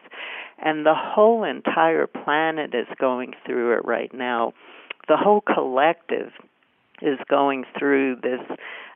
And 0.63 0.85
the 0.85 0.95
whole 0.95 1.45
entire 1.45 2.07
planet 2.07 2.75
is 2.75 2.87
going 2.99 3.35
through 3.47 3.79
it 3.79 3.85
right 3.85 4.13
now. 4.13 4.53
The 5.07 5.17
whole 5.17 5.41
collective 5.41 6.33
is 7.01 7.19
going 7.29 7.65
through 7.79 8.17
this 8.17 8.41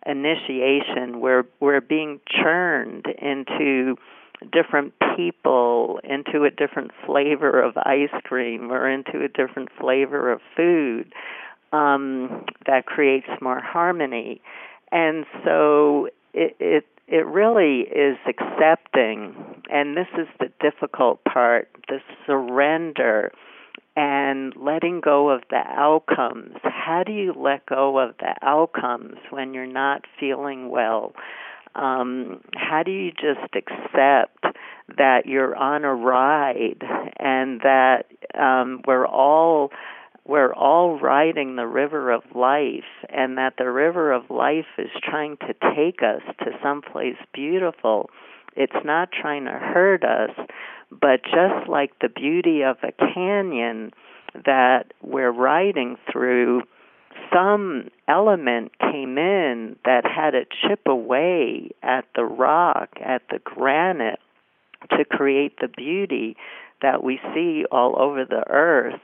initiation 0.05 1.21
where 1.21 1.45
we're 1.61 1.81
being 1.81 2.21
churned 2.29 3.07
into 3.21 3.97
different 4.51 4.93
people, 5.17 6.01
into 6.03 6.45
a 6.45 6.51
different 6.51 6.91
flavor 7.07 7.63
of 7.63 7.77
ice 7.77 8.11
cream 8.25 8.73
or 8.73 8.91
into 8.91 9.25
a 9.25 9.29
different 9.29 9.69
flavor 9.81 10.33
of 10.33 10.41
food 10.57 11.13
um, 11.73 12.45
that 12.67 12.87
creates 12.87 13.29
more 13.41 13.61
harmony. 13.61 14.43
And 14.91 15.25
so 15.45 16.09
it, 16.35 16.57
it 16.59 16.87
it 17.13 17.27
really 17.27 17.81
is 17.83 18.17
accepting, 18.27 19.35
and 19.71 19.95
this 19.95 20.07
is 20.17 20.27
the 20.41 20.51
difficult 20.61 21.23
part 21.25 21.69
the 21.89 21.99
surrender 22.27 23.31
and 23.97 24.55
letting 24.57 25.03
go 25.03 25.29
of 25.29 25.43
the 25.51 25.61
outcomes. 25.77 26.57
How 26.63 27.03
do 27.05 27.13
you 27.13 27.35
let 27.37 27.67
go 27.67 27.99
of 27.99 28.15
the 28.19 28.35
outcomes 28.41 29.17
when 29.29 29.53
you're 29.53 29.67
not 29.67 30.07
feeling 30.19 30.71
well? 30.71 31.13
Um, 31.75 32.41
how 32.55 32.83
do 32.83 32.91
you 32.91 33.11
just 33.11 33.55
accept 33.55 34.45
that 34.97 35.27
you're 35.27 35.55
on 35.55 35.85
a 35.85 35.95
ride 35.95 36.83
and 37.19 37.61
that 37.61 38.05
um, 38.35 38.81
we're 38.87 39.07
all 39.07 39.71
we're 40.27 40.53
all 40.53 41.01
riding 41.01 41.57
the 41.57 41.67
river 41.67 42.11
of 42.11 42.23
life 42.35 42.85
and 43.09 43.39
that 43.39 43.55
the 43.59 43.71
river 43.71 44.13
of 44.13 44.31
life 44.31 44.67
is 44.79 44.91
trying 45.03 45.37
to 45.39 45.55
take 45.75 46.01
us 46.03 46.23
to 46.39 46.53
someplace 46.63 47.17
beautiful. 47.35 48.09
It's 48.55 48.85
not 48.85 49.11
trying 49.11 49.47
to 49.47 49.53
hurt 49.53 50.05
us, 50.05 50.31
but 50.91 51.23
just 51.25 51.69
like 51.69 51.99
the 52.01 52.09
beauty 52.09 52.63
of 52.63 52.77
a 52.83 52.93
canyon 52.93 53.93
that 54.47 54.93
we're 55.03 55.33
riding 55.33 55.97
through, 56.11 56.63
some 57.33 57.89
element 58.09 58.73
came 58.79 59.19
in 59.19 59.77
that 59.85 60.05
had 60.05 60.31
to 60.31 60.45
chip 60.45 60.81
away 60.87 61.71
at 61.83 62.05
the 62.15 62.25
rock, 62.25 62.91
at 63.05 63.23
the 63.31 63.39
granite, 63.43 64.21
to 64.91 65.05
create 65.05 65.59
the 65.61 65.69
beauty 65.69 66.37
that 66.81 67.03
we 67.03 67.21
see 67.35 67.65
all 67.71 68.01
over 68.01 68.25
the 68.25 68.45
earth 68.49 69.01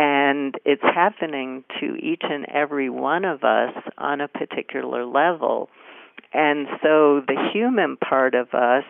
and 0.00 0.54
it's 0.64 0.82
happening 0.82 1.62
to 1.78 1.94
each 1.96 2.22
and 2.22 2.46
every 2.48 2.88
one 2.88 3.26
of 3.26 3.44
us 3.44 3.74
on 3.98 4.22
a 4.22 4.28
particular 4.28 5.04
level. 5.04 5.68
And 6.32 6.66
so 6.82 7.20
the 7.26 7.50
human 7.52 7.98
part 7.98 8.34
of 8.34 8.54
us 8.54 8.84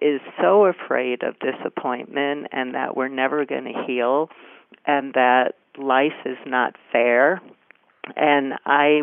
is 0.00 0.20
so 0.40 0.66
afraid 0.66 1.24
of 1.24 1.34
disappointment 1.40 2.46
and 2.52 2.72
that 2.76 2.96
we're 2.96 3.08
never 3.08 3.44
going 3.44 3.64
to 3.64 3.84
heal 3.84 4.28
and 4.86 5.14
that 5.14 5.54
life 5.76 6.12
is 6.24 6.38
not 6.46 6.76
fair. 6.92 7.42
And 8.14 8.52
I 8.64 9.00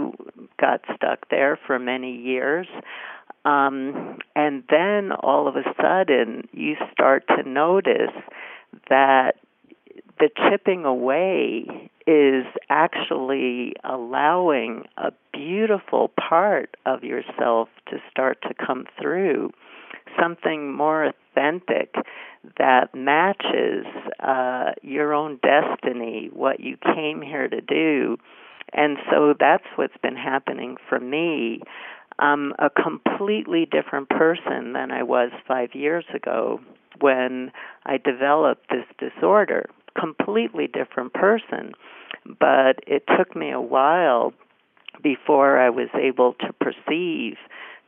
got 0.57 0.79
stuck 0.95 1.27
there 1.29 1.59
for 1.67 1.79
many 1.79 2.15
years. 2.15 2.67
Um, 3.43 4.19
and 4.37 4.63
then 4.69 5.11
all 5.11 5.49
of 5.49 5.57
a 5.57 5.63
sudden, 5.81 6.47
you 6.53 6.75
start 6.93 7.25
to 7.27 7.43
notice 7.43 8.15
that 8.89 9.33
the 10.22 10.30
chipping 10.49 10.86
away 10.86 11.89
is 12.05 12.45
actually 12.69 13.74
allowing 13.84 14.84
a 14.97 15.11
beautiful 15.34 16.11
part 16.30 16.78
of 16.86 17.03
yourself 17.03 17.69
to 17.89 17.97
start 18.11 18.38
to 18.43 18.53
come 18.53 18.86
through, 19.01 19.51
something 20.19 20.72
more 20.72 21.05
authentic 21.05 21.95
that 22.59 22.93
matches 22.93 23.86
uh, 24.19 24.72
your 24.84 25.11
own 25.13 25.39
destiny, 25.41 26.30
what 26.32 26.59
you 26.59 26.78
came 26.95 27.24
here 27.24 27.47
to 27.47 27.61
do. 27.61 28.17
And 28.74 28.97
so 29.09 29.34
that's 29.39 29.65
what's 29.76 29.97
been 30.03 30.15
happening 30.15 30.78
for 30.88 30.99
me. 30.99 31.61
I'm 32.19 32.53
a 32.59 32.69
completely 32.69 33.65
different 33.65 34.09
person 34.09 34.74
than 34.74 34.91
I 34.91 35.01
was 35.01 35.32
five 35.47 35.74
years 35.74 36.05
ago 36.13 36.59
when 36.99 37.51
I 37.86 37.97
developed 37.97 38.69
this 38.69 38.86
disorder. 38.99 39.65
Completely 39.99 40.67
different 40.67 41.13
person. 41.13 41.73
But 42.25 42.79
it 42.87 43.03
took 43.17 43.35
me 43.35 43.51
a 43.51 43.61
while 43.61 44.33
before 45.01 45.59
I 45.59 45.69
was 45.69 45.89
able 45.95 46.33
to 46.41 46.53
perceive 46.53 47.37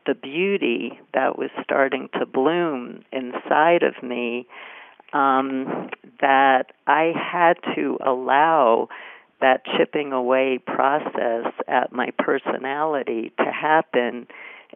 the 0.06 0.16
beauty 0.16 1.00
that 1.14 1.38
was 1.38 1.50
starting 1.64 2.10
to 2.20 2.26
bloom 2.26 3.04
inside 3.12 3.84
of 3.84 4.02
me 4.04 4.48
um, 5.14 5.90
that 6.20 6.72
I 6.88 7.14
had 7.16 7.54
to 7.76 7.98
allow 8.06 8.90
that 9.42 9.64
chipping 9.78 10.12
away 10.12 10.60
process 10.66 11.52
at 11.68 11.92
my 11.92 12.10
personality 12.18 13.32
to 13.38 13.52
happen 13.52 14.28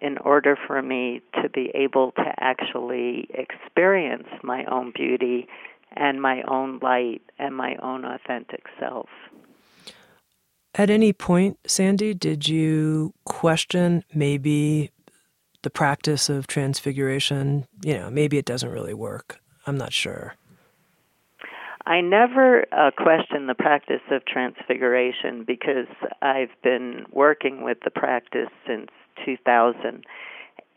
in 0.01 0.17
order 0.19 0.57
for 0.67 0.82
me 0.82 1.21
to 1.41 1.49
be 1.49 1.71
able 1.73 2.11
to 2.11 2.34
actually 2.38 3.28
experience 3.34 4.28
my 4.43 4.63
own 4.65 4.91
beauty 4.93 5.47
and 5.98 6.22
my 6.22 6.41
own 6.48 6.80
light 6.82 7.22
and 7.39 7.56
my 7.56 7.76
own 7.82 8.06
authentic 8.06 8.64
self. 8.80 9.10
At 10.76 10.89
any 10.89 11.12
point, 11.12 11.58
Sandy, 11.66 12.14
did 12.14 12.48
you 12.48 13.14
question 13.26 14.04
maybe 14.14 14.91
the 15.64 15.72
practice 15.72 16.30
of 16.30 16.45
transfiguration? 16.45 17.68
You 17.84 17.95
know, 17.95 18.10
maybe 18.12 18.38
it 18.38 18.45
doesn't 18.45 18.70
really 18.70 18.93
work. 18.93 19.39
I'm 19.66 19.78
not 19.78 19.91
sure. 19.91 20.36
I 21.88 22.02
never 22.02 22.66
uh, 22.72 22.91
questioned 22.91 23.48
the 23.48 23.56
practice 23.56 24.02
of 24.12 24.26
transfiguration 24.26 25.45
because 25.48 25.88
I've 26.22 26.52
been 26.62 27.06
working 27.12 27.64
with 27.64 27.78
the 27.84 27.91
practice 27.91 28.50
since 28.68 28.89
2000 29.26 30.04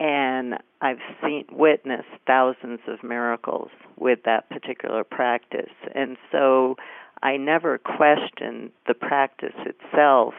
and 0.01 0.55
I've 0.81 0.97
seen 1.23 1.45
witnessed 1.51 2.09
thousands 2.25 2.79
of 2.87 3.03
miracles 3.03 3.69
with 3.99 4.19
that 4.25 4.49
particular 4.49 5.03
practice. 5.03 5.69
And 5.93 6.17
so 6.31 6.75
I 7.21 7.37
never 7.37 7.77
questioned 7.77 8.71
the 8.87 8.95
practice 8.95 9.53
itself, 9.59 10.33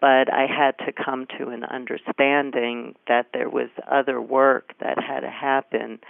but 0.00 0.32
I 0.32 0.46
had 0.48 0.72
to 0.84 0.92
come 0.92 1.28
to 1.38 1.50
an 1.50 1.62
understanding 1.62 2.96
that 3.06 3.26
there 3.32 3.48
was 3.48 3.68
other 3.88 4.20
work 4.20 4.72
that 4.80 4.98
had 5.00 5.20
to 5.20 5.30
happen 5.30 6.00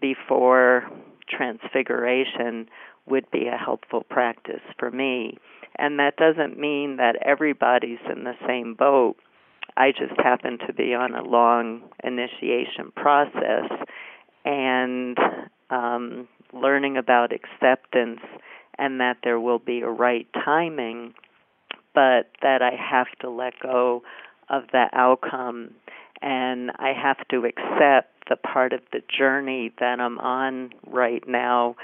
before 0.00 0.88
transfiguration 1.28 2.68
would 3.06 3.28
be 3.32 3.48
a 3.48 3.56
helpful 3.56 4.04
practice 4.08 4.62
for 4.78 4.92
me. 4.92 5.38
And 5.76 5.98
that 5.98 6.16
doesn't 6.18 6.56
mean 6.56 6.98
that 6.98 7.16
everybody's 7.24 7.98
in 8.08 8.22
the 8.22 8.36
same 8.46 8.74
boat 8.74 9.16
I 9.76 9.92
just 9.92 10.18
happened 10.18 10.62
to 10.66 10.72
be 10.72 10.94
on 10.94 11.14
a 11.14 11.22
long 11.22 11.82
initiation 12.04 12.92
process 12.94 13.70
and 14.44 15.16
um, 15.70 16.28
learning 16.52 16.96
about 16.96 17.32
acceptance 17.32 18.20
and 18.78 19.00
that 19.00 19.18
there 19.22 19.40
will 19.40 19.58
be 19.58 19.80
a 19.80 19.88
right 19.88 20.26
timing, 20.44 21.14
but 21.94 22.30
that 22.42 22.62
I 22.62 22.72
have 22.74 23.06
to 23.20 23.30
let 23.30 23.54
go 23.60 24.02
of 24.48 24.64
the 24.72 24.86
outcome. 24.92 25.70
And 26.20 26.70
I 26.76 26.92
have 26.92 27.26
to 27.28 27.44
accept 27.44 28.28
the 28.28 28.36
part 28.36 28.72
of 28.72 28.80
the 28.92 29.00
journey 29.16 29.72
that 29.80 30.00
I'm 30.00 30.18
on 30.18 30.70
right 30.86 31.26
now 31.26 31.76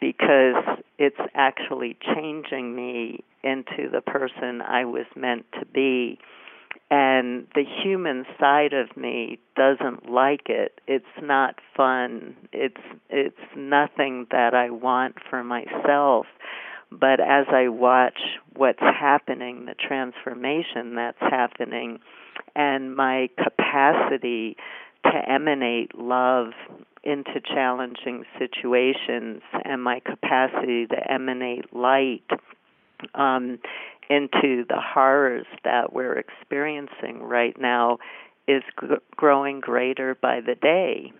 because 0.00 0.64
it's 0.98 1.20
actually 1.34 1.96
changing 2.14 2.74
me 2.74 3.22
into 3.42 3.88
the 3.90 4.00
person 4.00 4.60
I 4.60 4.84
was 4.84 5.06
meant 5.14 5.44
to 5.60 5.66
be 5.66 6.18
and 6.90 7.46
the 7.54 7.64
human 7.64 8.24
side 8.38 8.72
of 8.72 8.96
me 8.96 9.38
doesn't 9.56 10.10
like 10.10 10.48
it. 10.48 10.80
It's 10.86 11.04
not 11.22 11.56
fun. 11.76 12.36
It's 12.52 12.80
it's 13.10 13.36
nothing 13.56 14.26
that 14.30 14.54
i 14.54 14.70
want 14.70 15.16
for 15.28 15.42
myself. 15.42 16.26
But 16.90 17.20
as 17.20 17.46
i 17.50 17.68
watch 17.68 18.18
what's 18.54 18.80
happening 18.80 19.66
the 19.66 19.74
transformation 19.74 20.94
that's 20.94 21.18
happening 21.20 21.98
and 22.54 22.94
my 22.94 23.28
capacity 23.42 24.56
to 25.04 25.30
emanate 25.30 25.96
love 25.96 26.52
into 27.02 27.40
challenging 27.46 28.24
situations 28.38 29.42
and 29.64 29.82
my 29.82 30.00
capacity 30.00 30.86
to 30.86 31.12
emanate 31.12 31.74
light 31.74 32.22
um, 33.14 33.58
into 34.10 34.64
the 34.68 34.80
horrors 34.80 35.46
that 35.64 35.92
we're 35.92 36.18
experiencing 36.18 37.22
right 37.22 37.58
now 37.60 37.98
is 38.46 38.62
g- 38.80 38.88
growing 39.16 39.60
greater 39.60 40.14
by 40.14 40.40
the 40.40 40.54
day. 40.54 41.12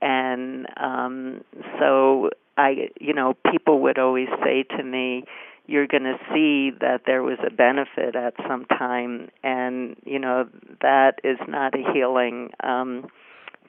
And 0.00 0.66
um, 0.78 1.44
so 1.78 2.30
I, 2.56 2.90
you 3.00 3.14
know, 3.14 3.34
people 3.50 3.80
would 3.80 3.98
always 3.98 4.28
say 4.42 4.64
to 4.76 4.82
me, 4.82 5.24
you're 5.66 5.86
going 5.86 6.02
to 6.04 6.18
see 6.32 6.76
that 6.80 7.02
there 7.06 7.22
was 7.22 7.38
a 7.46 7.50
benefit 7.50 8.16
at 8.16 8.34
some 8.48 8.64
time, 8.64 9.30
and 9.44 9.96
you 10.04 10.18
know 10.18 10.48
that 10.80 11.20
is 11.22 11.38
not 11.46 11.74
a 11.74 11.92
healing 11.92 12.50
um, 12.64 13.06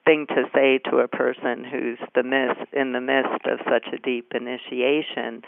thing 0.04 0.26
to 0.30 0.44
say 0.54 0.80
to 0.90 0.98
a 0.98 1.08
person 1.08 1.64
who's 1.64 2.00
the 2.16 2.24
midst, 2.24 2.74
in 2.74 2.94
the 2.94 3.00
midst 3.00 3.46
of 3.46 3.60
such 3.70 3.94
a 3.94 3.98
deep 3.98 4.34
initiation 4.34 5.44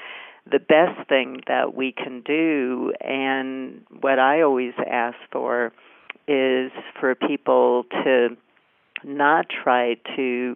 the 0.52 0.60
best 0.60 1.08
thing 1.10 1.42
that 1.48 1.74
we 1.74 1.92
can 1.92 2.22
do 2.22 2.94
and 3.02 3.82
what 4.02 4.20
I 4.20 4.42
always 4.42 4.74
ask 4.90 5.18
for 5.32 5.72
is 6.28 6.72
for 7.00 7.16
people 7.16 7.86
to 8.04 8.30
not 9.04 9.48
try 9.50 9.96
to 10.16 10.56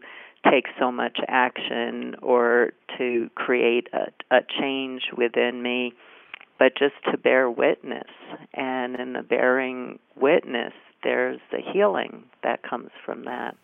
take 0.50 0.66
so 0.80 0.92
much 0.92 1.18
action 1.28 2.16
or 2.22 2.72
to 2.98 3.30
create 3.36 3.88
a, 3.94 4.36
a 4.36 4.40
change 4.60 5.04
within 5.16 5.62
me, 5.62 5.94
but 6.58 6.74
just 6.78 6.96
to 7.12 7.18
bear 7.18 7.50
witness. 7.50 8.10
And 8.54 8.96
in 8.96 9.14
the 9.14 9.22
bearing 9.22 10.00
witness, 10.16 10.74
there's 11.04 11.40
the 11.52 11.60
healing 11.74 12.24
that 12.44 12.64
comes 12.64 12.90
from 13.06 13.26
that. 13.26 13.56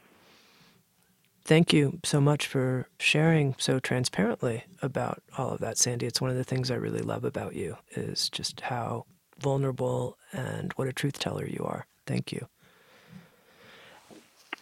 Thank 1.46 1.72
you 1.72 2.00
so 2.04 2.20
much 2.20 2.48
for 2.48 2.88
sharing 3.00 3.54
so 3.60 3.80
transparently 3.80 4.64
about 4.82 5.22
all 5.38 5.52
of 5.52 5.60
that, 5.60 5.78
Sandy. 5.78 6.08
It's 6.08 6.20
one 6.20 6.32
of 6.32 6.38
the 6.38 6.44
things 6.44 6.72
I 6.72 6.76
really 6.76 7.04
love 7.04 7.24
about 7.24 7.54
you 7.54 7.78
is 7.92 8.30
just 8.30 8.62
how 8.62 9.06
vulnerable 9.38 10.18
and 10.34 10.74
what 10.74 10.88
a 10.88 10.94
truth 10.94 11.20
teller 11.20 11.46
you 11.46 11.64
are. 11.64 11.86
Thank 12.08 12.32
you. 12.32 12.48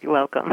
You're 0.02 0.12
welcome. 0.12 0.52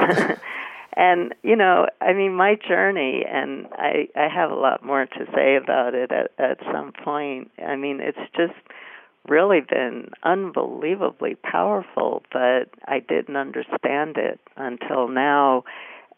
and 0.93 1.35
you 1.43 1.57
know, 1.57 1.87
I 1.99 2.13
mean, 2.13 2.33
my 2.33 2.55
journey, 2.55 3.25
and 3.29 3.67
I 3.73 4.07
I 4.15 4.29
have 4.33 4.51
a 4.51 4.55
lot 4.55 4.85
more 4.85 5.05
to 5.05 5.25
say 5.35 5.57
about 5.57 5.95
it 5.95 6.13
at 6.13 6.31
at 6.37 6.59
some 6.71 6.93
point. 6.93 7.51
I 7.61 7.75
mean, 7.75 7.99
it's 7.99 8.31
just 8.37 8.57
really 9.27 9.59
been 9.59 10.11
unbelievably 10.23 11.35
powerful, 11.43 12.23
but 12.31 12.69
I 12.85 12.99
didn't 12.99 13.35
understand 13.35 14.15
it 14.15 14.39
until 14.55 15.09
now 15.09 15.65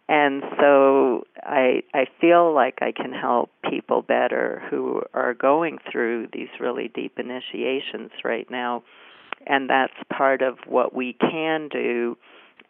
and 0.10 0.44
so 0.60 1.24
I 1.42 1.84
I 1.94 2.06
feel 2.20 2.54
like 2.54 2.80
I 2.82 2.92
can 2.92 3.14
help 3.14 3.52
people 3.70 4.02
better 4.02 4.62
who 4.70 5.02
are 5.14 5.34
going 5.34 5.78
through 5.92 6.28
these 6.34 6.50
really 6.60 6.92
deep 6.94 7.18
initiations 7.18 8.12
right 8.24 8.50
now. 8.50 8.84
And 9.46 9.70
that's 9.70 9.94
part 10.16 10.42
of 10.42 10.58
what 10.68 10.94
we 10.96 11.14
can 11.14 11.68
do 11.70 12.18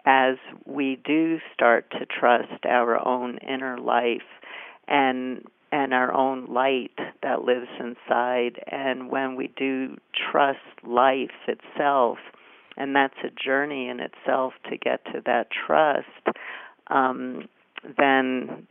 as 0.06 0.36
we 0.66 1.00
do 1.06 1.40
start 1.54 1.90
to 1.92 2.06
trust 2.06 2.66
our 2.66 3.06
own 3.06 3.38
inner 3.38 3.78
life 3.78 4.22
and 4.88 5.44
and 5.72 5.92
our 5.92 6.14
own 6.14 6.46
light 6.54 6.98
that 7.24 7.42
lives 7.42 7.70
inside. 7.80 8.64
And 8.72 9.10
when 9.10 9.36
we 9.36 9.52
do 9.58 9.98
trust 10.32 10.60
life 10.84 11.32
itself 11.48 12.20
and 12.78 12.96
that's 12.96 13.18
a 13.24 13.30
journey 13.30 13.90
in 13.90 14.00
itself 14.00 14.54
to 14.70 14.78
get 14.78 15.04
to 15.06 15.22
that 15.26 15.48
trust 15.52 16.38
um, 16.88 17.48
then 17.98 18.66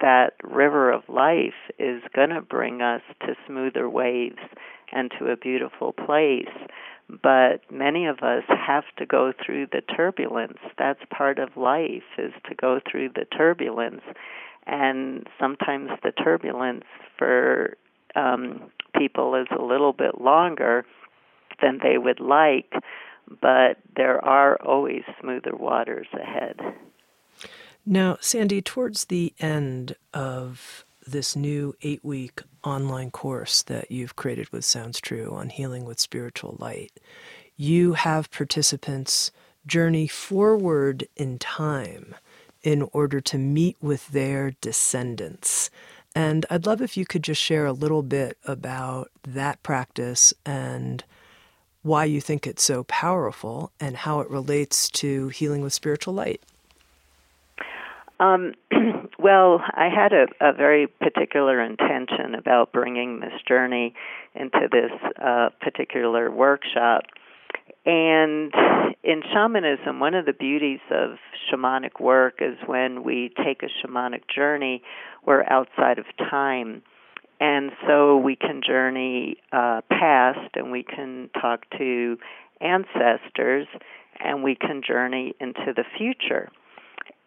that 0.00 0.32
river 0.42 0.90
of 0.90 1.02
life 1.08 1.54
is 1.78 2.02
going 2.14 2.30
to 2.30 2.40
bring 2.40 2.82
us 2.82 3.02
to 3.20 3.34
smoother 3.46 3.88
waves 3.88 4.38
and 4.92 5.10
to 5.18 5.30
a 5.30 5.36
beautiful 5.36 5.92
place. 5.92 6.48
but 7.22 7.60
many 7.70 8.06
of 8.06 8.20
us 8.20 8.42
have 8.48 8.84
to 8.96 9.04
go 9.04 9.32
through 9.44 9.66
the 9.66 9.82
turbulence. 9.94 10.58
That's 10.78 11.00
part 11.10 11.38
of 11.38 11.56
life 11.56 12.02
is 12.16 12.32
to 12.48 12.54
go 12.54 12.80
through 12.90 13.10
the 13.10 13.26
turbulence. 13.36 14.02
And 14.66 15.26
sometimes 15.38 15.90
the 16.02 16.12
turbulence 16.12 16.84
for 17.18 17.76
um, 18.14 18.70
people 18.96 19.34
is 19.34 19.48
a 19.58 19.62
little 19.62 19.92
bit 19.92 20.20
longer 20.20 20.84
than 21.60 21.80
they 21.82 21.98
would 21.98 22.20
like, 22.20 22.72
but 23.40 23.78
there 23.96 24.24
are 24.24 24.56
always 24.62 25.02
smoother 25.20 25.54
waters 25.56 26.06
ahead. 26.14 26.56
Now, 27.84 28.16
Sandy, 28.20 28.62
towards 28.62 29.06
the 29.06 29.34
end 29.40 29.96
of 30.14 30.84
this 31.04 31.34
new 31.34 31.74
eight 31.82 32.04
week 32.04 32.40
online 32.62 33.10
course 33.10 33.62
that 33.64 33.90
you've 33.90 34.14
created 34.14 34.48
with 34.50 34.64
Sounds 34.64 35.00
True 35.00 35.32
on 35.32 35.48
healing 35.48 35.84
with 35.84 35.98
spiritual 35.98 36.56
light, 36.60 36.92
you 37.56 37.94
have 37.94 38.30
participants 38.30 39.32
journey 39.66 40.06
forward 40.06 41.08
in 41.16 41.38
time 41.40 42.14
in 42.62 42.82
order 42.92 43.20
to 43.20 43.36
meet 43.38 43.76
with 43.80 44.08
their 44.08 44.52
descendants. 44.60 45.68
And 46.14 46.46
I'd 46.50 46.66
love 46.66 46.80
if 46.80 46.96
you 46.96 47.04
could 47.04 47.24
just 47.24 47.40
share 47.42 47.66
a 47.66 47.72
little 47.72 48.02
bit 48.04 48.38
about 48.44 49.10
that 49.26 49.60
practice 49.64 50.32
and 50.46 51.02
why 51.82 52.04
you 52.04 52.20
think 52.20 52.46
it's 52.46 52.62
so 52.62 52.84
powerful 52.84 53.72
and 53.80 53.96
how 53.96 54.20
it 54.20 54.30
relates 54.30 54.88
to 54.90 55.28
healing 55.28 55.62
with 55.62 55.72
spiritual 55.72 56.14
light. 56.14 56.40
Um, 58.22 58.52
well, 59.18 59.60
I 59.74 59.88
had 59.88 60.12
a, 60.12 60.26
a 60.40 60.52
very 60.52 60.86
particular 60.86 61.60
intention 61.60 62.36
about 62.38 62.72
bringing 62.72 63.18
this 63.20 63.32
journey 63.46 63.94
into 64.34 64.68
this 64.70 64.92
uh, 65.20 65.48
particular 65.60 66.30
workshop. 66.30 67.02
And 67.84 68.52
in 69.02 69.22
shamanism, 69.32 69.98
one 69.98 70.14
of 70.14 70.24
the 70.24 70.32
beauties 70.32 70.78
of 70.90 71.16
shamanic 71.50 72.00
work 72.00 72.34
is 72.40 72.56
when 72.66 73.02
we 73.02 73.32
take 73.44 73.64
a 73.64 73.68
shamanic 73.84 74.22
journey, 74.32 74.82
we're 75.26 75.42
outside 75.50 75.98
of 75.98 76.04
time. 76.30 76.82
And 77.40 77.72
so 77.88 78.16
we 78.16 78.36
can 78.36 78.60
journey 78.64 79.38
uh, 79.50 79.80
past 79.90 80.50
and 80.54 80.70
we 80.70 80.84
can 80.84 81.28
talk 81.40 81.64
to 81.76 82.18
ancestors 82.60 83.66
and 84.20 84.44
we 84.44 84.54
can 84.54 84.80
journey 84.86 85.34
into 85.40 85.72
the 85.74 85.82
future. 85.98 86.52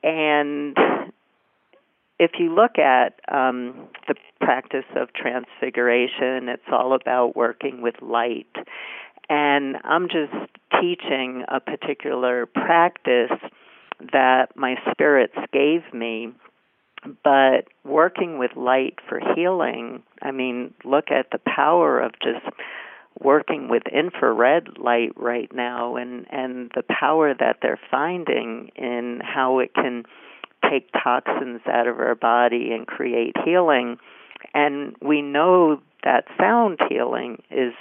And 0.06 0.78
if 2.20 2.32
you 2.38 2.53
look 2.53 2.78
at 2.78 3.20
um, 3.28 3.88
the 4.08 4.14
practice 4.39 4.86
of 4.95 5.12
transfiguration, 5.14 6.47
it's 6.47 6.62
all 6.72 6.93
about 6.93 7.36
working 7.36 7.82
with 7.82 7.95
light. 8.03 8.56
And 9.30 9.78
I'm 9.84 10.08
just 10.08 10.51
teaching 10.80 11.43
a 11.47 11.60
particular 11.60 12.45
practice 12.45 13.32
that 14.14 14.56
my 14.56 14.76
spirits 14.91 15.36
gave 15.51 15.82
me. 15.91 16.34
But 17.24 17.68
working 17.84 18.38
with 18.38 18.51
light 18.56 18.99
for 19.10 19.20
healing, 19.36 20.03
I 20.22 20.32
mean, 20.32 20.74
look 20.84 21.06
at 21.10 21.28
the 21.32 21.39
power 21.45 21.99
of 21.99 22.12
just 22.22 22.45
working 23.20 23.70
with 23.70 23.84
infrared 23.91 24.78
light 24.78 25.13
right 25.16 25.53
now 25.53 25.95
and 25.95 26.26
and 26.30 26.72
the 26.76 26.84
power 26.84 27.34
that 27.34 27.57
they're 27.61 27.80
finding 27.89 28.72
in 28.76 29.22
how 29.24 29.59
it 29.59 29.74
can 29.74 30.03
take 30.70 30.89
toxins 30.91 31.61
out 31.68 31.88
of 31.88 31.99
our 31.99 32.16
body 32.16 32.72
and 32.72 32.88
create 32.88 33.36
healing. 33.43 33.97
And 34.53 34.95
we 35.01 35.22
know 35.22 35.82
that 36.03 36.26
sound 36.39 36.80
healing 36.89 37.41
is 37.49 37.74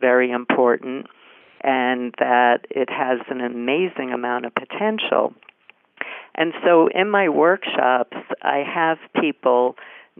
very 0.00 0.30
important 0.30 1.06
and 1.62 2.14
that 2.18 2.66
it 2.70 2.88
has 2.90 3.20
an 3.28 3.40
amazing 3.40 4.12
amount 4.12 4.46
of 4.46 4.54
potential. 4.54 5.34
And 6.34 6.52
so 6.64 6.88
in 6.94 7.10
my 7.10 7.28
workshops 7.28 8.16
I 8.42 8.62
have 8.66 8.98
people 9.20 9.76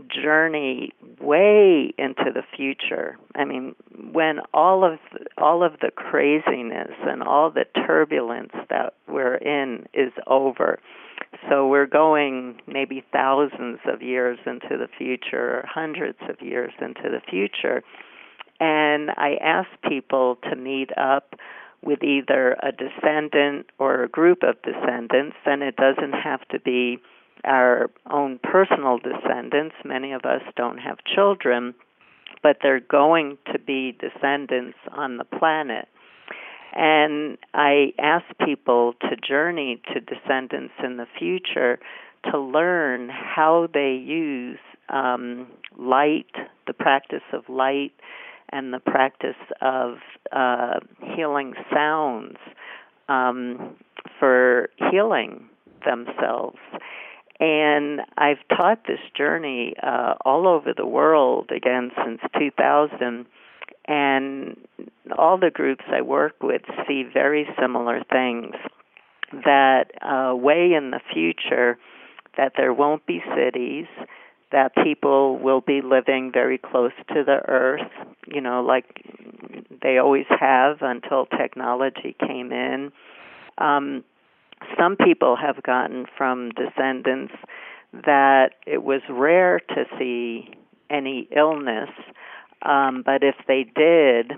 journey 0.08 0.92
way 1.20 1.92
into 1.98 2.30
the 2.32 2.42
future. 2.56 3.16
I 3.34 3.44
mean, 3.44 3.74
when 4.12 4.40
all 4.52 4.84
of 4.84 4.98
all 5.38 5.62
of 5.62 5.72
the 5.80 5.90
craziness 5.90 6.92
and 7.06 7.22
all 7.22 7.50
the 7.50 7.64
turbulence 7.86 8.52
that 8.68 8.94
we're 9.08 9.36
in 9.36 9.86
is 9.94 10.12
over. 10.26 10.78
So 11.48 11.66
we're 11.66 11.86
going 11.86 12.60
maybe 12.66 13.04
thousands 13.12 13.78
of 13.86 14.02
years 14.02 14.38
into 14.46 14.76
the 14.76 14.88
future, 14.98 15.64
hundreds 15.66 16.18
of 16.28 16.40
years 16.40 16.72
into 16.80 17.04
the 17.04 17.20
future. 17.28 17.82
And 18.60 19.10
I 19.10 19.36
ask 19.42 19.68
people 19.88 20.38
to 20.48 20.56
meet 20.56 20.90
up 20.96 21.34
with 21.82 22.02
either 22.02 22.56
a 22.62 22.72
descendant 22.72 23.66
or 23.78 24.02
a 24.02 24.08
group 24.08 24.42
of 24.42 24.56
descendants, 24.62 25.36
and 25.44 25.62
it 25.62 25.76
doesn't 25.76 26.12
have 26.12 26.46
to 26.48 26.58
be 26.58 26.98
our 27.46 27.90
own 28.10 28.38
personal 28.42 28.98
descendants. 28.98 29.74
Many 29.84 30.12
of 30.12 30.24
us 30.24 30.42
don't 30.56 30.78
have 30.78 30.98
children, 31.14 31.74
but 32.42 32.58
they're 32.62 32.80
going 32.80 33.38
to 33.52 33.58
be 33.58 33.96
descendants 33.98 34.78
on 34.92 35.16
the 35.16 35.24
planet. 35.24 35.88
And 36.74 37.38
I 37.54 37.92
ask 37.98 38.24
people 38.44 38.94
to 39.00 39.16
journey 39.16 39.80
to 39.94 40.00
descendants 40.00 40.74
in 40.84 40.98
the 40.98 41.06
future 41.18 41.78
to 42.30 42.38
learn 42.38 43.08
how 43.08 43.68
they 43.72 43.92
use 43.92 44.58
um, 44.88 45.46
light, 45.78 46.26
the 46.66 46.72
practice 46.72 47.22
of 47.32 47.48
light, 47.48 47.92
and 48.50 48.72
the 48.72 48.78
practice 48.78 49.36
of 49.60 49.94
uh, 50.32 50.80
healing 51.14 51.54
sounds 51.72 52.36
um, 53.08 53.76
for 54.18 54.68
healing 54.90 55.48
themselves. 55.84 56.58
And 57.38 58.00
I've 58.16 58.38
taught 58.56 58.86
this 58.86 59.00
journey 59.16 59.74
uh, 59.82 60.14
all 60.24 60.48
over 60.48 60.72
the 60.74 60.86
world 60.86 61.50
again 61.54 61.90
since 62.04 62.20
2000. 62.38 63.26
And 63.88 64.56
all 65.16 65.38
the 65.38 65.50
groups 65.50 65.84
I 65.88 66.00
work 66.00 66.42
with 66.42 66.62
see 66.88 67.04
very 67.12 67.46
similar 67.60 68.02
things. 68.10 68.54
That 69.32 69.90
uh, 70.02 70.34
way 70.34 70.72
in 70.72 70.90
the 70.92 71.00
future, 71.12 71.78
that 72.36 72.52
there 72.56 72.72
won't 72.72 73.04
be 73.06 73.22
cities, 73.36 73.86
that 74.52 74.74
people 74.82 75.38
will 75.38 75.60
be 75.60 75.82
living 75.82 76.30
very 76.32 76.58
close 76.58 76.92
to 77.08 77.24
the 77.24 77.40
earth, 77.48 77.90
you 78.26 78.40
know, 78.40 78.62
like 78.62 79.04
they 79.82 79.98
always 79.98 80.26
have 80.28 80.78
until 80.80 81.26
technology 81.26 82.16
came 82.20 82.52
in. 82.52 82.92
Um, 83.58 84.04
some 84.78 84.96
people 84.96 85.36
have 85.36 85.62
gotten 85.62 86.06
from 86.16 86.50
descendants 86.50 87.34
that 87.92 88.50
it 88.66 88.82
was 88.82 89.00
rare 89.08 89.60
to 89.60 89.84
see 89.98 90.50
any 90.90 91.28
illness, 91.34 91.90
um, 92.62 93.02
but 93.04 93.22
if 93.22 93.34
they 93.46 93.64
did, 93.64 94.32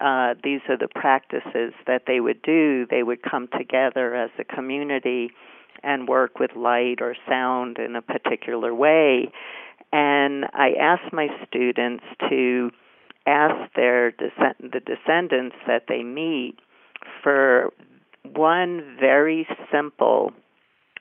uh, 0.00 0.34
these 0.42 0.60
are 0.68 0.76
the 0.76 0.88
practices 0.88 1.72
that 1.86 2.02
they 2.06 2.20
would 2.20 2.42
do. 2.42 2.86
They 2.90 3.02
would 3.02 3.22
come 3.22 3.48
together 3.56 4.14
as 4.14 4.30
a 4.38 4.44
community 4.44 5.30
and 5.82 6.08
work 6.08 6.38
with 6.38 6.56
light 6.56 7.00
or 7.00 7.16
sound 7.28 7.78
in 7.78 7.96
a 7.96 8.02
particular 8.02 8.74
way. 8.74 9.30
And 9.92 10.46
I 10.54 10.72
ask 10.80 11.12
my 11.12 11.28
students 11.46 12.04
to 12.28 12.70
ask 13.26 13.72
their 13.74 14.10
descend- 14.10 14.72
the 14.72 14.80
descendants 14.80 15.56
that 15.66 15.86
they 15.86 16.02
meet 16.02 16.58
for 17.22 17.72
one 18.24 18.96
very 19.00 19.46
simple 19.72 20.32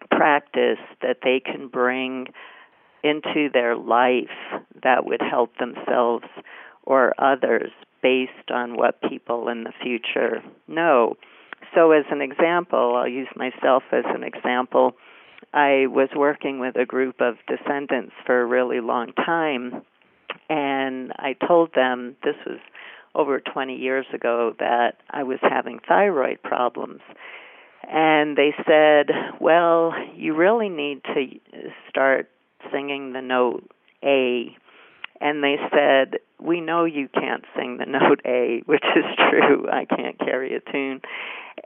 practice 0.10 0.80
that 1.02 1.18
they 1.24 1.40
can 1.40 1.68
bring 1.68 2.28
into 3.04 3.50
their 3.52 3.76
life 3.76 4.30
that 4.84 5.06
would 5.06 5.22
help 5.22 5.58
themselves 5.58 6.26
or 6.84 7.14
others 7.18 7.72
based 8.02 8.52
on 8.52 8.76
what 8.76 9.02
people 9.08 9.48
in 9.48 9.64
the 9.64 9.74
future 9.82 10.44
know. 10.68 11.16
So, 11.76 11.92
as 11.92 12.06
an 12.12 12.22
example, 12.22 12.96
I'll 12.96 13.08
use 13.08 13.30
myself 13.36 13.84
as 13.92 14.04
an 14.08 14.24
example. 14.24 14.94
I 15.54 15.86
was 15.88 16.10
working 16.16 16.60
with 16.60 16.76
a 16.76 16.86
group 16.86 17.22
of 17.22 17.36
descendants 17.48 18.14
for 18.26 18.42
a 18.42 18.46
really 18.46 18.80
long 18.80 19.14
time, 19.14 19.84
and 20.50 21.12
I 21.18 21.36
told 21.48 21.74
them 21.76 22.16
this 22.24 22.36
was 22.46 22.60
over 23.16 23.40
20 23.40 23.76
years 23.76 24.06
ago 24.14 24.54
that 24.60 24.98
I 25.10 25.24
was 25.24 25.40
having 25.42 25.80
thyroid 25.88 26.42
problems. 26.44 27.02
And 27.90 28.38
they 28.38 28.54
said, 28.66 29.08
Well, 29.40 29.94
you 30.16 30.36
really 30.36 30.70
need 30.70 31.04
to 31.04 31.26
start 31.90 32.30
singing 32.72 33.14
the 33.14 33.22
note 33.22 33.70
A. 34.04 34.56
And 35.20 35.44
they 35.44 35.58
said, 35.72 36.20
We 36.40 36.62
know 36.62 36.86
you 36.86 37.10
can't 37.14 37.44
sing 37.56 37.78
the 37.78 37.86
note 37.88 38.22
A, 38.26 38.62
which 38.66 38.84
is 38.96 39.06
true. 39.30 39.68
I 39.70 39.86
can't 39.86 40.18
carry 40.20 40.56
a 40.56 40.72
tune. 40.72 41.02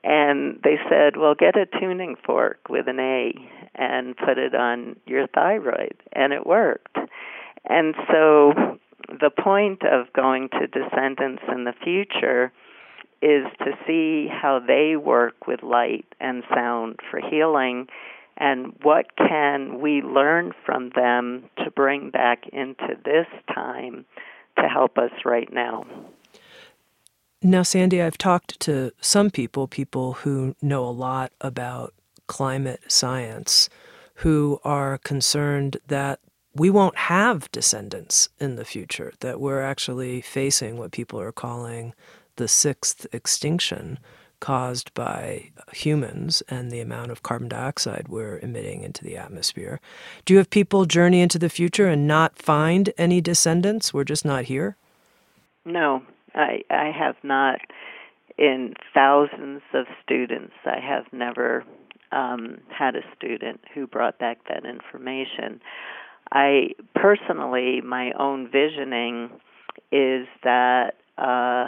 And 0.04 0.60
they 0.64 0.78
said, 0.90 1.18
Well, 1.18 1.36
get 1.36 1.56
a 1.58 1.66
tuning 1.80 2.16
fork 2.26 2.70
with 2.70 2.88
an 2.88 3.00
A 3.00 3.34
and 3.76 4.16
put 4.18 4.38
it 4.38 4.56
on 4.56 4.96
your 5.06 5.28
thyroid. 5.28 5.96
And 6.14 6.34
it 6.34 6.46
worked. 6.46 6.98
And 7.68 7.96
so 8.12 8.78
the 9.08 9.30
point 9.30 9.84
of 9.84 10.12
going 10.14 10.50
to 10.50 10.68
descendants 10.68 11.44
in 11.52 11.64
the 11.64 11.74
future 11.84 12.52
is 13.22 13.46
to 13.60 13.72
see 13.88 14.28
how 14.30 14.60
they 14.60 14.96
work 14.96 15.48
with 15.48 15.64
light 15.64 16.06
and 16.20 16.44
sound 16.54 17.00
for 17.10 17.20
healing 17.20 17.88
and 18.38 18.74
what 18.84 19.16
can 19.18 19.80
we 19.80 20.02
learn 20.02 20.52
from 20.66 20.92
them 20.96 21.50
to 21.58 21.72
bring 21.72 22.10
back 22.10 22.48
into 22.52 22.98
this 23.06 23.28
time 23.54 24.06
to 24.58 24.68
help 24.68 24.98
us 24.98 25.12
right 25.24 25.52
now. 25.52 25.86
Now, 27.42 27.64
Sandy, 27.64 28.02
I've 28.02 28.18
talked 28.18 28.60
to 28.62 28.92
some 29.00 29.30
people, 29.30 29.68
people 29.68 30.14
who 30.14 30.56
know 30.62 30.84
a 30.86 30.90
lot 30.90 31.32
about 31.40 31.94
climate 32.28 32.82
science, 32.88 33.70
who 34.16 34.60
are 34.64 34.98
concerned 34.98 35.78
that 35.88 36.20
we 36.56 36.70
won't 36.70 36.98
have 36.98 37.52
descendants 37.52 38.30
in 38.40 38.56
the 38.56 38.66
future, 38.66 39.14
that 39.20 39.40
we're 39.40 39.62
actually 39.62 40.22
facing 40.22 40.78
what 40.78 40.92
people 40.92 41.20
are 41.20 41.32
calling 41.32 41.94
the 42.38 42.48
sixth 42.48 43.06
extinction 43.14 44.00
caused 44.40 44.94
by 44.94 45.50
humans 45.74 46.44
and 46.50 46.70
the 46.70 46.80
amount 46.80 47.12
of 47.12 47.24
carbon 47.24 47.48
dioxide 47.48 48.08
we're 48.08 48.38
emitting 48.40 48.84
into 48.84 49.04
the 49.04 49.18
atmosphere. 49.18 49.80
Do 50.26 50.34
you 50.34 50.38
have 50.38 50.50
people 50.50 50.86
journey 50.86 51.22
into 51.22 51.40
the 51.40 51.50
future 51.50 51.88
and 51.88 52.08
not 52.08 52.38
find 52.38 52.94
any 52.98 53.22
descendants? 53.22 53.94
We're 53.94 54.04
just 54.04 54.26
not 54.26 54.46
here? 54.46 54.76
No, 55.66 56.04
I, 56.36 56.62
I 56.70 56.92
have 56.92 57.16
not. 57.24 57.60
In 58.38 58.74
thousands 58.94 59.62
of 59.74 59.86
students, 60.04 60.54
I 60.66 60.80
have 60.80 61.06
never 61.14 61.64
um, 62.12 62.58
had 62.70 62.96
a 62.96 63.02
student 63.16 63.62
who 63.74 63.88
brought 63.88 64.20
back 64.20 64.40
that 64.50 64.66
information. 64.66 65.62
I 66.32 66.72
personally, 66.96 67.82
my 67.82 68.12
own 68.18 68.50
visioning 68.52 69.30
is 69.92 70.28
that 70.44 70.96
uh, 71.18 71.68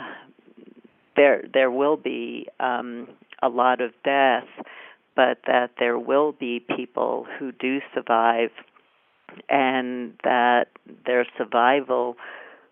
there 1.15 1.43
there 1.53 1.71
will 1.71 1.97
be 1.97 2.47
um, 2.59 3.07
a 3.41 3.49
lot 3.49 3.81
of 3.81 3.91
death, 4.03 4.47
but 5.15 5.39
that 5.47 5.71
there 5.79 5.97
will 5.97 6.31
be 6.31 6.59
people 6.75 7.25
who 7.37 7.51
do 7.51 7.79
survive, 7.93 8.51
and 9.49 10.13
that 10.23 10.65
their 11.05 11.25
survival 11.37 12.17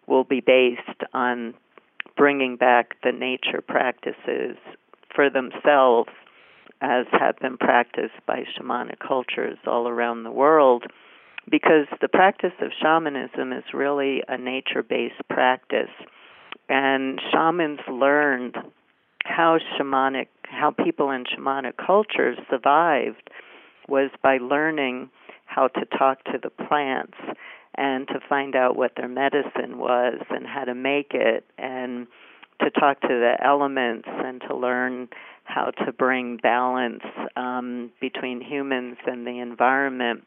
will 0.08 0.24
be 0.24 0.42
based 0.42 1.04
on 1.14 1.54
bringing 2.18 2.56
back 2.56 2.96
the 3.04 3.12
nature 3.12 3.62
practices 3.62 4.58
for 5.14 5.30
themselves 5.30 6.10
as 6.82 7.06
have 7.12 7.38
been 7.40 7.58
practiced 7.58 8.14
by 8.28 8.44
shamanic 8.58 9.00
cultures 9.00 9.58
all 9.66 9.88
around 9.88 10.24
the 10.24 10.32
world 10.32 10.84
because 11.50 11.88
the 12.02 12.08
practice 12.08 12.54
of 12.62 12.72
shamanism 12.82 13.54
is 13.54 13.64
really 13.74 14.24
a 14.28 14.38
nature 14.38 14.84
based 14.84 15.22
practice 15.30 15.92
and 16.70 17.20
shamans 17.32 17.80
learned 17.88 18.56
how 19.24 19.58
shamanic 19.78 20.28
how 20.44 20.72
people 20.72 21.12
in 21.12 21.24
shamanic 21.26 21.74
cultures 21.78 22.38
survived 22.50 23.30
was 23.88 24.10
by 24.22 24.38
learning 24.38 25.10
how 25.46 25.68
to 25.68 25.86
talk 25.98 26.24
to 26.26 26.40
the 26.42 26.50
plants 26.50 27.18
and 27.76 28.08
to 28.08 28.20
find 28.28 28.56
out 28.56 28.76
what 28.76 28.94
their 28.96 29.08
medicine 29.08 29.78
was 29.78 30.20
and 30.30 30.46
how 30.48 30.64
to 30.64 30.74
make 30.74 31.12
it 31.14 31.46
and 31.58 32.08
to 32.62 32.70
talk 32.72 33.02
to 33.02 33.08
the 33.08 33.36
elements 33.44 34.08
and 34.08 34.42
to 34.48 34.56
learn 34.56 35.08
how 35.44 35.72
to 35.86 35.92
bring 35.92 36.38
balance 36.38 37.04
um, 37.36 37.92
between 38.00 38.42
humans 38.42 38.98
and 39.06 39.28
the 39.28 39.40
environment. 39.40 40.24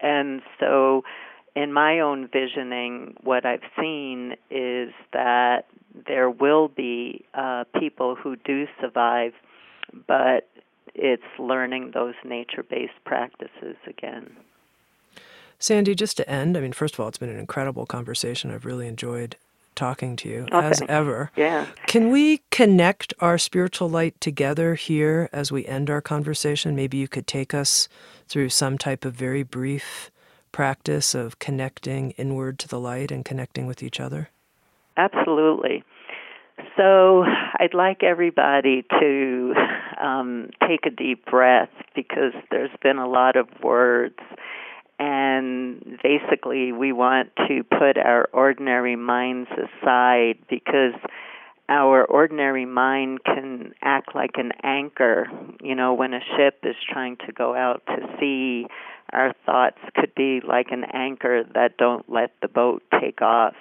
And 0.00 0.42
so 0.60 1.02
in 1.54 1.72
my 1.72 2.00
own 2.00 2.28
visioning, 2.28 3.14
what 3.22 3.46
I've 3.46 3.62
seen 3.78 4.34
is 4.50 4.92
that 5.12 5.66
there 6.06 6.28
will 6.28 6.68
be 6.68 7.24
uh, 7.34 7.64
people 7.78 8.16
who 8.16 8.36
do 8.36 8.66
survive, 8.80 9.32
but 10.06 10.48
it's 10.94 11.22
learning 11.38 11.92
those 11.94 12.14
nature 12.24 12.62
based 12.62 12.92
practices 13.04 13.76
again. 13.86 14.36
Sandy, 15.58 15.94
just 15.94 16.16
to 16.16 16.28
end, 16.28 16.56
I 16.56 16.60
mean, 16.60 16.72
first 16.72 16.94
of 16.94 17.00
all, 17.00 17.08
it's 17.08 17.18
been 17.18 17.30
an 17.30 17.38
incredible 17.38 17.86
conversation. 17.86 18.50
I've 18.50 18.64
really 18.64 18.88
enjoyed 18.88 19.36
talking 19.74 20.16
to 20.16 20.28
you 20.28 20.46
okay. 20.52 20.66
as 20.66 20.82
ever. 20.88 21.30
Yeah. 21.36 21.66
Can 21.86 22.10
we 22.10 22.42
connect 22.50 23.14
our 23.20 23.38
spiritual 23.38 23.88
light 23.88 24.20
together 24.20 24.74
here 24.74 25.28
as 25.32 25.50
we 25.50 25.64
end 25.66 25.90
our 25.90 26.00
conversation? 26.00 26.76
Maybe 26.76 26.96
you 26.96 27.08
could 27.08 27.26
take 27.26 27.54
us 27.54 27.88
through 28.28 28.48
some 28.48 28.78
type 28.78 29.04
of 29.04 29.14
very 29.14 29.42
brief 29.42 30.10
practice 30.52 31.14
of 31.14 31.38
connecting 31.38 32.12
inward 32.12 32.58
to 32.60 32.68
the 32.68 32.78
light 32.78 33.10
and 33.10 33.24
connecting 33.24 33.66
with 33.66 33.82
each 33.82 34.00
other? 34.00 34.30
Absolutely. 34.96 35.82
So 36.76 37.24
I'd 37.58 37.74
like 37.74 38.02
everybody 38.02 38.84
to 39.00 39.54
um, 40.02 40.50
take 40.68 40.86
a 40.86 40.90
deep 40.90 41.26
breath 41.26 41.70
because 41.94 42.32
there's 42.50 42.70
been 42.82 42.98
a 42.98 43.08
lot 43.08 43.36
of 43.36 43.48
words. 43.62 44.18
And 44.98 45.98
basically, 46.02 46.70
we 46.70 46.92
want 46.92 47.30
to 47.48 47.64
put 47.64 47.98
our 47.98 48.28
ordinary 48.32 48.94
minds 48.94 49.50
aside 49.50 50.38
because 50.48 50.94
our 51.68 52.04
ordinary 52.04 52.66
mind 52.66 53.20
can 53.24 53.72
act 53.82 54.14
like 54.14 54.32
an 54.36 54.52
anchor. 54.62 55.26
You 55.62 55.74
know, 55.74 55.94
when 55.94 56.14
a 56.14 56.20
ship 56.36 56.58
is 56.62 56.76
trying 56.90 57.16
to 57.26 57.32
go 57.32 57.54
out 57.54 57.82
to 57.86 57.96
sea, 58.18 58.66
our 59.12 59.34
thoughts 59.46 59.78
could 59.94 60.14
be 60.14 60.40
like 60.46 60.68
an 60.70 60.84
anchor 60.92 61.44
that 61.54 61.76
don't 61.78 62.10
let 62.10 62.32
the 62.42 62.48
boat 62.48 62.82
take 63.00 63.22
off. 63.22 63.54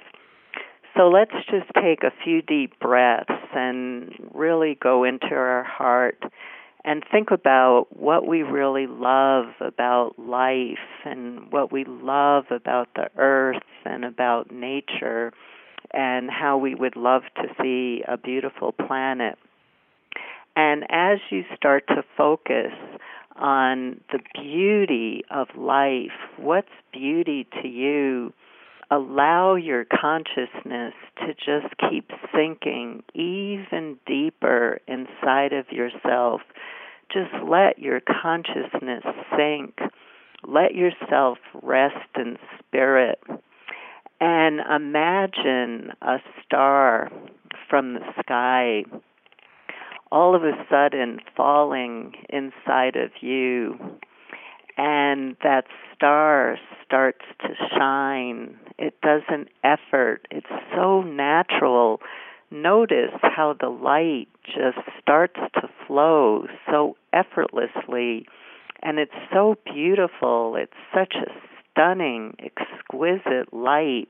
So 0.98 1.10
let's 1.10 1.34
just 1.50 1.72
take 1.82 2.04
a 2.04 2.12
few 2.24 2.42
deep 2.42 2.80
breaths 2.80 3.32
and 3.56 4.12
really 4.34 4.78
go 4.80 5.04
into 5.04 5.34
our 5.34 5.64
heart 5.64 6.22
and 6.86 7.04
think 7.12 7.32
about 7.32 7.88
what 7.92 8.28
we 8.28 8.44
really 8.44 8.88
love 8.88 9.46
about 9.62 10.20
life 10.20 10.78
and 11.06 11.52
what 11.52 11.72
we 11.72 11.86
love 11.86 12.46
about 12.52 12.90
the 12.96 13.10
earth 13.18 13.64
and 13.86 14.04
about 14.04 14.52
nature 14.52 15.32
and 15.94 16.30
how 16.30 16.58
we 16.58 16.76
would 16.76 16.96
love 16.96 17.24
to 17.36 17.44
see 17.62 18.04
a 18.08 18.18
beautiful 18.18 18.72
planet. 18.72 19.38
And 20.56 20.84
as 20.90 21.20
you 21.30 21.44
start 21.56 21.88
to 21.88 22.04
focus 22.18 22.72
on 23.36 24.00
the 24.12 24.20
beauty 24.34 25.24
of 25.32 25.48
life, 25.58 26.12
what's 26.38 26.68
beauty 26.92 27.48
to 27.62 27.68
you? 27.68 28.34
Allow 28.92 29.56
your 29.56 29.86
consciousness 29.86 30.94
to 31.20 31.34
just 31.34 31.74
keep 31.90 32.12
sinking 32.36 33.04
even 33.16 33.98
deeper 34.06 34.80
inside 34.88 35.54
of 35.54 35.72
yourself. 35.72 36.42
Just 37.12 37.34
let 37.44 37.80
your 37.80 38.02
consciousness 38.02 39.04
sink. 39.36 39.80
Let 40.48 40.76
yourself 40.76 41.38
rest 41.62 41.96
in 42.16 42.38
spirit 42.60 43.20
and 44.26 44.62
imagine 44.74 45.92
a 46.02 46.16
star 46.46 47.12
from 47.70 47.96
the 47.96 48.00
sky 48.22 48.84
all 50.14 50.34
of 50.34 50.44
a 50.44 50.54
sudden 50.70 51.20
falling 51.36 52.14
inside 52.30 52.96
of 52.96 53.12
you. 53.20 53.78
And 54.78 55.36
that 55.44 55.66
star 55.94 56.58
starts 56.86 57.26
to 57.42 57.50
shine. 57.78 58.56
It 58.78 58.94
doesn't 59.02 59.50
effort. 59.62 60.26
It's 60.32 60.48
so 60.74 61.02
natural. 61.02 62.00
Notice 62.50 63.12
how 63.22 63.56
the 63.60 63.68
light 63.68 64.30
just 64.46 64.88
starts 65.02 65.40
to 65.56 65.68
flow 65.86 66.48
so 66.72 66.96
effortlessly. 67.12 68.26
And 68.82 69.00
it's 69.00 69.12
so 69.34 69.56
beautiful. 69.66 70.56
It's 70.56 70.72
such 70.94 71.16
a 71.16 71.30
stunning, 71.74 72.36
exquisite 72.40 73.54
light 73.54 74.10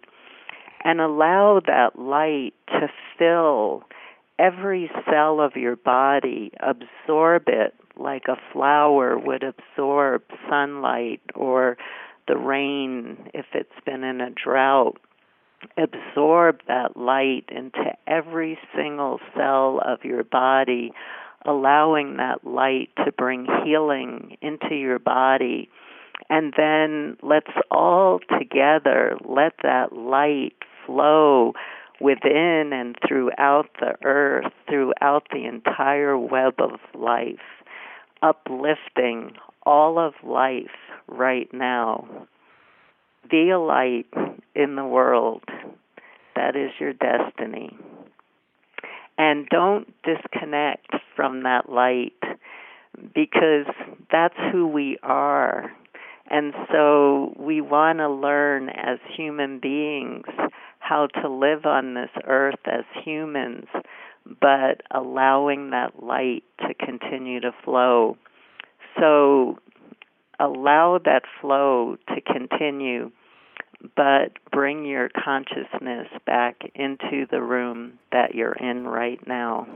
and 0.84 0.99
allow 0.99 1.61
that 1.66 1.97
light 1.97 2.53
to 2.68 2.88
fill 3.18 3.84
every 4.38 4.91
cell 5.09 5.39
of 5.39 5.55
your 5.55 5.76
body, 5.76 6.51
absorb 6.59 7.43
it 7.47 7.74
like 7.95 8.24
a 8.28 8.38
flower 8.51 9.18
would 9.18 9.43
absorb 9.43 10.24
sunlight 10.49 11.22
or 11.36 11.78
the 12.28 12.38
rain 12.38 13.30
if 13.34 13.45
it's 13.53 13.70
been 13.86 14.03
in 14.03 14.20
a 14.22 14.32
drought. 14.32 14.99
Absorb 15.78 16.59
that 16.68 16.97
light 16.97 17.45
into 17.49 17.93
every 18.07 18.57
single 18.76 19.20
cell 19.36 19.80
of 19.86 20.03
your 20.03 20.24
body, 20.24 20.91
allowing 21.45 22.18
that 22.18 22.45
light 22.45 22.89
to 23.05 23.11
bring 23.14 23.47
healing 23.64 24.36
into 24.41 24.76
your 24.76 24.99
body 24.99 25.70
and 26.30 26.54
then 26.58 27.18
let's 27.22 27.52
all 27.72 28.20
together 28.40 29.18
let 29.26 29.54
that 29.64 29.94
light 29.94 30.56
flow 30.86 31.54
within 32.00 32.72
and 32.74 32.96
throughout 33.08 33.70
the 33.80 33.94
earth, 34.04 34.52
throughout 34.70 35.28
the 35.32 35.46
entire 35.46 36.18
web 36.18 36.56
of 36.60 36.80
life, 36.94 37.40
uplifting 38.22 39.32
all 39.66 40.00
of 40.00 40.14
life 40.24 40.76
right 41.08 41.50
now. 41.54 42.28
Be 43.30 43.50
a 43.50 43.60
light 43.60 44.08
in 44.56 44.76
the 44.76 44.86
world. 44.86 45.44
That 46.36 46.56
is 46.56 46.72
your 46.80 46.94
destiny. 46.94 47.76
And 49.18 49.48
don't 49.50 49.94
disconnect 50.04 50.96
from 51.16 51.44
that 51.44 51.70
light 51.70 52.14
because 53.14 53.68
that's 54.12 54.36
who 54.52 54.68
we 54.68 54.98
are. 55.04 55.72
And 56.34 56.56
so 56.72 57.32
we 57.38 57.62
want 57.62 58.00
to 58.00 58.10
learn 58.10 58.70
as 58.70 58.98
human 59.16 59.60
beings 59.60 60.26
how 60.80 61.06
to 61.22 61.30
live 61.30 61.68
on 61.68 61.94
this 61.94 62.10
earth 62.26 62.60
as 62.66 62.86
humans, 63.06 63.66
but 64.42 64.82
allowing 64.90 65.70
that 65.70 66.02
light 66.02 66.44
to 66.62 66.74
continue 66.74 67.40
to 67.42 67.52
flow. 67.64 68.18
So 69.00 69.60
allow 70.40 71.00
that 71.06 71.22
flow 71.40 71.98
to 72.08 72.22
continue, 72.22 73.12
but 73.96 74.32
bring 74.52 74.86
your 74.86 75.10
consciousness 75.10 76.08
back 76.26 76.64
into 76.74 77.28
the 77.30 77.44
room 77.44 78.00
that 78.12 78.34
you're 78.34 78.54
in 78.54 78.88
right 78.88 79.20
now. 79.28 79.68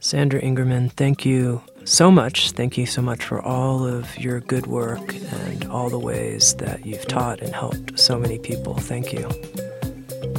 Sandra 0.00 0.40
Ingerman, 0.40 0.92
thank 0.92 1.24
you 1.24 1.62
so 1.84 2.10
much. 2.10 2.50
Thank 2.52 2.76
you 2.76 2.86
so 2.86 3.00
much 3.02 3.22
for 3.24 3.40
all 3.40 3.86
of 3.86 4.18
your 4.18 4.40
good 4.40 4.66
work 4.66 5.14
and 5.14 5.64
all 5.68 5.88
the 5.88 5.98
ways 5.98 6.54
that 6.56 6.84
you've 6.84 7.06
taught 7.06 7.40
and 7.40 7.54
helped 7.54 7.98
so 7.98 8.18
many 8.18 8.38
people. 8.38 8.74
Thank 8.74 9.12
you. 9.12 9.28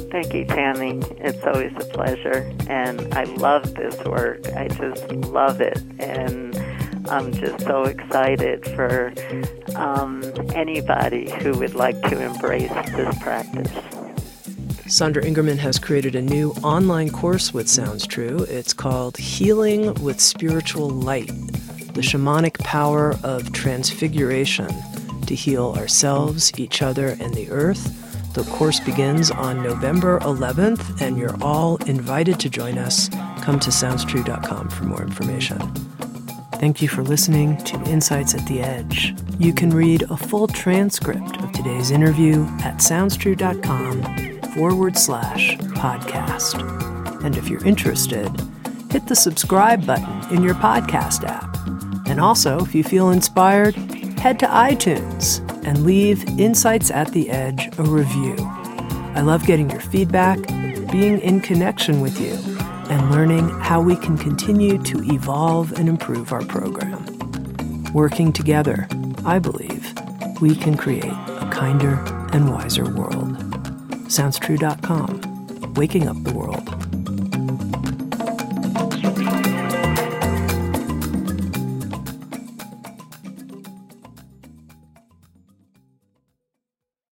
Thank 0.09 0.33
you, 0.33 0.45
Tami. 0.45 1.03
It's 1.19 1.45
always 1.45 1.73
a 1.75 1.85
pleasure. 1.93 2.49
And 2.69 3.13
I 3.13 3.23
love 3.23 3.75
this 3.75 3.97
work. 4.05 4.47
I 4.53 4.67
just 4.67 5.11
love 5.11 5.61
it. 5.61 5.81
And 5.99 6.55
I'm 7.09 7.33
just 7.33 7.63
so 7.65 7.83
excited 7.83 8.65
for 8.65 9.13
um, 9.75 10.23
anybody 10.53 11.29
who 11.41 11.57
would 11.59 11.75
like 11.75 12.01
to 12.03 12.21
embrace 12.21 12.71
this 12.95 13.17
practice. 13.19 13.96
Sandra 14.87 15.21
Ingerman 15.21 15.57
has 15.57 15.79
created 15.79 16.15
a 16.15 16.21
new 16.21 16.51
online 16.63 17.09
course 17.09 17.53
with 17.53 17.67
Sounds 17.67 18.07
True. 18.07 18.45
It's 18.49 18.71
called 18.71 19.17
Healing 19.17 19.93
with 19.95 20.21
Spiritual 20.21 20.89
Light 20.89 21.27
The 21.27 22.01
Shamanic 22.01 22.57
Power 22.59 23.15
of 23.21 23.51
Transfiguration 23.51 24.69
to 25.25 25.35
Heal 25.35 25.73
Ourselves, 25.77 26.57
Each 26.57 26.81
Other, 26.81 27.17
and 27.19 27.33
the 27.33 27.49
Earth. 27.51 28.33
The 28.33 28.43
course 28.43 28.79
begins 28.79 29.29
on 29.29 29.61
November 29.61 30.19
11th, 30.21 31.01
and 31.01 31.17
you're 31.17 31.35
all 31.43 31.75
invited 31.83 32.39
to 32.39 32.49
join 32.49 32.77
us. 32.77 33.09
Come 33.41 33.59
to 33.59 33.69
SoundsTrue.com 33.69 34.69
for 34.69 34.85
more 34.85 35.01
information. 35.01 35.59
Thank 36.53 36.81
you 36.81 36.87
for 36.87 37.03
listening 37.03 37.57
to 37.65 37.75
Insights 37.83 38.33
at 38.33 38.47
the 38.47 38.61
Edge. 38.61 39.13
You 39.37 39.53
can 39.53 39.69
read 39.69 40.03
a 40.03 40.15
full 40.15 40.47
transcript 40.47 41.37
of 41.41 41.51
today's 41.51 41.91
interview 41.91 42.45
at 42.61 42.77
SoundsTrue.com 42.77 44.36
forward 44.57 44.97
slash 44.97 45.55
podcast. 45.57 46.59
And 47.23 47.37
if 47.37 47.47
you're 47.47 47.63
interested, 47.63 48.27
hit 48.89 49.05
the 49.05 49.15
subscribe 49.15 49.85
button 49.85 50.35
in 50.35 50.41
your 50.41 50.55
podcast 50.55 51.23
app. 51.25 51.55
And 52.07 52.19
also, 52.19 52.61
if 52.61 52.73
you 52.73 52.83
feel 52.83 53.11
inspired, 53.11 53.75
head 54.17 54.39
to 54.39 54.47
iTunes 54.47 55.47
and 55.63 55.85
leave 55.85 56.27
Insights 56.39 56.89
at 56.89 57.11
the 57.11 57.29
Edge 57.29 57.69
a 57.77 57.83
review. 57.83 58.35
I 59.13 59.21
love 59.21 59.45
getting 59.45 59.69
your 59.69 59.79
feedback, 59.79 60.39
being 60.91 61.19
in 61.19 61.39
connection 61.41 62.01
with 62.01 62.19
you, 62.19 62.33
and 62.89 63.11
learning 63.11 63.49
how 63.59 63.79
we 63.79 63.95
can 63.95 64.17
continue 64.17 64.81
to 64.85 65.03
evolve 65.13 65.73
and 65.73 65.87
improve 65.87 66.33
our 66.33 66.43
program. 66.43 67.05
Working 67.93 68.33
together, 68.33 68.87
I 69.23 69.37
believe, 69.37 69.93
we 70.41 70.55
can 70.55 70.77
create 70.77 71.05
a 71.05 71.47
kinder 71.51 72.03
and 72.33 72.51
wiser 72.51 72.85
world. 72.85 73.46
SoundsTrue.com, 74.07 75.73
waking 75.73 76.07
up 76.07 76.23
the 76.23 76.33
world. 76.33 76.76